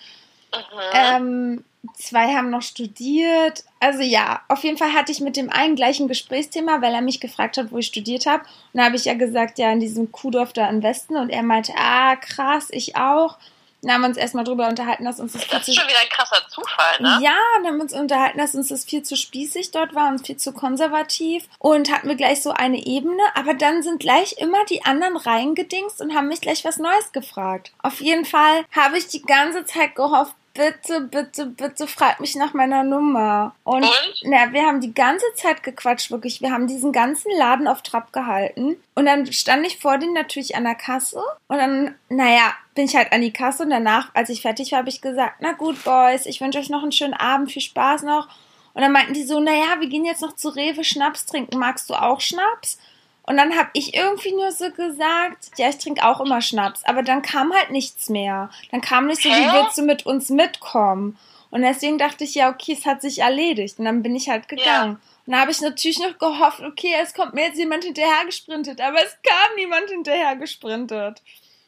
Ähm, 0.93 1.65
zwei 1.95 2.35
haben 2.35 2.51
noch 2.51 2.63
studiert. 2.63 3.65
Also 3.79 4.03
ja, 4.03 4.43
auf 4.49 4.65
jeden 4.65 4.77
Fall 4.77 4.93
hatte 4.93 5.13
ich 5.13 5.21
mit 5.21 5.37
dem 5.37 5.51
einen 5.51 5.77
gleichen 5.77 6.09
Gesprächsthema, 6.09 6.83
weil 6.83 6.95
er 6.95 7.01
mich 7.01 7.21
gefragt 7.21 7.57
hat, 7.57 7.73
wo 7.73 7.79
ich 7.79 7.87
studiert 7.87 8.27
habe. 8.27 8.45
Und 8.45 8.79
da 8.79 8.85
habe 8.85 8.97
ich 8.97 9.05
ja 9.05 9.15
gesagt, 9.15 9.59
ja, 9.59 9.73
in 9.73 9.81
diesem 9.81 10.13
Kuhdorf 10.13 10.53
da 10.53 10.69
im 10.69 10.83
Westen. 10.83 11.17
Und 11.17 11.31
er 11.31 11.43
meinte, 11.43 11.73
ah, 11.77 12.17
krass, 12.17 12.69
ich 12.71 12.97
auch. 12.97 13.39
Dann 13.83 13.93
haben 13.93 14.01
wir 14.03 14.09
uns 14.09 14.17
erstmal 14.17 14.45
drüber 14.45 14.69
unterhalten, 14.69 15.05
dass 15.05 15.21
uns 15.21 15.33
das 15.33 15.45
viel 15.45 15.59
das 15.59 15.69
ist 15.69 15.75
schon 15.75 15.89
wieder 15.89 16.01
ein 16.01 16.09
krasser 16.09 16.47
Zufall, 16.49 17.01
ne? 17.01 17.19
ja, 17.23 17.37
dann 17.57 17.67
haben 17.67 17.77
wir 17.77 17.83
uns 17.83 17.95
unterhalten, 17.95 18.39
dass 18.39 18.55
uns 18.55 18.69
das 18.69 18.85
viel 18.85 19.03
zu 19.03 19.17
spießig 19.17 19.71
dort 19.71 19.95
war 19.95 20.09
und 20.09 20.27
viel 20.27 20.37
zu 20.37 20.53
konservativ 20.53 21.45
und 21.59 21.91
hatten 21.91 22.09
wir 22.09 22.17
gleich 22.17 22.43
so 22.43 22.51
eine 22.51 22.85
Ebene, 22.85 23.23
aber 23.35 23.55
dann 23.55 23.83
sind 23.83 24.01
gleich 24.01 24.37
immer 24.39 24.65
die 24.67 24.85
anderen 24.85 25.17
reingedingst 25.17 26.01
und 26.01 26.15
haben 26.15 26.29
mich 26.29 26.41
gleich 26.41 26.65
was 26.65 26.77
Neues 26.79 27.13
gefragt. 27.13 27.73
Auf 27.83 28.01
jeden 28.01 28.25
Fall 28.25 28.65
habe 28.75 28.99
ich 28.99 29.09
die 29.09 29.23
ganze 29.23 29.65
Zeit 29.65 29.95
gehofft, 29.95 30.35
bitte, 30.55 31.01
bitte, 31.03 31.47
bitte 31.47 31.87
frag 31.87 32.21
mich 32.21 32.35
nach 32.37 32.55
meiner 32.55 32.83
Nummer. 32.85 33.55
Und, 33.65 33.85
Und? 33.85 34.23
na, 34.25 34.53
wir 34.53 34.63
haben 34.63 34.81
die 34.81 34.95
ganze 34.95 35.27
Zeit 35.35 35.63
gequatscht, 35.63 36.11
wirklich. 36.11 36.41
Wir 36.41 36.53
haben 36.53 36.67
diesen 36.67 36.93
ganzen 36.93 37.31
Laden 37.37 37.67
auf 37.67 37.83
Trab 37.83 38.13
gehalten. 38.13 38.77
Und 38.95 39.07
dann 39.07 39.31
stand 39.33 39.67
ich 39.67 39.79
vor 39.79 39.99
denen 39.99 40.15
natürlich 40.15 40.57
an 40.57 40.65
der 40.65 40.75
Kasse. 40.75 41.23
Und 41.49 41.59
dann, 41.59 41.95
naja, 42.09 42.55
bin 42.75 42.85
ich 42.85 42.97
halt 42.97 43.13
an 43.13 43.21
die 43.21 43.33
Kasse. 43.33 43.63
Und 43.63 43.71
danach, 43.71 44.11
als 44.15 44.29
ich 44.29 44.43
fertig 44.43 44.73
war, 44.73 44.81
habe 44.81 44.89
ich 44.89 45.01
gesagt, 45.01 45.37
na 45.41 45.53
gut, 45.53 45.83
Boys, 45.85 46.27
ich 46.27 46.41
wünsche 46.41 46.59
euch 46.59 46.71
noch 46.71 46.83
einen 46.83 46.93
schönen 46.93 47.15
Abend, 47.15 47.51
viel 47.51 47.63
Spaß 47.63 48.03
noch. 48.03 48.29
Und 48.73 48.83
dann 48.83 48.93
meinten 48.93 49.15
die 49.15 49.25
so, 49.25 49.41
naja, 49.41 49.81
wir 49.81 49.89
gehen 49.89 50.05
jetzt 50.05 50.23
noch 50.23 50.37
zu 50.37 50.49
Rewe 50.49 50.85
Schnaps 50.85 51.27
trinken. 51.27 51.59
Magst 51.59 51.91
du 51.91 51.95
auch 51.95 52.21
Schnaps? 52.21 52.79
Und 53.23 53.37
dann 53.37 53.57
habe 53.57 53.71
ich 53.75 53.95
irgendwie 53.95 54.33
nur 54.33 54.51
so 54.51 54.71
gesagt, 54.71 55.51
ja, 55.57 55.69
ich 55.69 55.79
trinke 55.79 56.05
auch 56.05 56.21
immer 56.21 56.41
Schnaps. 56.41 56.85
Aber 56.85 57.03
dann 57.03 57.23
kam 57.23 57.53
halt 57.53 57.71
nichts 57.71 58.09
mehr. 58.09 58.51
Dann 58.71 58.81
kam 58.81 59.07
nicht 59.07 59.23
so, 59.23 59.29
wie 59.29 59.35
Hä? 59.35 59.51
willst 59.53 59.79
du 59.79 59.83
mit 59.83 60.07
uns 60.07 60.31
mitkommen? 60.31 61.17
Und 61.51 61.63
deswegen 61.63 61.99
dachte 61.99 62.25
ich, 62.25 62.35
ja, 62.35 62.51
okay, 62.51 62.77
es 62.79 62.87
hat 62.87 63.03
sich 63.03 63.21
erledigt. 63.21 63.79
Und 63.79 63.85
dann 63.85 64.03
bin 64.03 64.15
ich 64.15 64.29
halt 64.29 64.49
gegangen. 64.49 65.01
Und 65.27 65.33
da 65.33 65.41
habe 65.41 65.51
ich 65.51 65.61
natürlich 65.61 65.99
noch 65.99 66.19
gehofft, 66.19 66.61
okay, 66.61 66.95
es 67.03 67.15
kommt 67.15 67.35
mir 67.35 67.47
jetzt 67.47 67.59
jemand 67.59 67.85
hinterher 67.85 68.25
gesprintet. 68.25 68.81
Aber 68.81 68.99
es 68.99 69.17
kam 69.23 69.55
niemand 69.57 69.89
hinterher 69.91 70.37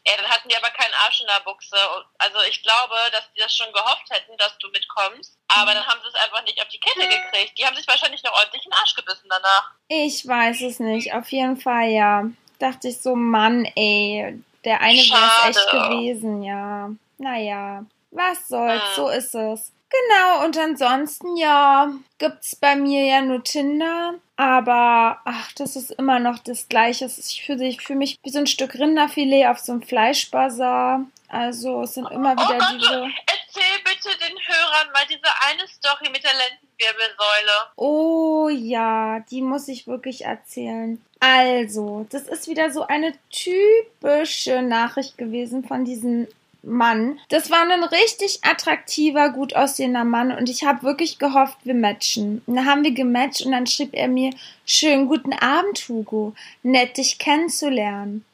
Ey, 0.05 0.15
dann 0.17 0.29
hatten 0.29 0.49
die 0.49 0.57
aber 0.57 0.71
keinen 0.71 0.93
Arsch 1.05 1.21
in 1.21 1.27
der 1.29 1.45
Buchse. 1.45 1.77
Also 2.19 2.39
ich 2.49 2.61
glaube, 2.63 2.95
dass 3.13 3.33
die 3.35 3.41
das 3.41 3.55
schon 3.57 3.73
gehofft 3.73 4.11
hätten, 4.11 4.37
dass 4.37 4.57
du 4.59 4.69
mitkommst. 4.71 5.39
Aber 5.49 5.75
dann 5.75 5.87
haben 5.87 6.01
sie 6.03 6.09
es 6.09 6.15
einfach 6.25 6.43
nicht 6.45 6.61
auf 6.61 6.69
die 6.69 6.81
Kette 6.81 7.07
gekriegt. 7.09 7.57
Die 7.57 7.65
haben 7.65 7.77
sich 7.77 7.87
wahrscheinlich 7.87 8.23
noch 8.25 8.33
ordentlich 8.33 8.65
in 8.65 8.71
den 8.71 8.79
Arsch 8.79 8.95
gebissen 8.97 9.29
danach. 9.29 9.71
Ich 9.89 10.27
weiß 10.27 10.63
es 10.63 10.81
nicht. 10.81 11.15
Auf 11.15 11.31
jeden 11.31 11.57
Fall, 11.61 11.89
ja. 11.91 12.25
Dachte 12.59 12.89
ich 12.89 13.01
so, 13.01 13.15
Mann, 13.15 13.65
ey. 13.77 14.43
Der 14.65 14.81
eine 14.81 14.99
wäre 14.99 15.51
es 15.51 15.57
echt 15.57 15.71
gewesen, 15.71 16.43
ja. 16.43 16.91
Naja, 17.19 17.85
was 18.11 18.49
soll's, 18.49 18.83
Hm. 18.83 18.95
so 18.97 19.09
ist 19.09 19.35
es. 19.35 19.73
Genau, 19.93 20.45
und 20.45 20.57
ansonsten, 20.57 21.37
ja, 21.37 21.93
gibt's 22.19 22.57
bei 22.57 22.77
mir 22.77 23.05
ja 23.05 23.21
nur 23.21 23.45
Tinder. 23.45 24.15
Aber, 24.37 25.21
ach, 25.25 25.53
das 25.53 25.77
ist 25.77 25.91
immer 25.93 26.19
noch 26.19 26.39
das 26.39 26.69
Gleiche. 26.69 27.05
Es 27.05 27.19
Ich 27.19 27.45
fühle 27.45 27.67
ich 27.67 27.83
fühl 27.83 27.97
mich 27.97 28.19
wie 28.23 28.31
so 28.31 28.39
ein 28.39 28.47
Stück 28.47 28.75
Rinderfilet 28.75 29.47
auf 29.49 29.59
so 29.59 29.73
einem 29.73 29.83
Fleischbazar. 29.83 31.05
Also, 31.29 31.83
es 31.83 31.95
sind 31.95 32.11
immer 32.11 32.33
Oh 32.33 32.43
wieder 32.43 32.59
Gott, 32.59 32.69
diese... 32.75 33.09
erzähl 33.27 33.79
bitte 33.85 34.19
den 34.19 34.37
Hörern 34.39 34.93
mal 34.93 35.05
diese 35.09 35.31
eine 35.49 35.69
Story 35.69 36.11
mit 36.11 36.25
der 36.25 36.33
Lendenwirbelsäule. 36.33 37.73
Oh 37.77 38.49
ja, 38.49 39.21
die 39.31 39.43
muss 39.43 39.69
ich 39.69 39.87
wirklich 39.87 40.25
erzählen. 40.25 41.05
Also, 41.21 42.07
das 42.11 42.23
ist 42.23 42.49
wieder 42.49 42.71
so 42.71 42.87
eine 42.87 43.13
typische 43.31 44.63
Nachricht 44.63 45.19
gewesen 45.19 45.65
von 45.65 45.85
diesem 45.85 46.27
Mann. 46.63 47.19
Das 47.29 47.51
war 47.51 47.63
ein 47.63 47.85
richtig 47.85 48.41
attraktiver, 48.43 49.31
gut 49.31 49.55
aussehender 49.55 50.05
Mann 50.05 50.33
und 50.33 50.49
ich 50.49 50.65
habe 50.65 50.83
wirklich 50.83 51.19
gehofft, 51.19 51.59
wir 51.65 51.75
matchen. 51.75 52.43
Und 52.47 52.57
dann 52.57 52.67
haben 52.67 52.85
wir 52.85 52.93
gematcht 52.93 53.45
und 53.45 53.53
dann 53.53 53.67
schrieb 53.67 53.91
er 53.93 54.09
mir, 54.09 54.33
schönen 54.65 55.09
guten 55.09 55.33
Abend, 55.33 55.89
Hugo. 55.89 56.35
Nett, 56.63 56.97
dich 56.97 57.19
kennenzulernen. 57.19 58.25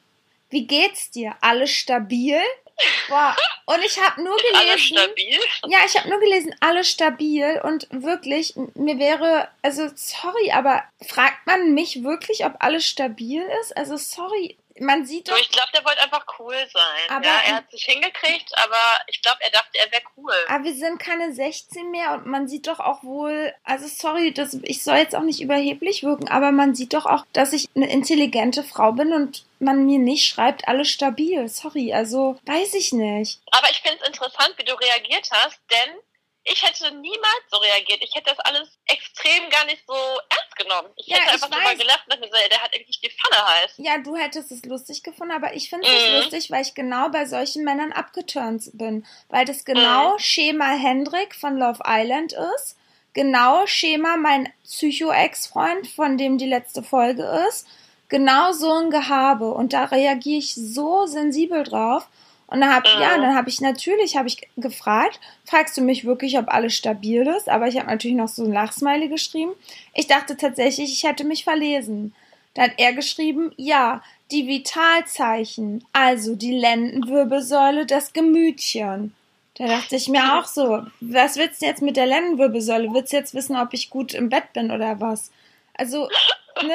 Wie 0.50 0.66
geht's 0.66 1.10
dir? 1.10 1.34
Alles 1.40 1.70
stabil? 1.70 2.38
Boah. 3.08 3.34
Und 3.66 3.84
ich 3.84 4.00
habe 4.00 4.22
nur 4.22 4.36
gelesen. 4.36 4.68
Alles 4.68 4.80
stabil? 4.82 5.38
Ja, 5.66 5.78
ich 5.86 5.98
habe 5.98 6.08
nur 6.08 6.20
gelesen, 6.20 6.54
alles 6.60 6.88
stabil 6.88 7.60
und 7.64 7.88
wirklich, 7.90 8.54
mir 8.74 8.98
wäre, 8.98 9.48
also 9.62 9.88
sorry, 9.94 10.52
aber 10.52 10.84
fragt 11.06 11.46
man 11.46 11.74
mich 11.74 12.04
wirklich, 12.04 12.44
ob 12.44 12.54
alles 12.60 12.86
stabil 12.86 13.42
ist? 13.60 13.76
Also 13.76 13.96
sorry, 13.96 14.56
man 14.80 15.04
sieht 15.06 15.26
So, 15.28 15.34
doch, 15.34 15.40
ich 15.40 15.50
glaube, 15.50 15.68
der 15.74 15.84
wollte 15.84 16.02
einfach 16.02 16.24
cool 16.38 16.54
sein. 16.72 17.10
Aber- 17.16 17.24
ja, 17.26 17.40
er 17.46 17.54
hat 17.56 17.70
sich 17.70 17.84
hingekriegt, 17.84 18.50
aber 18.58 18.76
ich 19.06 19.20
glaube, 19.22 19.38
er 19.42 19.50
dachte, 19.50 19.78
er 19.78 19.90
wäre 19.92 20.02
cool. 20.16 20.32
aber 20.48 20.64
wir 20.64 20.74
sind 20.74 20.98
keine 20.98 21.32
16 21.32 21.90
mehr 21.90 22.12
und 22.14 22.26
man 22.26 22.48
sieht 22.48 22.66
doch 22.66 22.80
auch 22.80 23.02
wohl, 23.02 23.54
also 23.64 23.86
sorry, 23.86 24.32
das, 24.32 24.54
ich 24.62 24.82
soll 24.82 24.96
jetzt 24.96 25.14
auch 25.14 25.22
nicht 25.22 25.40
überheblich 25.40 26.02
wirken, 26.02 26.28
aber 26.28 26.52
man 26.52 26.74
sieht 26.74 26.94
doch 26.94 27.06
auch, 27.06 27.24
dass 27.32 27.52
ich 27.52 27.68
eine 27.74 27.90
intelligente 27.90 28.64
Frau 28.64 28.92
bin 28.92 29.12
und 29.12 29.44
man 29.60 29.86
mir 29.86 29.98
nicht 29.98 30.24
schreibt, 30.28 30.68
alles 30.68 30.88
stabil. 30.88 31.48
Sorry, 31.48 31.92
also 31.92 32.38
weiß 32.46 32.74
ich 32.74 32.92
nicht. 32.92 33.40
Aber 33.50 33.68
ich 33.70 33.80
finde 33.80 33.98
es 34.00 34.06
interessant, 34.08 34.54
wie 34.56 34.64
du 34.64 34.74
reagiert 34.74 35.28
hast, 35.32 35.58
denn 35.70 35.94
ich 36.50 36.62
hätte 36.62 36.90
niemals 36.96 37.42
so 37.50 37.58
reagiert. 37.58 38.00
Ich 38.02 38.14
hätte 38.14 38.30
das 38.34 38.38
alles 38.40 38.68
extrem 38.86 39.48
gar 39.50 39.64
nicht 39.66 39.82
so 39.86 39.94
ernst 39.94 40.56
genommen. 40.56 40.88
Ich 40.96 41.08
hätte 41.08 41.30
einfach 41.32 41.50
weiß. 41.50 41.58
drüber 41.58 41.74
gelacht 41.76 42.04
und 42.06 42.22
so, 42.24 42.48
der 42.50 42.62
hat 42.62 42.74
eigentlich 42.74 43.00
die 43.00 43.10
Pfanne 43.10 43.46
heiß. 43.46 43.74
Ja, 43.78 43.98
du 43.98 44.16
hättest 44.16 44.50
es 44.52 44.64
lustig 44.64 45.02
gefunden, 45.02 45.32
aber 45.34 45.54
ich 45.54 45.68
finde 45.70 45.86
es 45.88 46.06
Mhm. 46.08 46.14
lustig, 46.16 46.50
weil 46.50 46.62
ich 46.62 46.74
genau 46.74 47.08
bei 47.10 47.26
solchen 47.26 47.64
Männern 47.64 47.92
abgeturnt 47.92 48.70
bin. 48.74 49.06
Weil 49.28 49.44
das 49.44 49.64
genau 49.64 50.14
Mhm. 50.14 50.18
Schema 50.18 50.70
Hendrik 50.76 51.34
von 51.34 51.56
Love 51.58 51.80
Island 51.86 52.32
ist. 52.54 52.76
Genau 53.14 53.66
Schema 53.66 54.16
mein 54.16 54.52
Psycho-Ex-Freund, 54.64 55.86
von 55.88 56.18
dem 56.18 56.38
die 56.38 56.46
letzte 56.46 56.82
Folge 56.82 57.22
ist. 57.48 57.66
Genau 58.08 58.52
so 58.52 58.72
ein 58.72 58.90
Gehabe. 58.90 59.52
Und 59.52 59.72
da 59.72 59.84
reagiere 59.84 60.38
ich 60.38 60.54
so 60.54 61.06
sensibel 61.06 61.62
drauf. 61.64 62.06
Und 62.48 62.62
dann 62.62 62.74
hab, 62.74 62.84
Mhm. 62.84 63.00
ja, 63.00 63.16
dann 63.18 63.34
habe 63.36 63.50
ich 63.50 63.60
natürlich, 63.60 64.16
habe 64.16 64.26
ich 64.26 64.48
gefragt, 64.56 65.20
fragst 65.44 65.76
du 65.76 65.82
mich 65.82 66.04
wirklich, 66.04 66.38
ob 66.38 66.48
alles 66.48 66.74
stabil 66.74 67.26
ist? 67.26 67.48
Aber 67.48 67.68
ich 67.68 67.76
habe 67.76 67.88
natürlich 67.88 68.16
noch 68.16 68.28
so 68.28 68.44
ein 68.44 68.52
Lachsmiley 68.52 69.08
geschrieben. 69.08 69.52
Ich 69.94 70.06
dachte 70.06 70.36
tatsächlich, 70.36 70.90
ich 70.90 71.04
hätte 71.04 71.24
mich 71.24 71.44
verlesen. 71.44 72.14
Da 72.54 72.62
hat 72.62 72.72
er 72.78 72.94
geschrieben, 72.94 73.52
ja, 73.56 74.02
die 74.30 74.46
Vitalzeichen, 74.48 75.84
also 75.92 76.34
die 76.34 76.52
Lendenwirbelsäule, 76.58 77.86
das 77.86 78.12
Gemütchen. 78.12 79.14
Da 79.58 79.66
dachte 79.66 79.96
ich 79.96 80.08
mir 80.08 80.38
auch 80.38 80.46
so, 80.46 80.82
was 81.00 81.36
willst 81.36 81.60
du 81.62 81.66
jetzt 81.66 81.82
mit 81.82 81.96
der 81.96 82.06
Lendenwirbelsäule? 82.06 82.92
Willst 82.94 83.12
du 83.12 83.16
jetzt 83.16 83.34
wissen, 83.34 83.56
ob 83.56 83.74
ich 83.74 83.90
gut 83.90 84.14
im 84.14 84.28
Bett 84.28 84.52
bin 84.54 84.70
oder 84.70 85.00
was? 85.00 85.30
Also, 85.74 86.08
ne? 86.62 86.74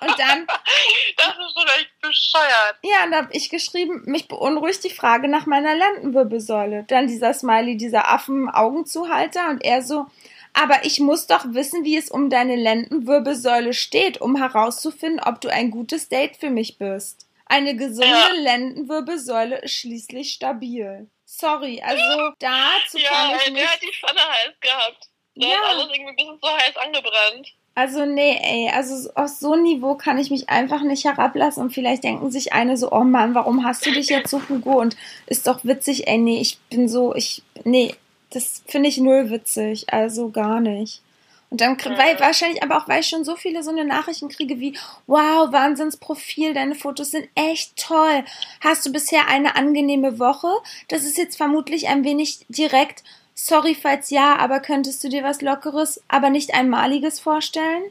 Und 0.00 0.18
dann, 0.18 0.46
Das 1.16 1.28
ist 1.28 1.52
schon 1.54 1.68
echt 1.78 2.00
bescheuert. 2.00 2.76
ja, 2.82 3.04
und 3.04 3.10
da 3.12 3.16
habe 3.18 3.32
ich 3.32 3.50
geschrieben, 3.50 4.02
mich 4.06 4.28
beunruhigt 4.28 4.82
die 4.84 4.90
Frage 4.90 5.28
nach 5.28 5.46
meiner 5.46 5.74
Lendenwirbelsäule. 5.74 6.84
Dann 6.88 7.06
dieser 7.08 7.34
Smiley, 7.34 7.76
dieser 7.76 8.08
Affen-Augenzuhalter 8.08 9.48
und 9.50 9.64
er 9.64 9.82
so, 9.82 10.06
aber 10.52 10.84
ich 10.84 10.98
muss 11.00 11.26
doch 11.26 11.44
wissen, 11.48 11.84
wie 11.84 11.96
es 11.96 12.10
um 12.10 12.30
deine 12.30 12.56
Lendenwirbelsäule 12.56 13.72
steht, 13.74 14.20
um 14.20 14.36
herauszufinden, 14.36 15.20
ob 15.20 15.40
du 15.40 15.48
ein 15.48 15.70
gutes 15.70 16.08
Date 16.08 16.36
für 16.36 16.50
mich 16.50 16.78
bist. 16.78 17.26
Eine 17.46 17.74
gesunde 17.76 18.06
Ja. 18.08 18.30
Lendenwirbelsäule 18.34 19.58
ist 19.58 19.74
schließlich 19.74 20.32
stabil. 20.32 21.08
Sorry, 21.24 21.80
also 21.84 22.32
dazu 22.38 22.98
Ja, 22.98 23.10
kann 23.10 23.30
ich 23.36 23.46
ey, 23.46 23.52
der 23.52 23.62
nicht. 23.62 23.70
hat 23.72 23.82
die 23.82 23.92
Pfanne 24.00 24.20
heiß 24.20 24.52
gehabt. 24.60 25.08
Der 25.36 25.48
Ja. 25.48 25.54
hat 25.56 25.68
alles 25.70 25.86
irgendwie 25.92 26.10
ein 26.10 26.16
bisschen 26.16 26.40
zu 26.40 26.48
heiß 26.48 26.76
angebrannt. 26.76 27.48
Also 27.74 28.04
nee, 28.04 28.36
ey, 28.42 28.70
also 28.74 29.10
auf 29.14 29.28
so 29.28 29.54
ein 29.54 29.62
Niveau 29.62 29.94
kann 29.94 30.18
ich 30.18 30.30
mich 30.30 30.48
einfach 30.50 30.82
nicht 30.82 31.04
herablassen 31.04 31.62
und 31.62 31.72
vielleicht 31.72 32.04
denken 32.04 32.30
sich 32.30 32.52
eine 32.52 32.76
so, 32.76 32.90
oh 32.92 33.04
Mann, 33.04 33.34
warum 33.34 33.64
hast 33.64 33.86
du 33.86 33.92
dich 33.92 34.08
jetzt 34.08 34.30
so 34.30 34.42
Hugo 34.48 34.80
und 34.80 34.96
ist 35.26 35.46
doch 35.46 35.64
witzig, 35.64 36.06
ey, 36.08 36.18
nee, 36.18 36.40
ich 36.40 36.58
bin 36.68 36.88
so, 36.88 37.14
ich, 37.14 37.42
nee, 37.64 37.94
das 38.30 38.62
finde 38.66 38.88
ich 38.88 38.98
null 38.98 39.30
witzig, 39.30 39.92
also 39.92 40.30
gar 40.30 40.60
nicht. 40.60 41.00
Und 41.48 41.60
dann, 41.60 41.72
Mhm. 41.72 41.96
weil 41.98 42.20
wahrscheinlich 42.20 42.62
aber 42.62 42.76
auch, 42.76 42.88
weil 42.88 43.00
ich 43.00 43.08
schon 43.08 43.24
so 43.24 43.34
viele 43.34 43.62
so 43.64 43.70
eine 43.70 43.84
Nachrichten 43.84 44.28
kriege 44.28 44.60
wie, 44.60 44.76
wow, 45.06 45.50
Wahnsinnsprofil, 45.50 46.54
deine 46.54 46.74
Fotos 46.76 47.10
sind 47.12 47.28
echt 47.34 47.76
toll. 47.76 48.24
Hast 48.60 48.84
du 48.86 48.92
bisher 48.92 49.26
eine 49.28 49.56
angenehme 49.56 50.18
Woche? 50.20 50.48
Das 50.88 51.02
ist 51.02 51.18
jetzt 51.18 51.36
vermutlich 51.36 51.88
ein 51.88 52.04
wenig 52.04 52.44
direkt, 52.48 53.02
sorry, 53.46 53.74
falls 53.74 54.10
ja, 54.10 54.36
aber 54.36 54.60
könntest 54.60 55.02
du 55.02 55.08
dir 55.08 55.22
was 55.22 55.42
Lockeres, 55.42 56.02
aber 56.08 56.30
nicht 56.30 56.54
Einmaliges 56.54 57.20
vorstellen? 57.20 57.82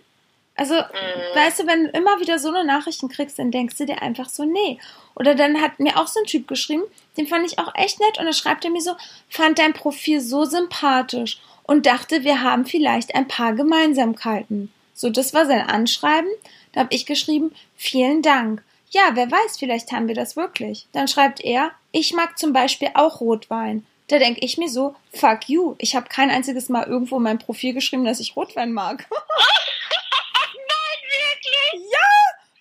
Also, 0.55 0.75
weißt 0.75 1.59
du, 1.59 1.67
wenn 1.67 1.85
du 1.85 1.89
immer 1.91 2.19
wieder 2.19 2.37
so 2.37 2.49
eine 2.49 2.65
Nachrichten 2.65 3.07
kriegst, 3.07 3.39
dann 3.39 3.49
denkst 3.49 3.77
du 3.77 3.85
dir 3.85 4.01
einfach 4.01 4.27
so, 4.27 4.43
nee. 4.43 4.77
Oder 5.15 5.33
dann 5.33 5.61
hat 5.61 5.79
mir 5.79 5.97
auch 5.97 6.07
so 6.07 6.19
ein 6.19 6.25
Typ 6.25 6.49
geschrieben, 6.49 6.83
den 7.17 7.27
fand 7.27 7.45
ich 7.45 7.59
auch 7.59 7.73
echt 7.75 7.99
nett 7.99 8.19
und 8.19 8.25
dann 8.25 8.33
schreibt 8.33 8.65
er 8.65 8.71
mir 8.71 8.81
so, 8.81 8.95
fand 9.29 9.57
dein 9.57 9.73
Profil 9.73 10.19
so 10.19 10.43
sympathisch 10.43 11.39
und 11.63 11.85
dachte, 11.85 12.25
wir 12.25 12.43
haben 12.43 12.65
vielleicht 12.65 13.15
ein 13.15 13.27
paar 13.27 13.53
Gemeinsamkeiten. 13.53 14.71
So, 14.93 15.09
das 15.09 15.33
war 15.33 15.45
sein 15.45 15.61
Anschreiben. 15.61 16.29
Da 16.73 16.81
habe 16.81 16.93
ich 16.93 17.05
geschrieben, 17.05 17.55
vielen 17.77 18.21
Dank. 18.21 18.61
Ja, 18.91 19.11
wer 19.13 19.31
weiß, 19.31 19.57
vielleicht 19.57 19.93
haben 19.93 20.09
wir 20.09 20.15
das 20.15 20.35
wirklich. 20.35 20.87
Dann 20.91 21.07
schreibt 21.07 21.39
er, 21.39 21.71
ich 21.93 22.13
mag 22.13 22.37
zum 22.37 22.51
Beispiel 22.51 22.89
auch 22.95 23.21
Rotwein. 23.21 23.85
Da 24.09 24.17
denke 24.17 24.41
ich 24.43 24.57
mir 24.57 24.69
so, 24.69 24.95
fuck 25.13 25.47
you. 25.47 25.75
Ich 25.77 25.95
habe 25.95 26.09
kein 26.09 26.31
einziges 26.31 26.67
Mal 26.67 26.87
irgendwo 26.87 27.17
in 27.17 27.23
meinem 27.23 27.37
Profil 27.39 27.73
geschrieben, 27.73 28.05
dass 28.05 28.19
ich 28.19 28.35
Rotwein 28.35 28.73
mag. 28.73 29.07
Nein, 29.11 30.99
wirklich? 31.11 31.85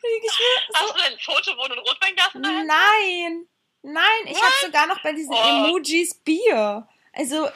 Denk 0.03 0.25
ich 0.25 0.39
mir 0.39 0.61
so, 0.69 0.75
Hast 0.75 0.95
du 0.95 1.03
ein 1.03 1.19
Foto, 1.19 1.57
wo 1.59 1.67
du 1.69 1.73
ein 1.75 1.79
Rotweinglas 1.81 2.35
Hand 2.35 2.45
Nein, 2.45 3.47
nein, 3.83 4.05
ich 4.27 4.41
habe 4.41 4.55
sogar 4.61 4.87
noch 4.87 5.01
bei 5.03 5.13
diesen 5.13 5.33
Oh. 5.35 5.67
Emojis 5.67 6.15
Bier. 6.23 6.87
Also, 7.15 7.49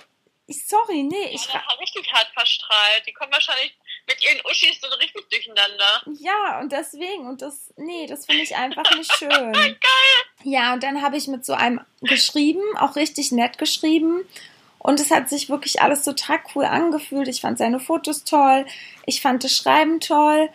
ich, 0.47 0.67
sorry, 0.67 1.03
nee, 1.03 1.29
ich, 1.33 1.47
Ja, 1.47 1.63
richtig 1.81 2.11
hart 2.13 2.31
verstrahlt. 2.35 3.07
Die 3.07 3.13
kommen 3.13 3.33
wahrscheinlich 3.33 3.77
mit 4.07 4.23
ihren 4.23 4.41
Uschis 4.51 4.79
so 4.81 4.89
richtig 4.99 5.29
durcheinander. 5.31 6.03
ja, 6.21 6.61
und 6.61 6.73
deswegen, 6.73 7.27
und 7.29 7.41
das, 7.43 7.73
nee, 7.77 8.07
das 8.07 8.27
finde 8.27 8.43
ich 8.43 8.57
einfach 8.57 8.85
nicht 8.97 9.13
schön. 9.19 9.29
Geil. 9.53 9.77
Ja, 10.45 10.73
und 10.75 10.83
dann 10.83 11.03
habe 11.03 11.17
ich 11.17 11.29
mit 11.29 11.45
so 11.45 11.53
einem 11.55 11.81
geschrieben, 12.01 12.63
auch 12.79 12.97
richtig 12.97 13.33
nett 13.33 13.59
geschrieben. 13.59 14.23
Und 14.79 14.99
es 14.99 15.13
hat 15.13 15.29
sich 15.29 15.49
wirklich 15.49 15.81
alles 15.81 16.03
total 16.03 16.41
cool 16.55 16.65
angefühlt. 16.65 17.29
Ich 17.29 17.41
fand 17.41 17.59
seine 17.59 17.79
Fotos 17.79 18.25
toll. 18.25 18.67
Ich 19.07 19.21
fand 19.21 19.45
das 19.45 19.57
Schreiben 19.57 20.01
toll 20.01 20.49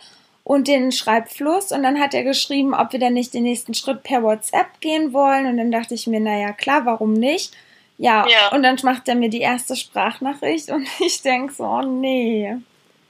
und 0.44 0.68
den 0.68 0.92
Schreibfluss. 0.92 1.72
Und 1.72 1.82
dann 1.82 1.98
hat 1.98 2.12
er 2.12 2.24
geschrieben, 2.24 2.74
ob 2.74 2.92
wir 2.92 2.98
dann 3.00 3.14
nicht 3.14 3.32
den 3.32 3.44
nächsten 3.44 3.72
Schritt 3.72 4.02
per 4.02 4.22
WhatsApp 4.22 4.80
gehen 4.80 5.14
wollen. 5.14 5.46
Und 5.46 5.56
dann 5.56 5.70
dachte 5.72 5.94
ich 5.94 6.06
mir, 6.06 6.20
naja, 6.20 6.52
klar, 6.52 6.84
warum 6.84 7.14
nicht? 7.14 7.54
Ja, 7.96 8.26
Ja. 8.28 8.48
und 8.52 8.62
dann 8.62 8.78
macht 8.82 9.08
er 9.08 9.14
mir 9.14 9.30
die 9.30 9.40
erste 9.40 9.74
Sprachnachricht 9.76 10.68
und 10.72 10.86
ich 11.00 11.22
denke 11.22 11.54
so, 11.54 11.64
oh 11.64 11.80
nee. 11.82 12.54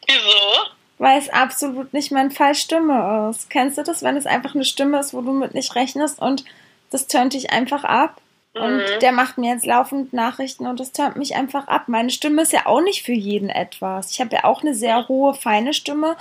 Wieso? 0.08 0.70
Weil 0.98 1.18
es 1.18 1.28
absolut 1.28 1.92
nicht 1.92 2.10
mein 2.10 2.30
Fall 2.30 2.54
Stimme 2.54 3.28
ist. 3.30 3.50
Kennst 3.50 3.78
du 3.78 3.82
das, 3.82 4.02
wenn 4.02 4.16
es 4.16 4.26
einfach 4.26 4.54
eine 4.54 4.64
Stimme 4.64 4.98
ist, 4.98 5.14
wo 5.14 5.20
du 5.20 5.32
mit 5.32 5.54
nicht 5.54 5.74
rechnest 5.76 6.18
und 6.18 6.44
das 6.90 7.06
tönt 7.06 7.34
dich 7.34 7.50
einfach 7.50 7.84
ab? 7.84 8.20
Und 8.54 8.78
Mhm. 8.78 8.98
der 9.00 9.12
macht 9.12 9.38
mir 9.38 9.52
jetzt 9.52 9.66
laufend 9.66 10.12
Nachrichten 10.12 10.66
und 10.66 10.80
das 10.80 10.90
tönt 10.90 11.16
mich 11.16 11.36
einfach 11.36 11.68
ab. 11.68 11.84
Meine 11.86 12.10
Stimme 12.10 12.42
ist 12.42 12.52
ja 12.52 12.66
auch 12.66 12.80
nicht 12.80 13.02
für 13.04 13.12
jeden 13.12 13.50
etwas. 13.50 14.10
Ich 14.10 14.20
habe 14.20 14.34
ja 14.34 14.44
auch 14.44 14.62
eine 14.62 14.74
sehr 14.74 15.06
hohe, 15.06 15.34
feine 15.34 15.72
Stimme, 15.74 16.16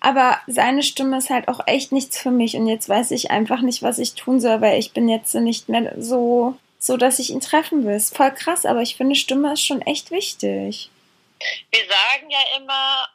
aber 0.00 0.38
seine 0.46 0.82
Stimme 0.82 1.18
ist 1.18 1.28
halt 1.28 1.48
auch 1.48 1.60
echt 1.66 1.92
nichts 1.92 2.16
für 2.18 2.30
mich. 2.30 2.56
Und 2.56 2.66
jetzt 2.68 2.88
weiß 2.88 3.10
ich 3.10 3.30
einfach 3.30 3.60
nicht, 3.60 3.82
was 3.82 3.98
ich 3.98 4.14
tun 4.14 4.40
soll, 4.40 4.60
weil 4.62 4.78
ich 4.78 4.92
bin 4.92 5.08
jetzt 5.08 5.34
nicht 5.34 5.68
mehr 5.68 5.92
so, 5.98 6.56
so 6.78 6.96
dass 6.96 7.18
ich 7.18 7.30
ihn 7.30 7.40
treffen 7.40 7.84
will. 7.84 7.96
Ist 7.96 8.16
voll 8.16 8.30
krass, 8.30 8.64
aber 8.64 8.80
ich 8.80 8.96
finde, 8.96 9.16
Stimme 9.16 9.52
ist 9.52 9.66
schon 9.66 9.82
echt 9.82 10.10
wichtig. 10.10 10.88
Wir 11.70 11.80
sagen 11.80 12.30
ja 12.30 12.38
immer, 12.58 13.06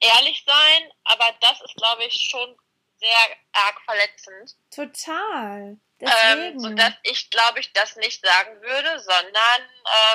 ehrlich 0.00 0.44
sein, 0.46 0.92
aber 1.04 1.34
das 1.40 1.60
ist, 1.62 1.74
glaube 1.76 2.04
ich, 2.04 2.14
schon 2.30 2.56
sehr 2.98 3.36
arg 3.52 3.80
verletzend. 3.84 4.56
Total. 4.74 5.76
Ähm, 6.00 6.08
Deswegen. 6.10 6.60
sodass 6.60 6.92
ich, 7.02 7.30
glaube 7.30 7.60
ich, 7.60 7.72
das 7.72 7.96
nicht 7.96 8.24
sagen 8.24 8.60
würde, 8.62 9.00
sondern 9.00 9.62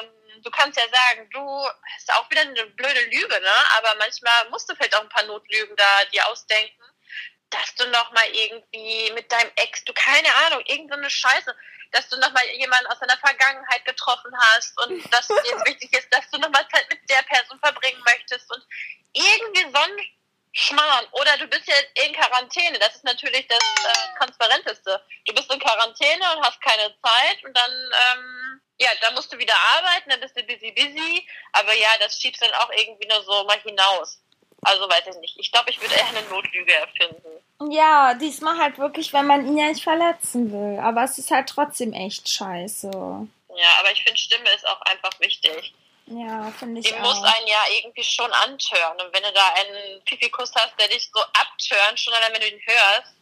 ähm, 0.01 0.41
du 0.41 0.51
kannst 0.51 0.77
ja 0.77 0.83
sagen, 0.83 1.29
du 1.31 1.69
hast 1.95 2.13
auch 2.13 2.29
wieder 2.29 2.41
eine 2.41 2.65
blöde 2.67 3.01
Lüge, 3.05 3.41
ne? 3.41 3.53
Aber 3.77 3.95
manchmal 3.99 4.49
musst 4.49 4.69
du 4.69 4.75
vielleicht 4.75 4.95
auch 4.95 5.01
ein 5.01 5.09
paar 5.09 5.23
Notlügen 5.23 5.75
da 5.75 6.05
dir 6.13 6.27
ausdenken, 6.27 6.83
dass 7.49 7.75
du 7.75 7.87
noch 7.89 8.11
mal 8.11 8.25
irgendwie 8.31 9.11
mit 9.13 9.31
deinem 9.31 9.51
Ex, 9.55 9.83
du 9.83 9.93
keine 9.93 10.33
Ahnung, 10.47 10.63
irgendeine 10.65 11.09
Scheiße, 11.09 11.55
dass 11.93 12.09
du 12.09 12.17
noch 12.17 12.31
mal 12.31 12.45
jemanden 12.49 12.87
aus 12.87 12.99
deiner 12.99 13.17
Vergangenheit 13.17 13.85
getroffen 13.85 14.31
hast 14.37 14.73
und 14.81 15.03
dass 15.13 15.29
es 15.29 15.43
dir 15.43 15.57
wichtig 15.65 15.93
ist, 15.93 16.07
dass 16.11 16.29
du 16.31 16.39
noch 16.39 16.49
mal 16.49 16.67
Zeit 16.69 16.89
mit 16.89 16.99
der 17.09 17.21
Person 17.23 17.59
verbringen 17.59 18.01
möchtest 18.05 18.51
und 18.51 18.63
irgendwie 19.13 19.71
so 19.71 19.77
ein 19.77 19.99
Schmarrn. 20.53 21.07
Oder 21.11 21.37
du 21.37 21.47
bist 21.47 21.67
jetzt 21.67 21.89
in 22.05 22.13
Quarantäne. 22.13 22.77
Das 22.79 22.95
ist 22.95 23.03
natürlich 23.03 23.47
das 23.47 23.59
äh, 23.59 24.17
Transparenteste. 24.17 25.03
Du 25.25 25.33
bist 25.33 25.51
in 25.51 25.59
Quarantäne 25.59 26.23
und 26.35 26.45
hast 26.45 26.61
keine 26.61 26.95
Zeit 27.01 27.43
und 27.43 27.57
dann, 27.57 27.71
ähm, 27.71 28.61
ja, 28.77 28.89
dann 29.01 29.15
musst 29.15 29.33
du 29.33 29.37
wieder 29.37 29.55
arbeiten, 29.55 30.09
dann 30.09 30.19
bist 30.19 30.37
du 30.37 30.43
busy, 30.43 30.71
busy. 30.71 31.27
Aber 31.53 31.73
ja, 31.73 31.89
das 31.99 32.19
schiebst 32.19 32.41
dann 32.41 32.53
auch 32.53 32.69
irgendwie 32.71 33.07
nur 33.07 33.23
so 33.23 33.43
mal 33.45 33.59
hinaus. 33.61 34.22
Also 34.63 34.89
weiß 34.89 35.07
ich 35.07 35.15
nicht. 35.21 35.37
Ich 35.39 35.51
glaube, 35.51 35.69
ich 35.69 35.81
würde 35.81 35.95
eher 35.95 36.07
eine 36.07 36.21
Notlüge 36.29 36.73
erfinden. 36.73 37.71
Ja, 37.71 38.13
diesmal 38.15 38.57
halt 38.57 38.77
wirklich, 38.77 39.13
wenn 39.13 39.27
man 39.27 39.45
ihn 39.47 39.57
ja 39.57 39.67
nicht 39.67 39.83
verletzen 39.83 40.51
will. 40.51 40.79
Aber 40.79 41.03
es 41.03 41.17
ist 41.17 41.31
halt 41.31 41.47
trotzdem 41.49 41.93
echt 41.93 42.27
scheiße. 42.27 42.89
Ja, 42.89 43.69
aber 43.79 43.91
ich 43.91 44.03
finde, 44.03 44.17
Stimme 44.17 44.49
ist 44.55 44.67
auch 44.67 44.81
einfach 44.81 45.11
wichtig. 45.19 45.73
Ja, 46.07 46.51
finde 46.59 46.81
ich 46.81 46.87
Die 46.87 46.99
muss 46.99 47.17
auch. 47.19 47.23
einen 47.23 47.47
ja 47.47 47.63
irgendwie 47.77 48.03
schon 48.03 48.31
antören. 48.31 48.99
Und 48.99 49.13
wenn 49.13 49.23
du 49.23 49.31
da 49.31 49.47
einen 49.55 50.01
Fifikus 50.05 50.51
hast, 50.55 50.73
der 50.79 50.89
dich 50.89 51.09
so 51.13 51.21
abtönt, 51.21 51.99
schon 51.99 52.13
allein 52.13 52.33
wenn 52.33 52.41
du 52.41 52.47
ihn 52.49 52.61
hörst, 52.65 53.13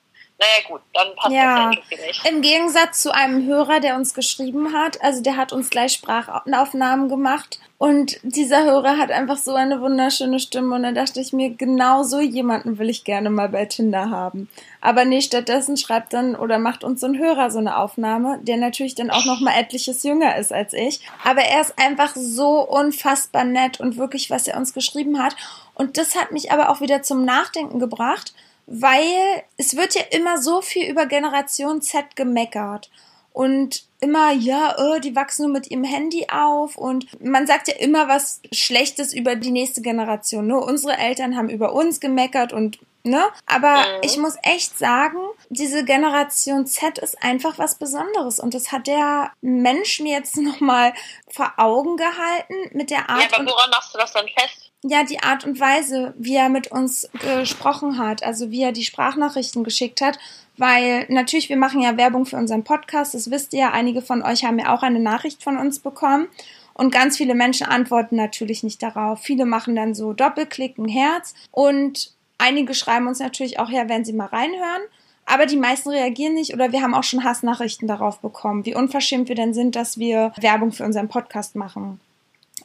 Naja 0.42 0.68
gut, 0.68 0.82
dann 0.96 1.16
passt 1.16 1.32
Ja. 1.36 1.68
das 1.68 1.76
ja 1.76 1.82
irgendwie 1.92 2.08
nicht. 2.08 2.26
Im 2.28 2.42
Gegensatz 2.42 3.04
zu 3.04 3.14
einem 3.14 3.46
Hörer, 3.46 3.80
der 3.80 3.96
uns 3.96 4.16
geschrieben 4.16 4.74
hat, 4.74 5.00
also 5.04 5.22
der 5.22 5.38
hat 5.38 5.54
uns 5.54 5.70
gleich 5.70 5.92
Sprachaufnahmen 5.94 7.10
gemacht 7.10 7.60
und 7.78 8.18
dieser 8.24 8.64
Hörer 8.64 8.98
hat 8.98 9.12
einfach 9.12 9.38
so 9.38 9.54
eine 9.54 9.82
wunderschöne 9.82 10.40
Stimme 10.40 10.74
und 10.76 10.82
da 10.82 10.94
dachte 10.94 11.20
ich 11.20 11.32
mir, 11.32 11.52
genau 11.52 12.02
so 12.02 12.20
jemanden 12.20 12.80
will 12.80 12.90
ich 12.90 13.04
gerne 13.04 13.30
mal 13.30 13.50
bei 13.50 13.66
Tinder 13.66 14.10
haben. 14.10 14.50
Aber 14.82 15.06
nee, 15.06 15.22
stattdessen 15.22 15.78
schreibt 15.78 16.12
dann 16.14 16.36
oder 16.36 16.58
macht 16.58 16.84
uns 16.84 17.02
so 17.02 17.08
ein 17.08 17.20
Hörer 17.20 17.52
so 17.52 17.60
eine 17.60 17.78
Aufnahme, 17.78 18.40
der 18.42 18.58
natürlich 18.58 18.96
dann 18.96 19.12
auch 19.12 19.26
noch 19.26 19.42
mal 19.42 19.54
etliches 19.60 20.02
jünger 20.02 20.38
ist 20.38 20.52
als 20.52 20.74
ich. 20.74 21.02
Aber 21.24 21.42
er 21.42 21.62
ist 21.62 21.78
einfach 21.78 22.16
so 22.16 22.68
unfassbar 22.68 23.44
nett 23.44 23.80
und 23.80 23.98
wirklich, 23.98 24.32
was 24.32 24.48
er 24.48 24.58
uns 24.58 24.74
geschrieben 24.74 25.22
hat. 25.22 25.36
Und 25.76 26.00
das 26.00 26.16
hat 26.16 26.32
mich 26.32 26.52
aber 26.52 26.70
auch 26.70 26.82
wieder 26.82 27.04
zum 27.04 27.26
Nachdenken 27.26 27.80
gebracht, 27.80 28.34
weil 28.66 29.44
es 29.58 29.76
wird 29.76 29.96
ja 29.96 30.02
immer 30.12 30.42
so 30.42 30.62
viel 30.62 30.90
über 30.90 31.06
Generation 31.06 31.82
Z 31.82 32.16
gemeckert 32.16 32.90
und 33.34 33.84
immer, 34.02 34.32
ja, 34.32 34.76
äh, 34.96 35.00
die 35.00 35.16
wachsen 35.16 35.44
nur 35.44 35.52
mit 35.54 35.70
ihrem 35.72 35.84
Handy 35.84 36.28
auf 36.32 36.78
und 36.78 37.08
man 37.24 37.48
sagt 37.48 37.68
ja 37.68 37.76
immer 37.76 38.08
was 38.08 38.42
Schlechtes 38.52 39.14
über 39.14 39.36
die 39.36 39.52
nächste 39.52 39.82
Generation. 39.82 40.48
Nur 40.48 40.66
unsere 40.68 40.98
Eltern 40.98 41.38
haben 41.38 41.50
über 41.50 41.74
uns 41.74 42.00
gemeckert 42.00 42.54
und 42.54 42.80
Ne? 43.04 43.24
Aber 43.48 43.78
Mhm. 43.78 44.02
ich 44.04 44.18
muss 44.18 44.36
echt 44.44 44.78
sagen, 44.78 45.18
diese 45.50 45.84
Generation 45.84 46.68
Z 46.68 47.00
ist 47.00 47.24
einfach 47.24 47.58
was 47.58 47.74
Besonderes. 47.80 48.40
Und 48.40 48.54
das 48.54 48.72
hat 48.72 48.86
der 48.86 49.32
Mensch 49.42 50.00
mir 50.02 50.18
jetzt 50.18 50.38
nochmal 50.38 50.94
vor 51.28 51.52
Augen 51.58 51.98
gehalten 51.98 52.54
mit 52.74 52.92
der 52.92 53.00
Ja, 53.00 53.10
Art 53.10 53.34
aber 53.34 53.40
und 53.40 53.50
woran 53.50 53.72
machst 53.72 53.92
du 53.96 53.98
das 53.98 54.14
dann 54.14 54.28
fest? 54.28 54.61
Ja, 54.84 55.04
die 55.04 55.22
Art 55.22 55.46
und 55.46 55.60
Weise, 55.60 56.14
wie 56.18 56.36
er 56.36 56.50
mit 56.50 56.72
uns 56.72 57.08
gesprochen 57.20 58.00
hat, 58.00 58.24
also 58.24 58.50
wie 58.50 58.64
er 58.64 58.72
die 58.72 58.84
Sprachnachrichten 58.84 59.64
geschickt 59.64 60.02
hat, 60.02 60.18
weil 60.58 61.06
natürlich, 61.10 61.50
wir 61.50 61.58
machen 61.58 61.82
ja 61.82 61.98
Werbung 61.98 62.26
für 62.26 62.38
unseren 62.38 62.64
Podcast, 62.64 63.14
das 63.14 63.30
wisst 63.30 63.54
ihr 63.54 63.72
einige 63.74 64.02
von 64.02 64.24
euch 64.24 64.44
haben 64.44 64.60
ja 64.60 64.74
auch 64.74 64.82
eine 64.82 65.00
Nachricht 65.00 65.44
von 65.44 65.58
uns 65.58 65.80
bekommen 65.80 66.28
und 66.74 66.92
ganz 66.92 67.18
viele 67.18 67.36
Menschen 67.36 67.68
antworten 67.68 68.16
natürlich 68.16 68.64
nicht 68.64 68.82
darauf. 68.82 69.20
Viele 69.22 69.46
machen 69.46 69.76
dann 69.76 69.94
so 69.94 70.14
Doppelklick, 70.14 70.78
ein 70.78 70.88
Herz 70.88 71.36
und 71.52 72.12
einige 72.40 72.74
schreiben 72.74 73.08
uns 73.08 73.20
natürlich 73.20 73.60
auch, 73.60 73.70
ja, 73.70 73.88
wenn 73.88 74.06
sie 74.06 74.14
mal 74.14 74.26
reinhören. 74.28 74.82
Aber 75.28 75.46
die 75.46 75.58
meisten 75.58 75.90
reagieren 75.90 76.34
nicht 76.34 76.54
oder 76.54 76.72
wir 76.72 76.82
haben 76.82 76.96
auch 76.96 77.04
schon 77.04 77.24
Hassnachrichten 77.24 77.88
darauf 77.88 78.20
bekommen, 78.20 78.66
wie 78.66 78.76
unverschämt 78.76 79.30
wir 79.30 79.36
denn 79.36 79.54
sind, 79.54 79.76
dass 79.76 80.00
wir 80.00 80.34
Werbung 80.38 80.72
für 80.72 80.84
unseren 80.84 81.08
Podcast 81.08 81.56
machen. 81.56 82.00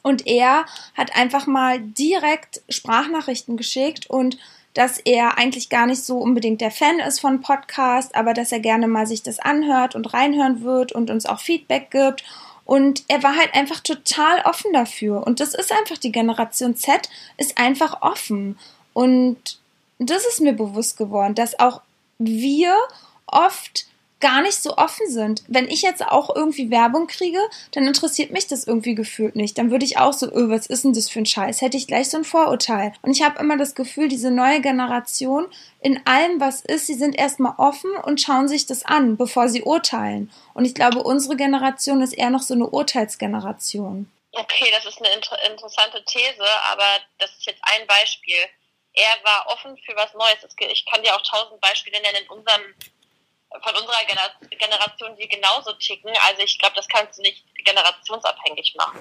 Und 0.07 0.25
er 0.25 0.65
hat 0.95 1.17
einfach 1.17 1.47
mal 1.47 1.81
direkt 1.81 2.61
Sprachnachrichten 2.69 3.57
geschickt 3.57 4.09
und 4.09 4.37
dass 4.73 4.99
er 4.99 5.37
eigentlich 5.37 5.67
gar 5.67 5.85
nicht 5.85 6.01
so 6.01 6.17
unbedingt 6.19 6.61
der 6.61 6.71
Fan 6.71 6.99
ist 6.99 7.19
von 7.19 7.41
Podcast, 7.41 8.15
aber 8.15 8.33
dass 8.33 8.53
er 8.53 8.61
gerne 8.61 8.87
mal 8.87 9.05
sich 9.05 9.21
das 9.21 9.37
anhört 9.37 9.95
und 9.95 10.13
reinhören 10.13 10.63
wird 10.63 10.93
und 10.93 11.09
uns 11.09 11.25
auch 11.25 11.41
Feedback 11.41 11.91
gibt. 11.91 12.23
Und 12.63 13.03
er 13.09 13.21
war 13.21 13.35
halt 13.35 13.53
einfach 13.53 13.81
total 13.81 14.43
offen 14.45 14.71
dafür. 14.71 15.27
Und 15.27 15.41
das 15.41 15.53
ist 15.53 15.73
einfach 15.73 15.97
die 15.97 16.13
Generation 16.13 16.77
Z, 16.77 17.09
ist 17.35 17.57
einfach 17.57 18.01
offen. 18.01 18.57
Und 18.93 19.59
das 19.99 20.25
ist 20.25 20.39
mir 20.39 20.53
bewusst 20.53 20.95
geworden, 20.95 21.35
dass 21.35 21.59
auch 21.59 21.81
wir 22.17 22.77
oft 23.25 23.87
gar 24.19 24.41
nicht 24.41 24.61
so 24.61 24.77
offen 24.77 25.09
sind. 25.09 25.43
Wenn 25.47 25.67
ich 25.67 25.81
jetzt 25.81 26.03
auch 26.03 26.35
irgendwie 26.35 26.71
Werbung 26.71 27.07
kriege, 27.07 27.39
dann 27.71 27.85
interessiert 27.85 28.31
mich 28.31 28.47
das 28.47 28.65
irgendwie 28.65 28.95
gefühlt 28.95 29.35
nicht. 29.35 29.57
Dann 29.57 29.71
würde 29.71 29.85
ich 29.85 29.97
auch 29.97 30.13
so, 30.13 30.27
öh, 30.27 30.49
was 30.49 30.67
ist 30.67 30.83
denn 30.83 30.93
das 30.93 31.09
für 31.09 31.19
ein 31.19 31.25
Scheiß? 31.25 31.61
Hätte 31.61 31.77
ich 31.77 31.87
gleich 31.87 32.09
so 32.09 32.17
ein 32.17 32.23
Vorurteil. 32.23 32.93
Und 33.01 33.11
ich 33.11 33.21
habe 33.21 33.39
immer 33.39 33.57
das 33.57 33.75
Gefühl, 33.75 34.07
diese 34.07 34.31
neue 34.31 34.61
Generation, 34.61 35.47
in 35.81 36.05
allem, 36.05 36.39
was 36.39 36.61
ist, 36.61 36.87
sie 36.87 36.95
sind 36.95 37.15
erstmal 37.15 37.53
offen 37.57 37.91
und 38.03 38.19
schauen 38.19 38.47
sich 38.47 38.65
das 38.65 38.83
an, 38.83 39.17
bevor 39.17 39.49
sie 39.49 39.63
urteilen. 39.63 40.31
Und 40.53 40.65
ich 40.65 40.73
glaube, 40.73 41.03
unsere 41.03 41.35
Generation 41.35 42.01
ist 42.01 42.13
eher 42.13 42.29
noch 42.29 42.41
so 42.41 42.53
eine 42.53 42.67
Urteilsgeneration. 42.67 44.11
Okay, 44.31 44.71
das 44.71 44.85
ist 44.85 44.99
eine 44.99 45.13
inter 45.13 45.37
interessante 45.49 46.03
These, 46.05 46.43
aber 46.71 46.85
das 47.17 47.31
ist 47.31 47.45
jetzt 47.45 47.61
ein 47.63 47.87
Beispiel. 47.87 48.37
Er 48.93 49.23
war 49.23 49.47
offen 49.47 49.77
für 49.85 49.95
was 49.95 50.13
Neues. 50.13 50.37
Ich 50.71 50.85
kann 50.85 51.01
dir 51.03 51.15
auch 51.15 51.21
tausend 51.21 51.61
Beispiele 51.61 52.01
nennen 52.01 52.23
in 52.23 52.29
unserem, 52.29 52.61
von 53.49 53.75
unserer 53.75 54.05
Gener 54.07 54.31
Generation, 54.57 55.15
die 55.15 55.27
genauso 55.27 55.73
ticken. 55.73 56.11
Also 56.27 56.41
ich 56.43 56.57
glaube, 56.59 56.75
das 56.75 56.87
kannst 56.87 57.17
du 57.17 57.21
nicht 57.21 57.43
generationsabhängig 57.63 58.75
machen. 58.77 58.99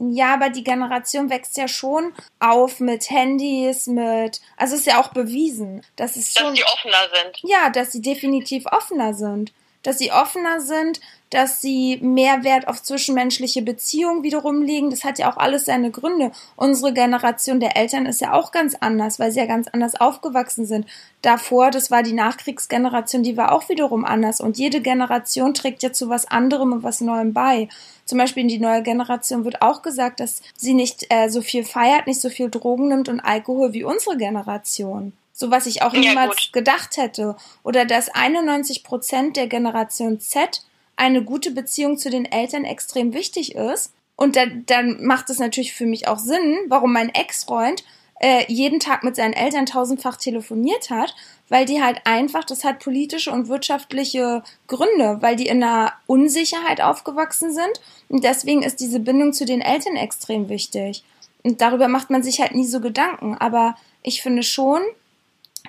Ja, 0.00 0.34
aber 0.34 0.50
die 0.50 0.62
Generation 0.62 1.28
wächst 1.28 1.56
ja 1.56 1.66
schon 1.66 2.14
auf 2.38 2.78
mit 2.78 3.10
Handys, 3.10 3.88
mit, 3.88 4.40
also 4.56 4.76
ist 4.76 4.86
ja 4.86 5.00
auch 5.00 5.08
bewiesen, 5.08 5.84
dass 5.96 6.14
es 6.14 6.34
Dass 6.34 6.44
schon, 6.44 6.54
die 6.54 6.64
offener 6.64 7.08
sind. 7.12 7.40
ja, 7.42 7.68
dass 7.68 7.90
sie 7.90 8.00
definitiv 8.00 8.66
offener 8.66 9.12
sind, 9.12 9.52
dass 9.88 9.96
sie 9.96 10.12
offener 10.12 10.60
sind, 10.60 11.00
dass 11.30 11.62
sie 11.62 11.96
mehr 12.02 12.44
Wert 12.44 12.68
auf 12.68 12.82
zwischenmenschliche 12.82 13.62
Beziehungen 13.62 14.22
wiederum 14.22 14.60
legen. 14.60 14.90
Das 14.90 15.02
hat 15.02 15.18
ja 15.18 15.32
auch 15.32 15.38
alles 15.38 15.64
seine 15.64 15.90
Gründe. 15.90 16.30
Unsere 16.56 16.92
Generation 16.92 17.58
der 17.58 17.74
Eltern 17.74 18.04
ist 18.04 18.20
ja 18.20 18.34
auch 18.34 18.52
ganz 18.52 18.74
anders, 18.78 19.18
weil 19.18 19.32
sie 19.32 19.38
ja 19.38 19.46
ganz 19.46 19.66
anders 19.68 19.98
aufgewachsen 19.98 20.66
sind. 20.66 20.84
Davor, 21.22 21.70
das 21.70 21.90
war 21.90 22.02
die 22.02 22.12
Nachkriegsgeneration, 22.12 23.22
die 23.22 23.38
war 23.38 23.50
auch 23.50 23.70
wiederum 23.70 24.04
anders. 24.04 24.42
Und 24.42 24.58
jede 24.58 24.82
Generation 24.82 25.54
trägt 25.54 25.82
ja 25.82 25.90
zu 25.90 26.10
was 26.10 26.26
anderem 26.26 26.72
und 26.72 26.82
was 26.82 27.00
Neuem 27.00 27.32
bei. 27.32 27.70
Zum 28.04 28.18
Beispiel 28.18 28.42
in 28.42 28.48
die 28.48 28.58
neue 28.58 28.82
Generation 28.82 29.46
wird 29.46 29.62
auch 29.62 29.80
gesagt, 29.80 30.20
dass 30.20 30.42
sie 30.54 30.74
nicht 30.74 31.06
äh, 31.08 31.30
so 31.30 31.40
viel 31.40 31.64
feiert, 31.64 32.06
nicht 32.06 32.20
so 32.20 32.28
viel 32.28 32.50
Drogen 32.50 32.88
nimmt 32.88 33.08
und 33.08 33.20
Alkohol 33.20 33.72
wie 33.72 33.84
unsere 33.84 34.18
Generation. 34.18 35.14
So 35.40 35.52
was 35.52 35.66
ich 35.66 35.82
auch 35.82 35.94
Ja, 35.94 36.00
niemals 36.00 36.34
gut. 36.36 36.52
gedacht 36.52 36.96
hätte. 36.96 37.36
Oder 37.62 37.84
dass 37.84 38.08
91 38.08 38.82
Prozent 38.82 39.36
der 39.36 39.46
Generation 39.46 40.18
Z 40.18 40.62
eine 40.96 41.22
gute 41.22 41.52
Beziehung 41.52 41.96
zu 41.96 42.10
den 42.10 42.24
Eltern 42.24 42.64
extrem 42.64 43.12
wichtig 43.14 43.54
ist. 43.54 43.92
Und 44.16 44.34
dann, 44.34 44.64
dann 44.66 45.04
macht 45.04 45.30
es 45.30 45.38
natürlich 45.38 45.74
für 45.74 45.86
mich 45.86 46.08
auch 46.08 46.18
Sinn, 46.18 46.58
warum 46.66 46.92
mein 46.92 47.14
Ex-Freund 47.14 47.84
äh, 48.18 48.52
jeden 48.52 48.80
Tag 48.80 49.04
mit 49.04 49.14
seinen 49.14 49.32
Eltern 49.32 49.64
tausendfach 49.64 50.16
telefoniert 50.16 50.90
hat, 50.90 51.14
weil 51.48 51.66
die 51.66 51.80
halt 51.80 52.00
einfach, 52.02 52.42
das 52.42 52.64
hat 52.64 52.80
politische 52.80 53.30
und 53.30 53.46
wirtschaftliche 53.46 54.42
Gründe, 54.66 55.18
weil 55.20 55.36
die 55.36 55.46
in 55.46 55.62
einer 55.62 55.92
Unsicherheit 56.08 56.80
aufgewachsen 56.80 57.54
sind. 57.54 57.80
Und 58.08 58.24
deswegen 58.24 58.64
ist 58.64 58.80
diese 58.80 58.98
Bindung 58.98 59.32
zu 59.32 59.44
den 59.44 59.60
Eltern 59.60 59.94
extrem 59.94 60.48
wichtig. 60.48 61.04
Und 61.44 61.60
darüber 61.60 61.86
macht 61.86 62.10
man 62.10 62.24
sich 62.24 62.40
halt 62.40 62.56
nie 62.56 62.66
so 62.66 62.80
Gedanken. 62.80 63.36
Aber 63.38 63.76
ich 64.02 64.20
finde 64.20 64.42
schon, 64.42 64.82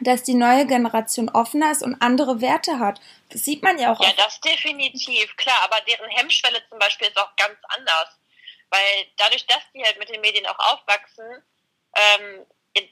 dass 0.01 0.23
die 0.23 0.33
neue 0.33 0.65
Generation 0.65 1.29
offener 1.29 1.71
ist 1.71 1.83
und 1.83 2.01
andere 2.01 2.41
Werte 2.41 2.79
hat. 2.79 2.99
Das 3.29 3.43
sieht 3.43 3.63
man 3.63 3.77
ja 3.77 3.93
auch. 3.93 4.01
Ja, 4.01 4.11
das 4.17 4.39
definitiv, 4.41 5.35
klar, 5.37 5.57
aber 5.63 5.77
deren 5.87 6.09
Hemmschwelle 6.09 6.61
zum 6.69 6.79
Beispiel 6.79 7.07
ist 7.07 7.17
auch 7.17 7.35
ganz 7.35 7.57
anders. 7.77 8.19
Weil 8.69 9.07
dadurch, 9.17 9.45
dass 9.47 9.63
die 9.73 9.83
halt 9.83 9.97
mit 9.97 10.09
den 10.09 10.21
Medien 10.21 10.45
auch 10.45 10.59
aufwachsen, 10.59 11.43
ähm, 11.95 12.45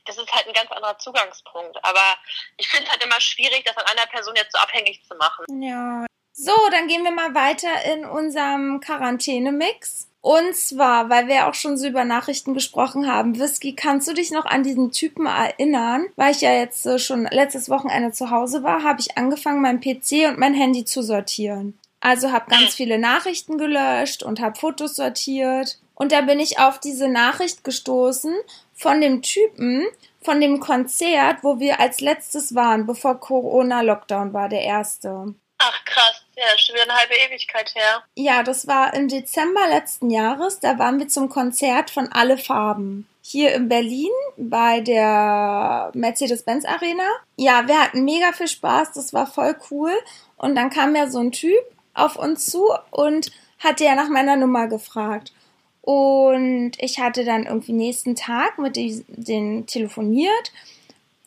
das 0.05 0.17
ist 0.17 0.31
halt 0.33 0.47
ein 0.47 0.53
ganz 0.53 0.71
anderer 0.71 0.97
Zugangspunkt. 0.97 1.77
Aber 1.83 2.17
ich 2.57 2.67
finde 2.67 2.85
es 2.85 2.91
halt 2.91 3.03
immer 3.03 3.21
schwierig, 3.21 3.63
das 3.63 3.77
an 3.77 3.85
einer 3.85 4.07
Person 4.07 4.35
jetzt 4.35 4.53
so 4.53 4.59
abhängig 4.59 5.03
zu 5.05 5.15
machen. 5.15 5.45
Ja. 5.61 6.05
So, 6.39 6.51
dann 6.69 6.87
gehen 6.87 7.03
wir 7.03 7.09
mal 7.09 7.33
weiter 7.33 7.67
in 7.91 8.05
unserem 8.05 8.79
Quarantäne-Mix. 8.79 10.07
Und 10.21 10.55
zwar, 10.55 11.09
weil 11.09 11.27
wir 11.27 11.47
auch 11.47 11.55
schon 11.55 11.77
so 11.77 11.87
über 11.87 12.05
Nachrichten 12.05 12.53
gesprochen 12.53 13.11
haben, 13.11 13.39
Whisky, 13.39 13.73
kannst 13.73 14.07
du 14.07 14.13
dich 14.13 14.29
noch 14.29 14.45
an 14.45 14.61
diesen 14.61 14.91
Typen 14.91 15.25
erinnern? 15.25 16.05
Weil 16.15 16.33
ich 16.33 16.41
ja 16.41 16.53
jetzt 16.53 16.85
äh, 16.85 16.99
schon 16.99 17.27
letztes 17.31 17.71
Wochenende 17.71 18.11
zu 18.11 18.29
Hause 18.29 18.61
war, 18.61 18.83
habe 18.83 18.99
ich 18.99 19.17
angefangen, 19.17 19.63
mein 19.63 19.81
PC 19.81 20.29
und 20.29 20.37
mein 20.37 20.53
Handy 20.53 20.85
zu 20.85 21.01
sortieren. 21.01 21.75
Also 22.01 22.31
habe 22.31 22.51
ganz 22.51 22.75
viele 22.75 22.99
Nachrichten 22.99 23.57
gelöscht 23.57 24.21
und 24.21 24.39
habe 24.39 24.59
Fotos 24.59 24.95
sortiert. 24.95 25.79
Und 25.95 26.11
da 26.11 26.21
bin 26.21 26.39
ich 26.39 26.59
auf 26.59 26.79
diese 26.79 27.07
Nachricht 27.07 27.63
gestoßen 27.63 28.35
von 28.75 29.01
dem 29.01 29.23
Typen, 29.23 29.87
von 30.21 30.39
dem 30.39 30.59
Konzert, 30.59 31.37
wo 31.41 31.59
wir 31.59 31.79
als 31.79 31.99
letztes 31.99 32.53
waren, 32.53 32.85
bevor 32.85 33.19
Corona-Lockdown 33.19 34.33
war, 34.33 34.49
der 34.49 34.61
erste. 34.61 35.33
Ach 35.59 35.85
krass, 35.85 36.23
ja, 36.35 36.43
schon 36.57 36.75
wieder 36.75 36.83
eine 36.83 36.93
halbe 36.99 37.15
Ewigkeit 37.15 37.73
her. 37.75 38.03
Ja, 38.15 38.43
das 38.43 38.67
war 38.67 38.93
im 38.93 39.07
Dezember 39.07 39.67
letzten 39.69 40.09
Jahres. 40.11 40.59
Da 40.59 40.77
waren 40.77 40.99
wir 40.99 41.07
zum 41.07 41.29
Konzert 41.29 41.89
von 41.89 42.07
Alle 42.11 42.37
Farben. 42.37 43.07
Hier 43.23 43.53
in 43.55 43.67
Berlin 43.67 44.11
bei 44.37 44.81
der 44.81 45.91
Mercedes-Benz 45.95 46.63
Arena. 46.63 47.03
Ja, 47.37 47.67
wir 47.67 47.81
hatten 47.81 48.05
mega 48.05 48.31
viel 48.33 48.47
Spaß. 48.47 48.93
Das 48.93 49.13
war 49.13 49.25
voll 49.25 49.55
cool. 49.71 49.91
Und 50.37 50.55
dann 50.55 50.69
kam 50.69 50.95
ja 50.95 51.09
so 51.09 51.19
ein 51.19 51.31
Typ 51.31 51.59
auf 51.95 52.15
uns 52.17 52.45
zu 52.45 52.69
und 52.91 53.31
hatte 53.59 53.83
ja 53.83 53.95
nach 53.95 54.09
meiner 54.09 54.35
Nummer 54.35 54.67
gefragt. 54.67 55.33
Und 55.81 56.73
ich 56.77 56.99
hatte 56.99 57.25
dann 57.25 57.47
irgendwie 57.47 57.73
nächsten 57.73 58.15
Tag 58.15 58.59
mit 58.59 58.75
die- 58.75 59.03
den 59.07 59.65
telefoniert. 59.65 60.51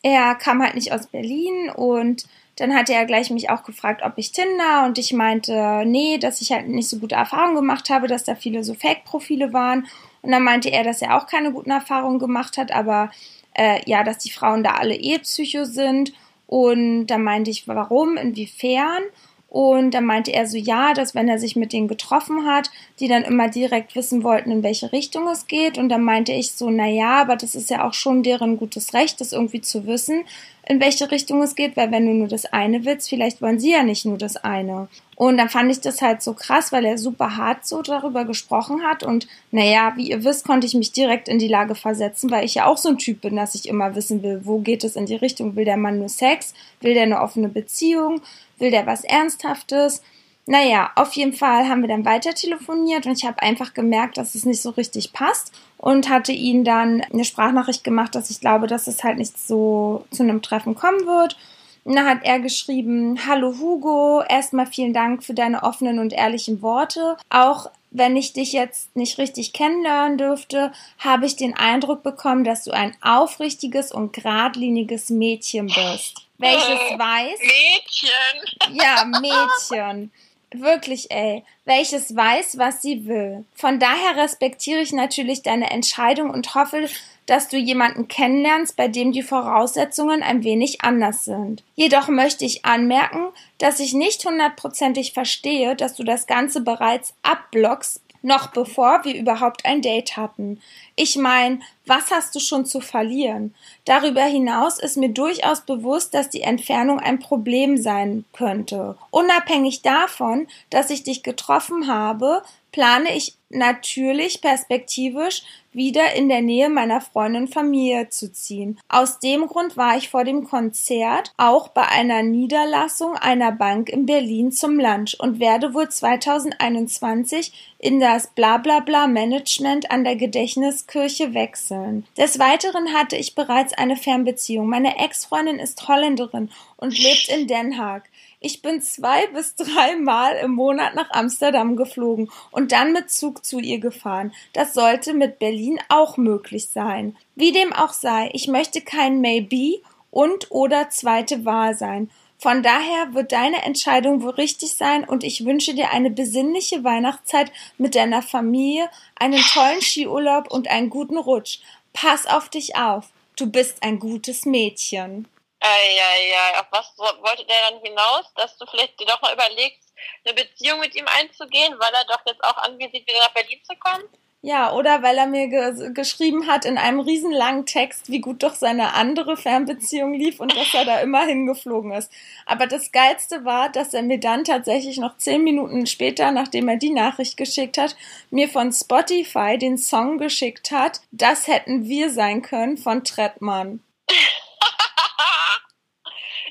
Er 0.03 0.35
kam 0.35 0.63
halt 0.63 0.75
nicht 0.75 0.93
aus 0.93 1.07
Berlin 1.07 1.69
und 1.69 2.25
dann 2.61 2.75
hatte 2.75 2.93
er 2.93 3.05
gleich 3.05 3.31
mich 3.31 3.49
auch 3.49 3.63
gefragt, 3.63 4.03
ob 4.05 4.13
ich 4.17 4.31
Tinder 4.31 4.85
und 4.85 4.99
ich 4.99 5.13
meinte, 5.13 5.83
nee, 5.85 6.19
dass 6.19 6.41
ich 6.41 6.51
halt 6.51 6.67
nicht 6.67 6.87
so 6.87 6.99
gute 6.99 7.15
Erfahrungen 7.15 7.55
gemacht 7.55 7.89
habe, 7.89 8.07
dass 8.07 8.23
da 8.23 8.35
viele 8.35 8.63
so 8.63 8.75
Fake-Profile 8.75 9.51
waren. 9.51 9.87
Und 10.21 10.31
dann 10.31 10.43
meinte 10.43 10.69
er, 10.69 10.83
dass 10.83 11.01
er 11.01 11.17
auch 11.17 11.25
keine 11.25 11.51
guten 11.51 11.71
Erfahrungen 11.71 12.19
gemacht 12.19 12.57
hat, 12.57 12.71
aber 12.71 13.09
äh, 13.55 13.81
ja, 13.85 14.03
dass 14.03 14.19
die 14.19 14.31
Frauen 14.31 14.63
da 14.63 14.73
alle 14.73 14.95
eh 14.95 15.17
Psycho 15.17 15.65
sind 15.65 16.13
Und 16.45 17.07
da 17.07 17.17
meinte 17.17 17.49
ich, 17.49 17.67
warum, 17.67 18.17
inwiefern? 18.17 19.01
Und 19.47 19.91
dann 19.91 20.05
meinte 20.05 20.31
er 20.31 20.47
so, 20.47 20.57
ja, 20.57 20.93
dass 20.93 21.15
wenn 21.15 21.27
er 21.27 21.39
sich 21.39 21.55
mit 21.55 21.73
denen 21.73 21.87
getroffen 21.87 22.45
hat, 22.45 22.69
die 22.99 23.07
dann 23.07 23.23
immer 23.23 23.49
direkt 23.49 23.95
wissen 23.95 24.23
wollten, 24.23 24.51
in 24.51 24.61
welche 24.61 24.91
Richtung 24.91 25.27
es 25.27 25.47
geht. 25.47 25.77
Und 25.77 25.89
dann 25.89 26.03
meinte 26.03 26.31
ich 26.31 26.51
so, 26.51 26.69
na 26.69 26.87
ja, 26.87 27.21
aber 27.21 27.35
das 27.35 27.55
ist 27.55 27.69
ja 27.69 27.85
auch 27.85 27.93
schon 27.93 28.21
deren 28.21 28.57
gutes 28.57 28.93
Recht, 28.93 29.19
das 29.19 29.33
irgendwie 29.33 29.61
zu 29.61 29.87
wissen, 29.87 30.23
in 30.71 30.79
welche 30.79 31.11
Richtung 31.11 31.43
es 31.43 31.55
geht, 31.55 31.75
weil 31.75 31.91
wenn 31.91 32.05
du 32.05 32.13
nur 32.13 32.29
das 32.29 32.45
eine 32.45 32.85
willst, 32.85 33.09
vielleicht 33.09 33.41
wollen 33.41 33.59
sie 33.59 33.71
ja 33.71 33.83
nicht 33.83 34.05
nur 34.05 34.17
das 34.17 34.37
eine. 34.37 34.87
Und 35.17 35.35
dann 35.37 35.49
fand 35.49 35.69
ich 35.69 35.81
das 35.81 36.01
halt 36.01 36.21
so 36.21 36.33
krass, 36.33 36.71
weil 36.71 36.85
er 36.85 36.97
super 36.97 37.35
hart 37.35 37.67
so 37.67 37.81
darüber 37.81 38.23
gesprochen 38.23 38.81
hat. 38.83 39.03
Und 39.03 39.27
naja, 39.51 39.91
wie 39.97 40.09
ihr 40.09 40.23
wisst, 40.23 40.47
konnte 40.47 40.65
ich 40.65 40.73
mich 40.73 40.93
direkt 40.93 41.27
in 41.27 41.39
die 41.39 41.49
Lage 41.49 41.75
versetzen, 41.75 42.31
weil 42.31 42.45
ich 42.45 42.55
ja 42.55 42.67
auch 42.67 42.77
so 42.77 42.87
ein 42.87 42.97
Typ 42.97 43.19
bin, 43.19 43.35
dass 43.35 43.53
ich 43.53 43.67
immer 43.67 43.95
wissen 43.95 44.23
will, 44.23 44.41
wo 44.45 44.59
geht 44.59 44.85
es 44.85 44.95
in 44.95 45.05
die 45.05 45.15
Richtung? 45.15 45.57
Will 45.57 45.65
der 45.65 45.75
Mann 45.75 45.99
nur 45.99 46.07
Sex? 46.07 46.53
Will 46.79 46.93
der 46.93 47.03
eine 47.03 47.21
offene 47.21 47.49
Beziehung? 47.49 48.21
will 48.61 48.71
der 48.71 48.85
was 48.85 49.03
Ernsthaftes? 49.03 50.01
Naja, 50.45 50.91
auf 50.95 51.13
jeden 51.13 51.33
Fall 51.33 51.67
haben 51.67 51.81
wir 51.81 51.87
dann 51.87 52.05
weiter 52.05 52.33
telefoniert 52.33 53.05
und 53.05 53.17
ich 53.17 53.25
habe 53.25 53.41
einfach 53.41 53.73
gemerkt, 53.73 54.17
dass 54.17 54.35
es 54.35 54.45
nicht 54.45 54.61
so 54.61 54.71
richtig 54.71 55.13
passt 55.13 55.53
und 55.77 56.09
hatte 56.09 56.31
ihn 56.31 56.63
dann 56.63 57.01
eine 57.01 57.25
Sprachnachricht 57.25 57.83
gemacht, 57.83 58.15
dass 58.15 58.29
ich 58.29 58.39
glaube, 58.39 58.67
dass 58.67 58.87
es 58.87 59.03
halt 59.03 59.17
nicht 59.17 59.37
so 59.37 60.05
zu 60.11 60.23
einem 60.23 60.41
Treffen 60.41 60.75
kommen 60.75 61.05
wird. 61.05 61.37
Und 61.83 61.95
dann 61.95 62.05
hat 62.05 62.19
er 62.23 62.39
geschrieben, 62.39 63.19
Hallo 63.27 63.55
Hugo, 63.59 64.23
erstmal 64.27 64.67
vielen 64.67 64.93
Dank 64.93 65.23
für 65.23 65.33
deine 65.33 65.63
offenen 65.63 65.99
und 65.99 66.13
ehrlichen 66.13 66.61
Worte. 66.61 67.17
Auch 67.29 67.71
wenn 67.89 68.15
ich 68.15 68.33
dich 68.33 68.53
jetzt 68.53 68.95
nicht 68.95 69.17
richtig 69.17 69.53
kennenlernen 69.53 70.17
dürfte, 70.17 70.71
habe 70.99 71.25
ich 71.25 71.35
den 71.35 71.55
Eindruck 71.55 72.03
bekommen, 72.03 72.43
dass 72.43 72.63
du 72.63 72.71
ein 72.71 72.95
aufrichtiges 73.01 73.91
und 73.91 74.13
geradliniges 74.13 75.09
Mädchen 75.09 75.67
bist 75.67 76.27
welches 76.41 76.79
weiß. 76.97 77.39
Mädchen. 77.39 78.75
Ja, 78.75 79.05
Mädchen. 79.05 80.11
Wirklich, 80.53 81.11
ey. 81.11 81.43
Welches 81.63 82.15
weiß, 82.15 82.57
was 82.57 82.81
sie 82.81 83.07
will. 83.07 83.45
Von 83.55 83.79
daher 83.79 84.21
respektiere 84.21 84.81
ich 84.81 84.91
natürlich 84.91 85.43
deine 85.43 85.71
Entscheidung 85.71 86.29
und 86.29 86.55
hoffe, 86.55 86.89
dass 87.25 87.47
du 87.47 87.57
jemanden 87.57 88.09
kennenlernst, 88.09 88.75
bei 88.75 88.89
dem 88.89 89.13
die 89.13 89.21
Voraussetzungen 89.21 90.21
ein 90.23 90.43
wenig 90.43 90.81
anders 90.81 91.23
sind. 91.23 91.63
Jedoch 91.75 92.09
möchte 92.09 92.43
ich 92.43 92.65
anmerken, 92.65 93.29
dass 93.57 93.79
ich 93.79 93.93
nicht 93.93 94.25
hundertprozentig 94.25 95.13
verstehe, 95.13 95.75
dass 95.75 95.95
du 95.95 96.03
das 96.03 96.27
Ganze 96.27 96.61
bereits 96.61 97.13
abblockst, 97.23 98.01
noch 98.21 98.47
bevor 98.47 99.03
wir 99.03 99.15
überhaupt 99.15 99.65
ein 99.65 99.81
Date 99.81 100.17
hatten. 100.17 100.61
Ich 100.95 101.17
meine, 101.17 101.59
was 101.85 102.11
hast 102.11 102.35
du 102.35 102.39
schon 102.39 102.65
zu 102.65 102.79
verlieren? 102.79 103.55
Darüber 103.85 104.23
hinaus 104.23 104.79
ist 104.79 104.97
mir 104.97 105.09
durchaus 105.09 105.61
bewusst, 105.61 106.13
dass 106.13 106.29
die 106.29 106.41
Entfernung 106.41 106.99
ein 106.99 107.19
Problem 107.19 107.77
sein 107.77 108.25
könnte. 108.33 108.97
Unabhängig 109.09 109.81
davon, 109.81 110.47
dass 110.69 110.89
ich 110.89 111.03
dich 111.03 111.23
getroffen 111.23 111.87
habe, 111.87 112.43
plane 112.71 113.15
ich 113.15 113.37
natürlich 113.49 114.41
perspektivisch 114.41 115.43
wieder 115.73 116.13
in 116.15 116.27
der 116.27 116.41
Nähe 116.41 116.69
meiner 116.69 116.99
Freundin 116.99 117.47
Familie 117.47 118.09
zu 118.09 118.31
ziehen. 118.31 118.77
Aus 118.89 119.19
dem 119.19 119.47
Grund 119.47 119.77
war 119.77 119.97
ich 119.97 120.09
vor 120.09 120.23
dem 120.23 120.43
Konzert 120.43 121.31
auch 121.37 121.69
bei 121.69 121.87
einer 121.87 122.23
Niederlassung 122.23 123.15
einer 123.15 123.51
Bank 123.51 123.89
in 123.89 124.05
Berlin 124.05 124.51
zum 124.51 124.79
Lunch 124.79 125.15
und 125.19 125.39
werde 125.39 125.73
wohl 125.73 125.87
2021 125.87 127.75
in 127.79 127.99
das 127.99 128.27
Blablabla 128.27 129.07
Management 129.07 129.91
an 129.91 130.03
der 130.03 130.17
Gedächtniskirche 130.17 131.33
wechseln. 131.33 132.05
Des 132.17 132.37
Weiteren 132.37 132.93
hatte 132.93 133.15
ich 133.15 133.35
bereits 133.35 133.73
eine 133.73 133.95
Fernbeziehung. 133.95 134.67
Meine 134.67 134.97
Ex-Freundin 134.97 135.59
ist 135.59 135.87
Holländerin 135.87 136.49
und 136.77 136.97
lebt 136.97 137.29
in 137.29 137.47
Den 137.47 137.77
Haag. 137.77 138.09
Ich 138.43 138.63
bin 138.63 138.81
zwei 138.81 139.27
bis 139.27 139.53
dreimal 139.55 140.35
im 140.37 140.51
Monat 140.55 140.95
nach 140.95 141.11
Amsterdam 141.11 141.75
geflogen 141.75 142.31
und 142.49 142.71
dann 142.71 142.91
mit 142.91 143.11
Zug 143.11 143.45
zu 143.45 143.59
ihr 143.59 143.79
gefahren. 143.79 144.33
Das 144.53 144.73
sollte 144.73 145.13
mit 145.13 145.37
Berlin 145.37 145.79
auch 145.89 146.17
möglich 146.17 146.69
sein. 146.69 147.15
Wie 147.35 147.51
dem 147.51 147.71
auch 147.71 147.93
sei, 147.93 148.31
ich 148.33 148.47
möchte 148.47 148.81
kein 148.81 149.21
Maybe 149.21 149.83
und 150.09 150.49
oder 150.49 150.89
zweite 150.89 151.45
Wahl 151.45 151.77
sein. 151.77 152.09
Von 152.39 152.63
daher 152.63 153.13
wird 153.13 153.31
deine 153.31 153.61
Entscheidung 153.61 154.23
wohl 154.23 154.31
richtig 154.31 154.73
sein 154.73 155.03
und 155.03 155.23
ich 155.23 155.45
wünsche 155.45 155.75
dir 155.75 155.91
eine 155.91 156.09
besinnliche 156.09 156.83
Weihnachtszeit 156.83 157.51
mit 157.77 157.93
deiner 157.93 158.23
Familie, 158.23 158.89
einen 159.19 159.39
tollen 159.39 159.81
Skiurlaub 159.81 160.51
und 160.51 160.67
einen 160.67 160.89
guten 160.89 161.17
Rutsch. 161.17 161.59
Pass 161.93 162.25
auf 162.25 162.49
dich 162.49 162.75
auf. 162.75 163.09
Du 163.35 163.45
bist 163.45 163.83
ein 163.83 163.99
gutes 163.99 164.47
Mädchen. 164.47 165.27
Eieiei, 165.61 166.59
auf 166.59 166.67
was 166.71 166.97
wollte 166.97 167.45
der 167.45 167.69
dann 167.69 167.81
hinaus, 167.81 168.33
dass 168.35 168.57
du 168.57 168.65
vielleicht 168.65 168.99
dir 168.99 169.05
doch 169.05 169.21
mal 169.21 169.33
überlegst, 169.33 169.93
eine 170.25 170.33
Beziehung 170.33 170.79
mit 170.79 170.95
ihm 170.95 171.05
einzugehen, 171.07 171.75
weil 171.79 171.93
er 171.93 172.05
doch 172.05 172.21
jetzt 172.25 172.43
auch 172.43 172.57
anvisiert, 172.57 173.07
wieder 173.07 173.19
nach 173.19 173.33
Berlin 173.33 173.59
zu 173.63 173.75
kommen? 173.75 174.03
Ja, 174.43 174.73
oder 174.73 175.03
weil 175.03 175.19
er 175.19 175.27
mir 175.27 175.47
ge 175.49 175.93
geschrieben 175.93 176.47
hat 176.47 176.65
in 176.65 176.79
einem 176.79 176.99
riesenlangen 176.99 177.67
Text, 177.67 178.09
wie 178.09 178.21
gut 178.21 178.41
doch 178.41 178.55
seine 178.55 178.95
andere 178.95 179.37
Fernbeziehung 179.37 180.15
lief 180.15 180.39
und 180.39 180.57
dass 180.57 180.73
er 180.73 180.83
da 180.83 180.99
immer 180.99 181.25
hingeflogen 181.27 181.91
ist. 181.91 182.11
Aber 182.47 182.65
das 182.65 182.91
Geilste 182.91 183.45
war, 183.45 183.69
dass 183.69 183.93
er 183.93 184.01
mir 184.01 184.19
dann 184.19 184.43
tatsächlich 184.43 184.97
noch 184.97 185.17
zehn 185.17 185.43
Minuten 185.43 185.85
später, 185.85 186.31
nachdem 186.31 186.69
er 186.69 186.77
die 186.77 186.89
Nachricht 186.89 187.37
geschickt 187.37 187.77
hat, 187.77 187.95
mir 188.31 188.49
von 188.49 188.71
Spotify 188.73 189.59
den 189.59 189.77
Song 189.77 190.17
geschickt 190.17 190.71
hat, 190.71 191.01
Das 191.11 191.45
hätten 191.47 191.85
wir 191.87 192.09
sein 192.09 192.41
können 192.41 192.77
von 192.77 193.03
Trettmann. 193.03 193.83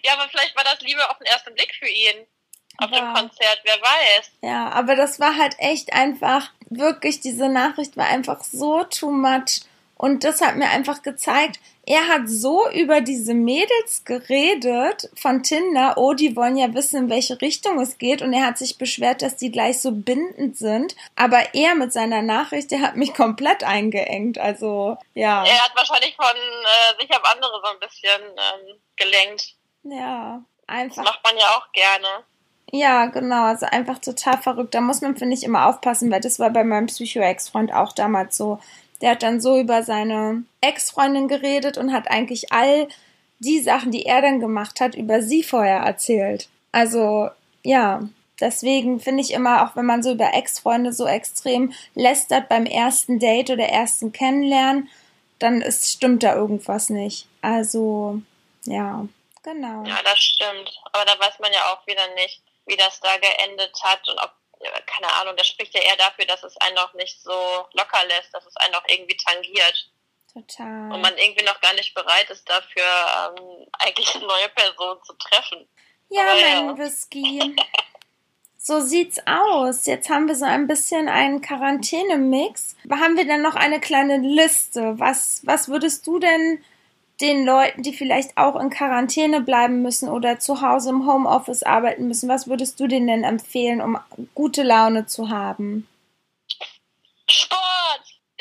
Ja, 0.03 0.15
aber 0.15 0.29
vielleicht 0.31 0.57
war 0.57 0.65
das 0.65 0.81
Liebe 0.81 1.11
auf 1.11 1.19
den 1.19 1.27
ersten 1.27 1.55
Blick 1.55 1.75
für 1.79 1.89
ihn. 1.89 2.27
Auf 2.79 2.91
ja. 2.91 3.01
dem 3.01 3.15
Konzert, 3.15 3.61
wer 3.65 3.75
weiß. 3.75 4.31
Ja, 4.43 4.71
aber 4.71 4.97
das 4.97 5.21
war 5.21 5.37
halt 5.37 5.57
echt 5.59 5.93
einfach, 5.93 6.51
wirklich, 6.71 7.21
diese 7.21 7.49
Nachricht 7.49 7.97
war 7.97 8.07
einfach 8.07 8.43
so 8.43 8.85
too 8.85 9.11
much. 9.11 9.63
Und 9.97 10.25
das 10.25 10.41
hat 10.41 10.57
mir 10.57 10.71
einfach 10.71 11.03
gezeigt, 11.03 11.61
er 11.91 12.07
hat 12.07 12.29
so 12.29 12.71
über 12.71 13.01
diese 13.01 13.35
Mädels 13.35 14.05
geredet 14.05 15.11
von 15.17 15.43
Tinder, 15.43 15.95
oh, 15.97 16.13
die 16.13 16.37
wollen 16.37 16.57
ja 16.57 16.73
wissen, 16.73 17.05
in 17.05 17.11
welche 17.11 17.41
Richtung 17.41 17.81
es 17.81 17.99
geht. 17.99 18.23
Und 18.23 18.33
er 18.33 18.47
hat 18.47 18.59
sich 18.59 18.79
beschwert, 18.79 19.23
dass 19.23 19.35
die 19.35 19.51
gleich 19.51 19.81
so 19.81 19.91
bindend 19.91 20.57
sind. 20.57 20.95
Aber 21.17 21.53
er 21.53 21.75
mit 21.75 21.93
seiner 21.93 22.23
Nachricht, 22.23 22.71
der 22.71 22.83
hat 22.83 22.95
mich 22.95 23.13
komplett 23.13 23.65
eingeengt. 23.65 24.39
Also, 24.39 24.99
ja. 25.15 25.45
Er 25.45 25.65
hat 25.65 25.73
wahrscheinlich 25.75 26.15
von 26.15 26.27
äh, 26.27 27.01
sich 27.01 27.11
auf 27.11 27.25
andere 27.25 27.61
so 27.61 27.73
ein 27.73 27.81
bisschen 27.81 28.23
ähm, 28.23 28.77
gelenkt. 28.95 29.57
Ja, 29.83 30.45
einfach. 30.69 31.03
Das 31.03 31.13
macht 31.13 31.25
man 31.25 31.37
ja 31.39 31.57
auch 31.57 31.73
gerne. 31.73 32.25
Ja, 32.71 33.07
genau, 33.07 33.47
also 33.47 33.67
einfach 33.67 33.99
total 33.99 34.41
verrückt. 34.41 34.77
Da 34.77 34.81
muss 34.81 35.01
man, 35.01 35.17
finde 35.17 35.35
ich, 35.35 35.43
immer 35.43 35.67
aufpassen, 35.67 36.09
weil 36.13 36.21
das 36.21 36.39
war 36.39 36.51
bei 36.51 36.63
meinem 36.63 36.87
Psycho-Ex-Freund 36.87 37.73
auch 37.75 37.93
damals 37.93 38.37
so. 38.37 38.61
Der 39.01 39.13
hat 39.13 39.23
dann 39.23 39.41
so 39.41 39.59
über 39.59 39.83
seine 39.83 40.45
Ex-Freundin 40.61 41.29
geredet 41.29 41.79
und 41.79 41.93
hat 41.93 42.11
eigentlich 42.11 42.53
all 42.53 42.89
die 43.39 43.61
Sachen, 43.61 43.91
die 43.91 44.05
er 44.05 44.21
dann 44.21 44.41
gemacht 44.41 44.81
hat, 44.81 44.95
über 44.95 45.23
sie 45.23 45.43
vorher 45.43 45.79
erzählt. 45.79 46.49
Also, 46.73 47.31
ja, 47.63 48.01
deswegen 48.39 49.01
finde 49.01 49.23
ich 49.23 49.33
immer, 49.33 49.65
auch 49.65 49.77
wenn 49.77 49.87
man 49.87 50.03
so 50.03 50.13
über 50.13 50.35
Ex-Freunde 50.35 50.93
so 50.93 51.07
extrem 51.07 51.73
lästert 51.95 52.49
beim 52.49 52.67
ersten 52.67 53.19
Date 53.19 53.51
oder 53.51 53.65
ersten 53.65 54.13
Kennenlernen, 54.13 54.89
dann 55.39 55.63
ist, 55.63 55.91
stimmt 55.91 56.23
da 56.23 56.35
irgendwas 56.35 56.91
nicht. 56.91 57.27
Also, 57.41 58.21
ja. 58.65 59.07
Genau. 59.43 59.85
Ja, 59.85 60.03
das 60.05 60.19
stimmt. 60.19 60.79
Aber 60.93 61.05
da 61.07 61.19
weiß 61.19 61.39
man 61.39 61.53
ja 61.53 61.73
auch 61.73 61.87
wieder 61.87 62.07
nicht, 62.15 62.43
wie 62.67 62.77
das 62.77 63.01
da 63.01 63.17
geendet 63.17 63.73
hat 63.83 64.07
und 64.09 64.19
ob, 64.19 64.33
keine 64.87 65.13
Ahnung, 65.15 65.37
das 65.37 65.47
spricht 65.47 65.75
ja 65.75 65.81
eher 65.81 65.97
dafür, 65.97 66.27
dass 66.27 66.43
es 66.43 66.57
einen 66.59 66.75
noch 66.75 66.95
nicht 66.95 67.23
so 67.23 67.67
locker 67.73 68.05
lässt, 68.07 68.33
dass 68.35 68.47
es 68.47 68.57
einen 68.57 68.73
noch 68.73 68.85
irgendwie 68.89 69.17
tangiert. 69.17 69.91
Total. 70.33 70.93
Und 70.93 71.01
man 71.01 71.17
irgendwie 71.19 71.45
noch 71.45 71.61
gar 71.61 71.75
nicht 71.75 71.95
bereit 71.95 72.31
ist 72.31 72.49
dafür, 72.49 72.85
ähm, 72.85 73.67
eigentlich 73.79 74.15
eine 74.15 74.27
neue 74.27 74.49
Person 74.51 74.99
zu 75.05 75.15
treffen. 75.15 75.69
Ja, 76.09 76.23
Aber, 76.23 76.41
mein 76.41 76.67
ja. 76.67 76.79
Whisky. 76.85 77.57
So 78.63 78.81
sieht's 78.81 79.19
aus. 79.27 79.87
Jetzt 79.87 80.11
haben 80.11 80.29
wir 80.29 80.35
so 80.35 80.45
ein 80.45 80.67
bisschen 80.67 81.09
einen 81.09 81.41
Quarantänemix. 81.41 82.77
Haben 82.91 83.17
wir 83.17 83.27
dann 83.27 83.41
noch 83.41 83.55
eine 83.55 83.81
kleine 83.81 84.19
Liste? 84.19 84.99
Was, 84.99 85.41
was 85.45 85.69
würdest 85.69 86.07
du 86.07 86.19
denn 86.19 86.63
den 87.21 87.45
Leuten, 87.45 87.83
die 87.83 87.93
vielleicht 87.93 88.37
auch 88.37 88.57
in 88.57 88.71
Quarantäne 88.71 89.41
bleiben 89.41 89.83
müssen 89.83 90.09
oder 90.09 90.39
zu 90.39 90.63
Hause 90.63 90.91
im 90.91 91.07
Homeoffice 91.07 91.63
arbeiten 91.63 92.09
müssen, 92.09 92.29
was 92.29 92.49
würdest 92.49 92.81
du 92.81 92.87
denen 92.87 93.07
denn 93.07 93.25
empfehlen, 93.25 93.81
um 93.81 93.99
gute 94.35 94.63
Laune 94.63 95.07
zu 95.07 95.29
haben? 95.29 95.87
Sport! 97.29 97.61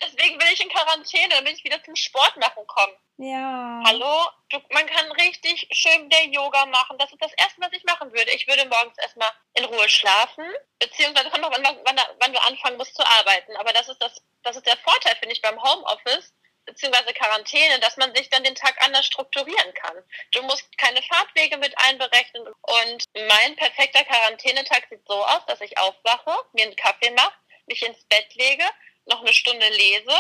Deswegen 0.02 0.40
will 0.40 0.48
ich 0.54 0.62
in 0.62 0.70
Quarantäne, 0.70 1.30
damit 1.30 1.54
ich 1.54 1.64
wieder 1.64 1.84
zum 1.84 1.96
Sport 1.96 2.38
machen 2.38 2.66
komme. 2.68 2.94
Ja. 3.18 3.82
Hallo? 3.86 4.30
Du, 4.50 4.60
man 4.72 4.86
kann 4.86 5.12
richtig 5.12 5.68
schön 5.72 6.10
der 6.10 6.28
Yoga 6.28 6.66
machen. 6.68 6.98
Das 6.98 7.12
ist 7.12 7.22
das 7.22 7.34
Erste, 7.34 7.60
was 7.60 7.74
ich 7.74 7.84
machen 7.84 8.10
würde. 8.14 8.32
Ich 8.32 8.48
würde 8.48 8.66
morgens 8.70 8.98
erstmal 8.98 9.30
in 9.56 9.66
Ruhe 9.66 9.90
schlafen, 9.90 10.46
beziehungsweise 10.80 11.30
kommt 11.30 11.42
noch, 11.42 11.52
wann, 11.52 11.64
wann, 11.84 12.00
wann 12.18 12.34
du 12.34 12.42
anfangen 12.42 12.78
musst 12.78 12.96
zu 12.96 13.06
arbeiten. 13.06 13.58
Aber 13.58 13.74
das 13.74 13.90
ist 13.90 14.02
das, 14.02 14.24
das 14.44 14.56
ist 14.56 14.66
der 14.66 14.78
Vorteil, 14.78 15.18
finde 15.18 15.34
ich, 15.34 15.42
beim 15.42 15.62
Homeoffice 15.62 16.34
beziehungsweise 16.70 17.14
Quarantäne, 17.14 17.80
dass 17.80 17.98
man 17.98 18.14
sich 18.16 18.30
dann 18.30 18.44
den 18.44 18.56
Tag 18.56 18.76
anders 18.86 19.06
strukturieren 19.06 19.74
kann. 19.74 19.98
Du 20.34 20.42
musst 20.44 20.66
keine 20.78 21.02
Fahrtwege 21.02 21.58
mit 21.58 21.74
einberechnen. 21.78 22.44
Und 22.48 23.04
mein 23.28 23.56
perfekter 23.56 24.04
Quarantänetag 24.04 24.88
sieht 24.90 25.06
so 25.08 25.26
aus, 25.26 25.46
dass 25.48 25.62
ich 25.62 25.78
aufwache, 25.78 26.32
mir 26.54 26.66
einen 26.66 26.76
Kaffee 26.76 27.12
mache, 27.12 27.34
mich 27.68 27.84
ins 27.84 28.04
Bett 28.06 28.34
lege, 28.36 28.64
noch 29.06 29.22
eine 29.22 29.34
Stunde 29.34 29.68
lese, 29.70 30.14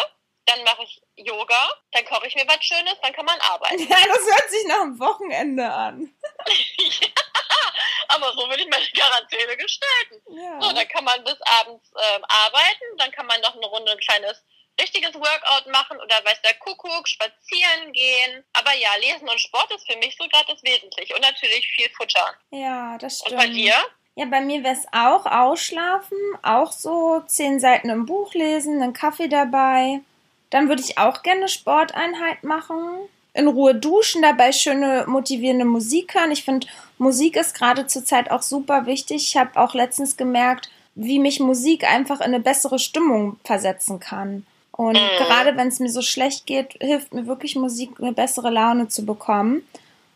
dann 0.45 0.63
mache 0.63 0.83
ich 0.83 1.01
Yoga, 1.15 1.69
dann 1.91 2.05
koche 2.05 2.27
ich 2.27 2.35
mir 2.35 2.47
was 2.47 2.63
Schönes, 2.63 2.95
dann 3.01 3.13
kann 3.13 3.25
man 3.25 3.39
arbeiten. 3.41 3.87
Ja, 3.87 3.97
das 4.07 4.19
hört 4.19 4.49
sich 4.49 4.65
nach 4.65 4.81
einem 4.81 4.99
Wochenende 4.99 5.71
an. 5.71 6.13
Aber 8.07 8.33
so 8.33 8.49
will 8.49 8.59
ich 8.59 8.67
meine 8.67 8.85
Quarantäne 8.87 9.55
gestalten. 9.57 10.21
Ja. 10.29 10.59
So, 10.61 10.73
dann 10.73 10.87
kann 10.87 11.03
man 11.03 11.23
bis 11.23 11.37
abends 11.59 11.91
ähm, 11.95 12.25
arbeiten, 12.27 12.97
dann 12.97 13.11
kann 13.11 13.27
man 13.27 13.39
noch 13.41 13.55
eine 13.55 13.67
Runde 13.67 13.91
ein 13.91 13.99
kleines 13.99 14.43
richtiges 14.80 15.13
Workout 15.13 15.71
machen 15.71 15.97
oder 15.97 16.15
weiß 16.25 16.41
der 16.43 16.55
Kuckuck, 16.55 17.07
spazieren 17.07 17.91
gehen. 17.93 18.43
Aber 18.53 18.73
ja, 18.75 18.89
Lesen 19.01 19.27
und 19.30 19.39
Sport 19.39 19.71
ist 19.75 19.89
für 19.91 19.97
mich 19.97 20.15
so 20.17 20.27
gerade 20.27 20.45
das 20.53 20.63
Wesentliche. 20.63 21.13
Und 21.15 21.21
natürlich 21.21 21.67
viel 21.75 21.89
Futter. 21.89 22.34
ja, 22.51 22.97
das 22.97 23.21
Und 23.21 23.27
stimmt. 23.27 23.41
bei 23.41 23.47
dir? 23.47 23.73
Ja, 24.15 24.25
bei 24.25 24.41
mir 24.41 24.63
wäre 24.63 24.73
es 24.75 24.86
auch 24.91 25.25
ausschlafen, 25.25 26.17
auch 26.41 26.71
so 26.71 27.21
zehn 27.27 27.59
Seiten 27.59 27.89
im 27.89 28.05
Buch 28.05 28.34
lesen, 28.34 28.82
einen 28.82 28.93
Kaffee 28.93 29.27
dabei. 29.30 30.01
Dann 30.49 30.67
würde 30.67 30.82
ich 30.82 30.97
auch 30.97 31.21
gerne 31.23 31.41
eine 31.41 31.47
Sporteinheit 31.47 32.43
machen. 32.43 33.07
In 33.34 33.47
Ruhe 33.47 33.75
duschen, 33.75 34.21
dabei 34.21 34.51
schöne 34.51 35.05
motivierende 35.07 35.63
Musik 35.63 36.15
hören. 36.15 36.32
Ich 36.32 36.43
finde, 36.43 36.67
Musik 36.97 37.38
ist 37.38 37.53
gerade 37.55 37.88
zur 37.88 38.03
Zeit 38.03 38.32
auch 38.32 38.41
super 38.41 38.88
wichtig. 38.88 39.17
Ich 39.23 39.38
habe 39.38 39.57
auch 39.57 39.73
letztens 39.73 40.17
gemerkt, 40.17 40.69
wie 40.95 41.19
mich 41.19 41.39
Musik 41.39 41.86
einfach 41.86 42.19
in 42.19 42.25
eine 42.34 42.39
bessere 42.41 42.80
Stimmung 42.80 43.39
versetzen 43.45 43.99
kann. 44.01 44.45
Und 44.80 44.93
Mhm. 44.93 45.17
gerade 45.17 45.57
wenn 45.57 45.67
es 45.67 45.82
mir 45.82 45.89
so 45.89 46.01
schlecht 46.01 46.45
geht, 46.45 46.77
hilft 46.80 47.13
mir 47.13 47.27
wirklich 47.27 47.57
Musik, 47.57 47.99
eine 47.99 48.13
bessere 48.13 48.49
Laune 48.49 48.88
zu 48.88 49.05
bekommen. 49.05 49.61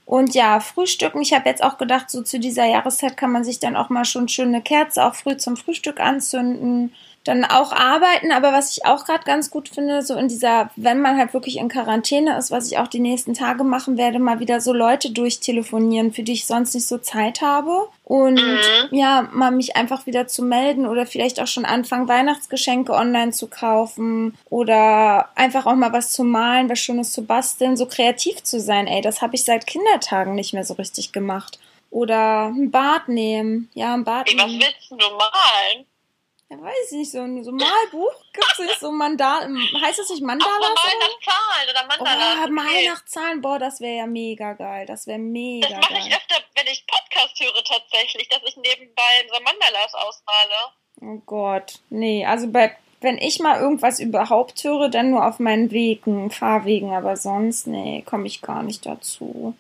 Und 0.06 0.36
ja, 0.36 0.62
Frühstücken. 0.62 1.22
Ich 1.22 1.34
habe 1.34 1.50
jetzt 1.50 1.62
auch 1.62 1.78
gedacht, 1.78 2.10
so 2.10 2.22
zu 2.22 2.40
dieser 2.40 2.64
Jahreszeit 2.64 3.18
kann 3.18 3.34
man 3.34 3.44
sich 3.44 3.60
dann 3.60 3.76
auch 3.76 3.90
mal 3.90 4.06
schon 4.06 4.30
schön 4.30 4.48
eine 4.48 4.62
Kerze 4.62 5.04
auch 5.04 5.16
früh 5.16 5.36
zum 5.36 5.58
Frühstück 5.58 6.00
anzünden. 6.00 6.94
Dann 7.26 7.46
auch 7.46 7.72
arbeiten, 7.72 8.32
aber 8.34 8.52
was 8.52 8.72
ich 8.76 8.86
auch 8.86 9.06
gerade 9.06 9.24
ganz 9.24 9.50
gut 9.50 9.70
finde, 9.70 10.02
so 10.02 10.16
in 10.16 10.28
dieser, 10.28 10.70
wenn 10.76 11.00
man 11.00 11.18
halt 11.18 11.34
wirklich 11.34 11.58
in 11.58 11.70
Quarantäne 11.70 12.38
ist, 12.38 12.52
was 12.52 12.70
ich 12.70 12.78
auch 12.78 12.88
die 12.88 13.00
nächsten 13.00 13.34
Tage 13.34 13.64
machen 13.64 13.98
werde, 13.98 14.20
mal 14.20 14.40
wieder 14.42 14.60
so 14.60 14.74
Leute 14.74 15.10
durchtelefonieren, 15.12 16.12
für 16.14 16.24
die 16.24 16.34
ich 16.34 16.46
sonst 16.46 16.74
nicht 16.74 16.88
so 16.88 16.98
Zeit 16.98 17.42
habe. 17.42 17.88
Und 18.04 18.36
Mhm. 18.36 18.88
ja, 18.92 19.28
mal 19.32 19.52
mich 19.52 19.78
einfach 19.78 20.06
wieder 20.06 20.28
zu 20.28 20.44
melden 20.44 20.86
oder 20.86 21.06
vielleicht 21.06 21.40
auch 21.40 21.48
schon 21.48 21.64
anfangen, 21.64 22.10
Weihnachtsgeschenke 22.10 22.92
online 22.94 23.32
zu 23.32 23.48
kaufen 23.48 24.38
oder 24.50 25.30
einfach 25.36 25.66
auch 25.66 25.76
mal 25.76 25.94
was 25.94 26.12
zu 26.12 26.24
malen, 26.26 26.70
was 26.70 26.80
Schönes 26.80 27.12
zu 27.14 27.26
basteln, 27.26 27.78
so 27.78 27.86
kreativ 27.86 28.44
zu 28.44 28.60
sein, 28.60 28.88
ey, 28.88 29.02
das 29.02 29.22
habe 29.22 29.36
ich 29.36 29.46
seit 29.46 29.66
Kindertagen 29.66 30.36
nicht 30.36 30.54
mehr 30.54 30.66
so 30.66 30.74
richtig 30.74 31.14
gemacht. 31.14 31.60
Oder 31.90 32.48
ein 32.48 32.72
Bad 32.72 33.08
nehmen. 33.08 33.70
Ja, 33.76 33.94
ein 33.94 34.04
Bad 34.04 34.28
Ey, 34.30 34.38
was 34.38 34.48
nehmen. 34.48 34.62
willst 34.62 34.92
du 34.92 34.96
malen? 34.98 35.86
Ja, 36.54 36.62
weiß 36.64 36.92
ich 36.92 36.98
nicht, 36.98 37.12
so 37.12 37.22
ein 37.22 37.44
so 37.44 37.52
ein 37.52 37.56
Malbuch? 37.58 38.14
Gibt's 38.32 38.60
nicht 38.60 38.80
so 38.80 38.92
Mandal, 38.92 39.50
heißt 39.82 40.00
das 40.00 40.10
nicht 40.10 40.22
Ach, 40.24 40.28
Mandalas? 40.28 40.52
so 40.62 40.98
mal 41.28 41.70
oder? 41.72 41.88
Mandalas. 41.88 42.48
Oh, 42.48 42.52
mal 42.52 42.66
okay. 42.68 42.88
nach 42.88 43.06
Zahlen, 43.06 43.42
boah, 43.42 43.60
das 43.60 43.82
wäre 43.82 43.98
ja 43.98 44.06
mega 44.06 44.54
geil. 44.54 44.86
Das 44.86 45.08
wäre 45.08 45.20
mega 45.20 45.68
Das 45.68 45.78
mache 45.78 45.94
ich 46.00 46.10
geil. 46.10 46.18
öfter, 46.18 46.44
wenn 46.56 46.68
ich 46.68 46.86
Podcast 46.86 47.40
höre 47.40 47.64
tatsächlich, 47.64 48.30
dass 48.30 48.42
ich 48.46 48.56
nebenbei 48.58 49.28
so 49.28 49.42
Mandalas 49.44 49.94
ausmale. 49.96 50.72
Oh 51.02 51.22
Gott, 51.26 51.80
nee, 51.90 52.26
also 52.26 52.48
bei, 52.50 52.76
wenn 53.02 53.18
ich 53.18 53.40
mal 53.40 53.60
irgendwas 53.60 54.00
überhaupt 54.00 54.64
höre, 54.64 54.90
dann 54.90 55.10
nur 55.10 55.26
auf 55.26 55.40
meinen 55.40 55.72
Wegen, 55.72 56.30
Fahrwegen, 56.30 56.94
aber 56.94 57.18
sonst, 57.18 57.68
nee, 57.68 58.04
komme 58.06 58.28
ich 58.28 58.42
gar 58.42 58.62
nicht 58.64 58.86
dazu. 58.86 59.56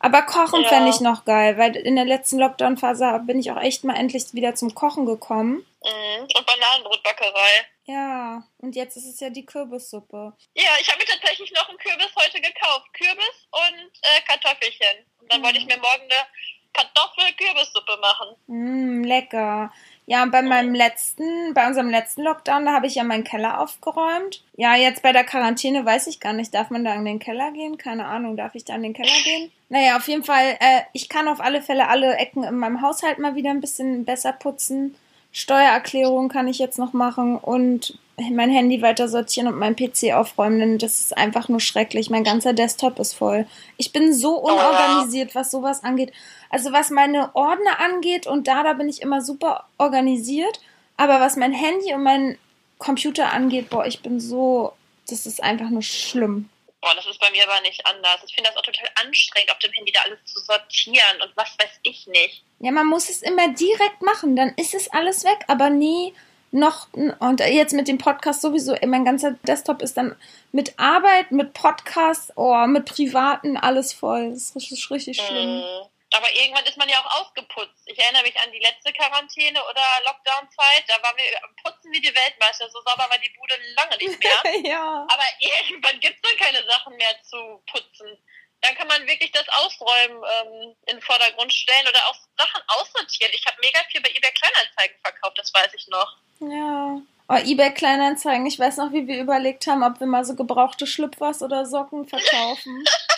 Aber 0.00 0.22
Kochen 0.22 0.62
Ja. 0.62 0.68
fände 0.68 0.90
ich 0.90 1.00
noch 1.00 1.24
geil, 1.24 1.58
weil 1.58 1.74
in 1.76 1.96
der 1.96 2.04
letzten 2.04 2.38
Lockdown-Phase 2.38 3.20
bin 3.26 3.40
ich 3.40 3.50
auch 3.50 3.60
echt 3.60 3.82
mal 3.84 3.96
endlich 3.96 4.32
wieder 4.32 4.54
zum 4.54 4.74
Kochen 4.74 5.06
gekommen. 5.06 5.66
Mhm. 5.84 6.22
Und 6.22 6.46
Bananenbrotbackerei. 6.46 7.66
Ja, 7.84 8.42
und 8.58 8.76
jetzt 8.76 8.96
ist 8.96 9.06
es 9.06 9.18
ja 9.20 9.30
die 9.30 9.46
Kürbissuppe. 9.46 10.32
Ja, 10.54 10.70
ich 10.80 10.88
habe 10.88 10.98
mir 10.98 11.06
tatsächlich 11.06 11.50
noch 11.52 11.68
einen 11.68 11.78
Kürbis 11.78 12.10
heute 12.16 12.40
gekauft. 12.40 12.86
Kürbis 12.92 13.48
und 13.50 13.90
äh, 14.02 14.20
Kartoffelchen. 14.26 15.04
Und 15.20 15.32
dann 15.32 15.40
Mhm. 15.40 15.44
wollte 15.46 15.58
ich 15.58 15.66
mir 15.66 15.78
morgen 15.78 16.02
eine 16.02 16.26
Kartoffel-Kürbissuppe 16.74 17.96
machen. 18.00 18.36
Mm, 18.46 19.04
lecker. 19.04 19.72
Ja, 20.10 20.22
und 20.22 20.30
bei 20.30 20.40
meinem 20.40 20.74
letzten, 20.74 21.52
bei 21.52 21.66
unserem 21.66 21.90
letzten 21.90 22.22
Lockdown, 22.22 22.64
da 22.64 22.72
habe 22.72 22.86
ich 22.86 22.94
ja 22.94 23.04
meinen 23.04 23.24
Keller 23.24 23.60
aufgeräumt. 23.60 24.42
Ja, 24.56 24.74
jetzt 24.74 25.02
bei 25.02 25.12
der 25.12 25.22
Quarantäne 25.22 25.84
weiß 25.84 26.06
ich 26.06 26.18
gar 26.18 26.32
nicht, 26.32 26.54
darf 26.54 26.70
man 26.70 26.82
da 26.82 26.94
in 26.94 27.04
den 27.04 27.18
Keller 27.18 27.52
gehen? 27.52 27.76
Keine 27.76 28.06
Ahnung, 28.06 28.34
darf 28.34 28.54
ich 28.54 28.64
da 28.64 28.74
in 28.74 28.84
den 28.84 28.94
Keller 28.94 29.12
gehen? 29.22 29.52
Naja, 29.68 29.98
auf 29.98 30.08
jeden 30.08 30.24
Fall, 30.24 30.56
äh, 30.60 30.80
ich 30.94 31.10
kann 31.10 31.28
auf 31.28 31.40
alle 31.40 31.60
Fälle 31.60 31.88
alle 31.88 32.16
Ecken 32.16 32.42
in 32.42 32.56
meinem 32.56 32.80
Haushalt 32.80 33.18
mal 33.18 33.34
wieder 33.34 33.50
ein 33.50 33.60
bisschen 33.60 34.06
besser 34.06 34.32
putzen. 34.32 34.94
Steuererklärung 35.30 36.30
kann 36.30 36.48
ich 36.48 36.58
jetzt 36.58 36.78
noch 36.78 36.94
machen 36.94 37.36
und 37.36 37.98
mein 38.32 38.50
Handy 38.50 38.80
weiter 38.80 39.08
sortieren 39.08 39.46
und 39.46 39.58
mein 39.58 39.76
PC 39.76 40.14
aufräumen, 40.14 40.58
denn 40.58 40.78
das 40.78 41.00
ist 41.00 41.16
einfach 41.16 41.50
nur 41.50 41.60
schrecklich. 41.60 42.08
Mein 42.08 42.24
ganzer 42.24 42.54
Desktop 42.54 42.98
ist 42.98 43.12
voll. 43.12 43.46
Ich 43.76 43.92
bin 43.92 44.14
so 44.14 44.38
unorganisiert, 44.38 45.34
was 45.34 45.50
sowas 45.50 45.84
angeht. 45.84 46.12
Also 46.50 46.72
was 46.72 46.90
meine 46.90 47.34
Ordner 47.34 47.80
angeht 47.80 48.26
und 48.26 48.48
da, 48.48 48.62
da 48.62 48.72
bin 48.72 48.88
ich 48.88 49.02
immer 49.02 49.20
super 49.20 49.68
organisiert. 49.78 50.60
Aber 50.96 51.20
was 51.20 51.36
mein 51.36 51.52
Handy 51.52 51.94
und 51.94 52.02
mein 52.02 52.38
Computer 52.78 53.32
angeht, 53.32 53.70
boah, 53.70 53.86
ich 53.86 54.00
bin 54.00 54.20
so, 54.20 54.72
das 55.08 55.26
ist 55.26 55.42
einfach 55.42 55.70
nur 55.70 55.82
schlimm. 55.82 56.48
Boah, 56.80 56.94
das 56.94 57.06
ist 57.06 57.20
bei 57.20 57.30
mir 57.30 57.42
aber 57.48 57.60
nicht 57.62 57.84
anders. 57.86 58.20
Ich 58.26 58.34
finde 58.34 58.50
das 58.50 58.56
auch 58.56 58.62
total 58.62 58.88
anstrengend, 59.04 59.50
auf 59.50 59.58
dem 59.58 59.72
Handy 59.72 59.92
da 59.92 60.00
alles 60.04 60.18
zu 60.24 60.40
sortieren 60.40 61.22
und 61.22 61.36
was 61.36 61.56
weiß 61.58 61.80
ich 61.82 62.06
nicht. 62.06 62.44
Ja, 62.60 62.70
man 62.70 62.86
muss 62.86 63.08
es 63.08 63.22
immer 63.22 63.48
direkt 63.48 64.02
machen, 64.02 64.36
dann 64.36 64.52
ist 64.56 64.74
es 64.74 64.90
alles 64.92 65.24
weg, 65.24 65.38
aber 65.48 65.70
nie 65.70 66.14
noch, 66.50 66.88
und 66.92 67.40
jetzt 67.40 67.74
mit 67.74 67.88
dem 67.88 67.98
Podcast 67.98 68.40
sowieso, 68.40 68.74
mein 68.86 69.04
ganzer 69.04 69.32
Desktop 69.46 69.82
ist 69.82 69.96
dann 69.96 70.16
mit 70.52 70.78
Arbeit, 70.78 71.30
mit 71.30 71.52
Podcast, 71.52 72.32
oh, 72.36 72.66
mit 72.66 72.86
Privaten, 72.86 73.56
alles 73.56 73.92
voll. 73.92 74.30
Das 74.30 74.42
ist 74.42 74.56
richtig, 74.56 74.90
richtig 74.90 75.20
schlimm. 75.20 75.58
Mhm. 75.58 75.88
Aber 76.14 76.34
irgendwann 76.34 76.64
ist 76.64 76.78
man 76.78 76.88
ja 76.88 76.98
auch 77.00 77.20
aufgeputzt. 77.20 77.84
Ich 77.84 77.98
erinnere 77.98 78.22
mich 78.22 78.38
an 78.40 78.50
die 78.50 78.60
letzte 78.60 78.92
Quarantäne 78.92 79.62
oder 79.62 79.82
Lockdown-Zeit. 80.06 80.84
Da 80.88 81.02
waren 81.02 81.16
wir 81.16 81.44
am 81.44 81.54
Putzen 81.62 81.92
wie 81.92 82.00
die 82.00 82.14
Weltmeister. 82.14 82.70
So 82.70 82.80
sauber 82.80 83.10
war 83.10 83.18
die 83.18 83.32
Bude 83.36 83.54
lange 83.76 83.96
nicht 83.98 84.18
mehr. 84.18 84.72
ja. 84.72 85.06
Aber 85.08 85.24
irgendwann 85.38 86.00
gibt 86.00 86.16
es 86.16 86.22
dann 86.22 86.38
keine 86.38 86.64
Sachen 86.66 86.96
mehr 86.96 87.22
zu 87.22 87.62
putzen. 87.70 88.16
Dann 88.62 88.74
kann 88.74 88.88
man 88.88 89.06
wirklich 89.06 89.30
das 89.32 89.46
Ausräumen 89.48 90.16
ähm, 90.16 90.76
in 90.86 90.96
den 90.96 91.02
Vordergrund 91.02 91.52
stellen 91.52 91.86
oder 91.86 92.00
auch 92.08 92.16
Sachen 92.36 92.62
aussortieren. 92.68 93.32
Ich 93.34 93.46
habe 93.46 93.56
mega 93.60 93.78
viel 93.90 94.00
bei 94.00 94.08
eBay 94.08 94.32
Kleinanzeigen 94.32 94.96
verkauft, 95.02 95.38
das 95.38 95.52
weiß 95.54 95.74
ich 95.74 95.86
noch. 95.88 96.16
Ja. 96.40 97.00
Oh, 97.28 97.36
eBay 97.36 97.74
Kleinanzeigen. 97.74 98.46
Ich 98.46 98.58
weiß 98.58 98.78
noch, 98.78 98.92
wie 98.92 99.06
wir 99.06 99.20
überlegt 99.20 99.66
haben, 99.66 99.84
ob 99.84 100.00
wir 100.00 100.06
mal 100.06 100.24
so 100.24 100.34
gebrauchte 100.34 100.86
Schlüpfers 100.86 101.42
oder 101.42 101.66
Socken 101.66 102.08
verkaufen. 102.08 102.84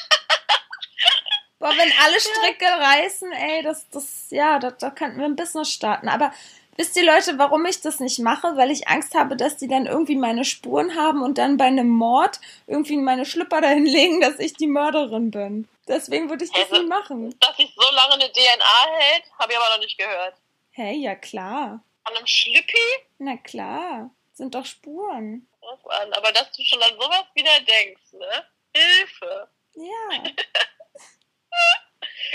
Boah, 1.61 1.71
wenn 1.77 1.93
alle 2.03 2.19
Stricke 2.19 2.65
reißen, 2.65 3.31
ey, 3.33 3.63
das, 3.63 3.89
das, 3.91 4.27
ja, 4.31 4.59
da, 4.59 4.71
da 4.73 4.91
könnten 4.91 5.19
wir 5.19 5.27
ein 5.27 5.37
Business 5.37 5.71
starten. 5.71 6.09
Aber 6.09 6.33
wisst 6.77 6.97
ihr 6.97 7.05
Leute, 7.05 7.37
warum 7.39 7.67
ich 7.67 7.83
das 7.83 8.01
nicht 8.01 8.19
mache? 8.19 8.57
Weil 8.57 8.71
ich 8.71 8.89
Angst 8.89 9.15
habe, 9.15 9.37
dass 9.37 9.59
die 9.59 9.69
dann 9.69 9.85
irgendwie 9.87 10.17
meine 10.17 10.47
Spuren 10.47 10.97
haben 10.97 11.23
und 11.23 11.37
dann 11.37 11.59
bei 11.59 11.67
einem 11.67 11.89
Mord 11.91 12.41
irgendwie 12.67 12.97
meine 12.97 13.27
Schlüpper 13.27 13.61
dahin 13.61 13.85
legen, 13.85 14.23
dass 14.23 14.39
ich 14.39 14.55
die 14.55 14.67
Mörderin 14.67 15.31
bin. 15.31 15.69
Deswegen 15.87 16.31
würde 16.31 16.45
ich 16.47 16.51
das 16.51 16.63
Also- 16.71 16.81
nie 16.83 16.89
machen. 16.89 17.39
Dass 17.41 17.57
sich 17.59 17.75
so 17.77 17.95
lange 17.95 18.15
eine 18.15 18.33
DNA 18.33 18.87
hält, 18.99 19.25
habe 19.39 19.53
ich 19.53 19.59
aber 19.59 19.69
noch 19.75 19.81
nicht 19.81 19.99
gehört. 19.99 20.35
Hey, 20.73 20.97
ja 20.97 21.15
klar. 21.15 21.83
An 22.05 22.17
einem 22.17 22.27
Schlüppi? 22.27 22.79
Na 23.19 23.37
klar. 23.37 24.11
Sind 24.33 24.55
doch 24.55 24.65
Spuren. 24.65 25.47
An. 25.89 26.13
Aber 26.15 26.33
dass 26.33 26.51
du 26.53 26.65
schon 26.65 26.83
an 26.83 26.93
sowas 26.99 27.25
wieder 27.35 27.51
denkst, 27.61 28.13
ne? 28.13 28.45
Hilfe. 28.75 29.49
Ja. 29.75 30.23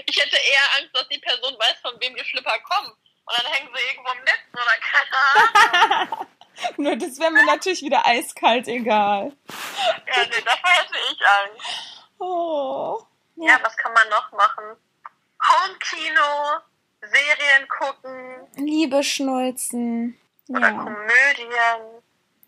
Ich 0.06 0.22
hätte 0.22 0.36
eher 0.36 0.62
Angst, 0.80 0.90
dass 0.94 1.08
die 1.10 1.20
Person 1.20 1.54
weiß, 1.58 1.76
von 1.82 2.00
wem 2.02 2.16
die 2.16 2.24
Schlüpper 2.26 2.58
kommen. 2.60 2.90
Und 2.92 3.38
dann 3.38 3.52
hängen 3.52 3.70
sie 3.74 3.82
irgendwo 3.90 4.12
im 4.12 4.24
Netz 4.24 4.40
oder 4.54 4.78
keine 4.82 6.12
Ahnung. 6.12 6.28
Nur 6.78 6.96
das 6.96 7.20
wäre 7.20 7.32
mir 7.32 7.46
natürlich 7.46 7.82
wieder 7.82 8.06
eiskalt 8.06 8.68
egal. 8.68 9.32
Ja, 10.08 10.24
nee, 10.26 10.42
davor 10.46 10.70
hätte 10.70 10.96
ich 11.12 11.20
Angst. 11.28 12.04
Oh. 12.20 13.00
Ja, 13.38 13.60
was 13.62 13.76
kann 13.78 13.94
man 13.94 14.08
noch 14.10 14.32
machen? 14.32 14.78
Homekino, 15.48 16.60
Serien 17.02 17.68
gucken 17.68 18.48
Liebe 18.56 19.04
Schnulzen. 19.04 20.20
oder 20.48 20.70
Ja. 20.70 20.72
Komödien. 20.72 22.04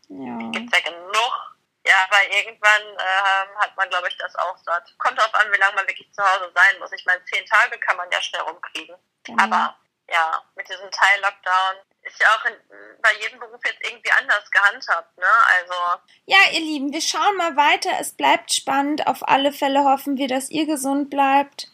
Ja. 0.10 0.50
Gibt's 0.52 0.78
ja 0.78 0.90
genug. 0.92 1.47
Ja, 1.88 1.96
aber 2.10 2.22
irgendwann 2.36 2.82
ähm, 2.82 3.58
hat 3.58 3.76
man, 3.78 3.90
glaube 3.90 4.10
ich, 4.10 4.18
das 4.18 4.36
auch 4.36 4.58
satt. 4.58 4.94
Kommt 4.98 5.18
drauf 5.18 5.34
an, 5.34 5.52
wie 5.52 5.58
lange 5.58 5.76
man 5.76 5.88
wirklich 5.88 6.12
zu 6.14 6.22
Hause 6.22 6.52
sein 6.54 6.80
muss. 6.80 6.92
Ich 6.92 7.06
meine, 7.06 7.24
zehn 7.26 7.46
Tage 7.46 7.80
kann 7.80 7.96
man 7.96 8.12
ja 8.12 8.22
schnell 8.22 8.42
rumkriegen. 8.42 8.96
Genau. 9.24 9.44
Aber 9.44 9.78
ja, 10.10 10.42
mit 10.56 10.68
diesem 10.68 10.90
Teil-Lockdown 10.92 11.76
ist 12.02 12.20
ja 12.20 12.28
auch 12.28 12.46
in, 12.46 12.56
bei 13.02 13.14
jedem 13.22 13.40
Beruf 13.40 13.62
jetzt 13.66 13.86
irgendwie 13.86 14.12
anders 14.12 14.50
gehandhabt, 14.52 15.18
ne? 15.18 15.26
Also. 15.60 16.02
Ja, 16.26 16.38
ihr 16.52 16.60
Lieben, 16.60 16.92
wir 16.92 17.02
schauen 17.02 17.38
mal 17.38 17.56
weiter. 17.56 17.92
Es 18.00 18.14
bleibt 18.14 18.54
spannend. 18.54 19.08
Auf 19.08 19.28
alle 19.28 19.54
Fälle 19.54 19.86
hoffen 19.86 20.18
wir, 20.18 20.28
dass 20.28 20.50
ihr 20.50 20.66
gesund 20.66 21.10
bleibt. 21.10 21.70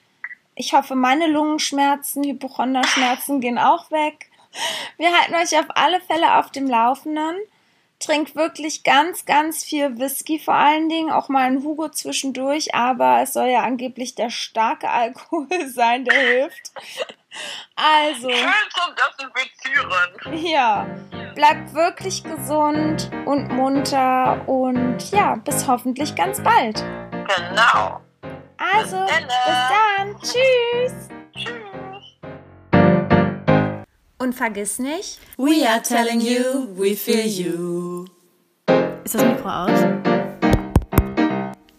Ich 0.56 0.74
hoffe, 0.74 0.94
meine 0.96 1.28
Lungenschmerzen, 1.28 2.24
Hypochonderschmerzen 2.24 3.42
gehen 3.42 3.58
auch 3.58 3.90
weg. 3.90 4.30
Wir 4.98 5.18
halten 5.18 5.36
euch 5.36 5.58
auf 5.58 5.66
alle 5.76 6.00
Fälle 6.02 6.36
auf 6.36 6.52
dem 6.52 6.68
Laufenden. 6.68 7.40
Trinkt 8.04 8.36
wirklich 8.36 8.84
ganz, 8.84 9.26
ganz 9.26 9.64
viel 9.64 9.98
Whisky 9.98 10.38
vor 10.38 10.56
allen 10.56 10.90
Dingen, 10.90 11.12
auch 11.12 11.30
mal 11.30 11.44
ein 11.46 11.64
Hugo 11.64 11.88
zwischendurch, 11.88 12.76
aber 12.76 13.22
es 13.22 13.32
soll 13.34 13.48
ja 13.48 13.62
angeblich 13.62 14.16
der 14.16 14.30
starke 14.30 14.90
Alkohol 14.92 15.48
sein, 15.68 16.04
der 16.04 16.20
hilft. 16.20 16.72
Also. 17.76 18.30
Schön 18.30 18.52
zum 18.70 18.94
Desinfizieren. 18.96 20.46
Ja, 20.46 20.86
bleibt 21.34 21.74
wirklich 21.74 22.24
gesund 22.24 23.10
und 23.26 23.50
munter 23.50 24.48
und 24.48 25.12
ja, 25.12 25.36
bis 25.36 25.68
hoffentlich 25.68 26.14
ganz 26.16 26.42
bald. 26.44 26.84
Genau. 27.12 28.02
Also, 28.58 28.98
Bis 28.98 29.12
dann. 29.12 29.28
bis 29.28 29.62
dann. 29.70 30.22
Tschüss. 30.22 31.10
Tschüss. 31.36 31.63
Und 34.24 34.34
vergiss 34.34 34.80
nicht, 34.80 35.20
We 35.36 35.68
are 35.68 35.82
telling 35.82 36.22
you, 36.22 36.70
we 36.78 36.96
feel 36.96 37.28
you. 37.28 38.06
Ist 39.04 39.16
das 39.16 39.26
Mikro 39.26 39.50
aus? 39.50 39.80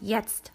jetzt. 0.03 0.54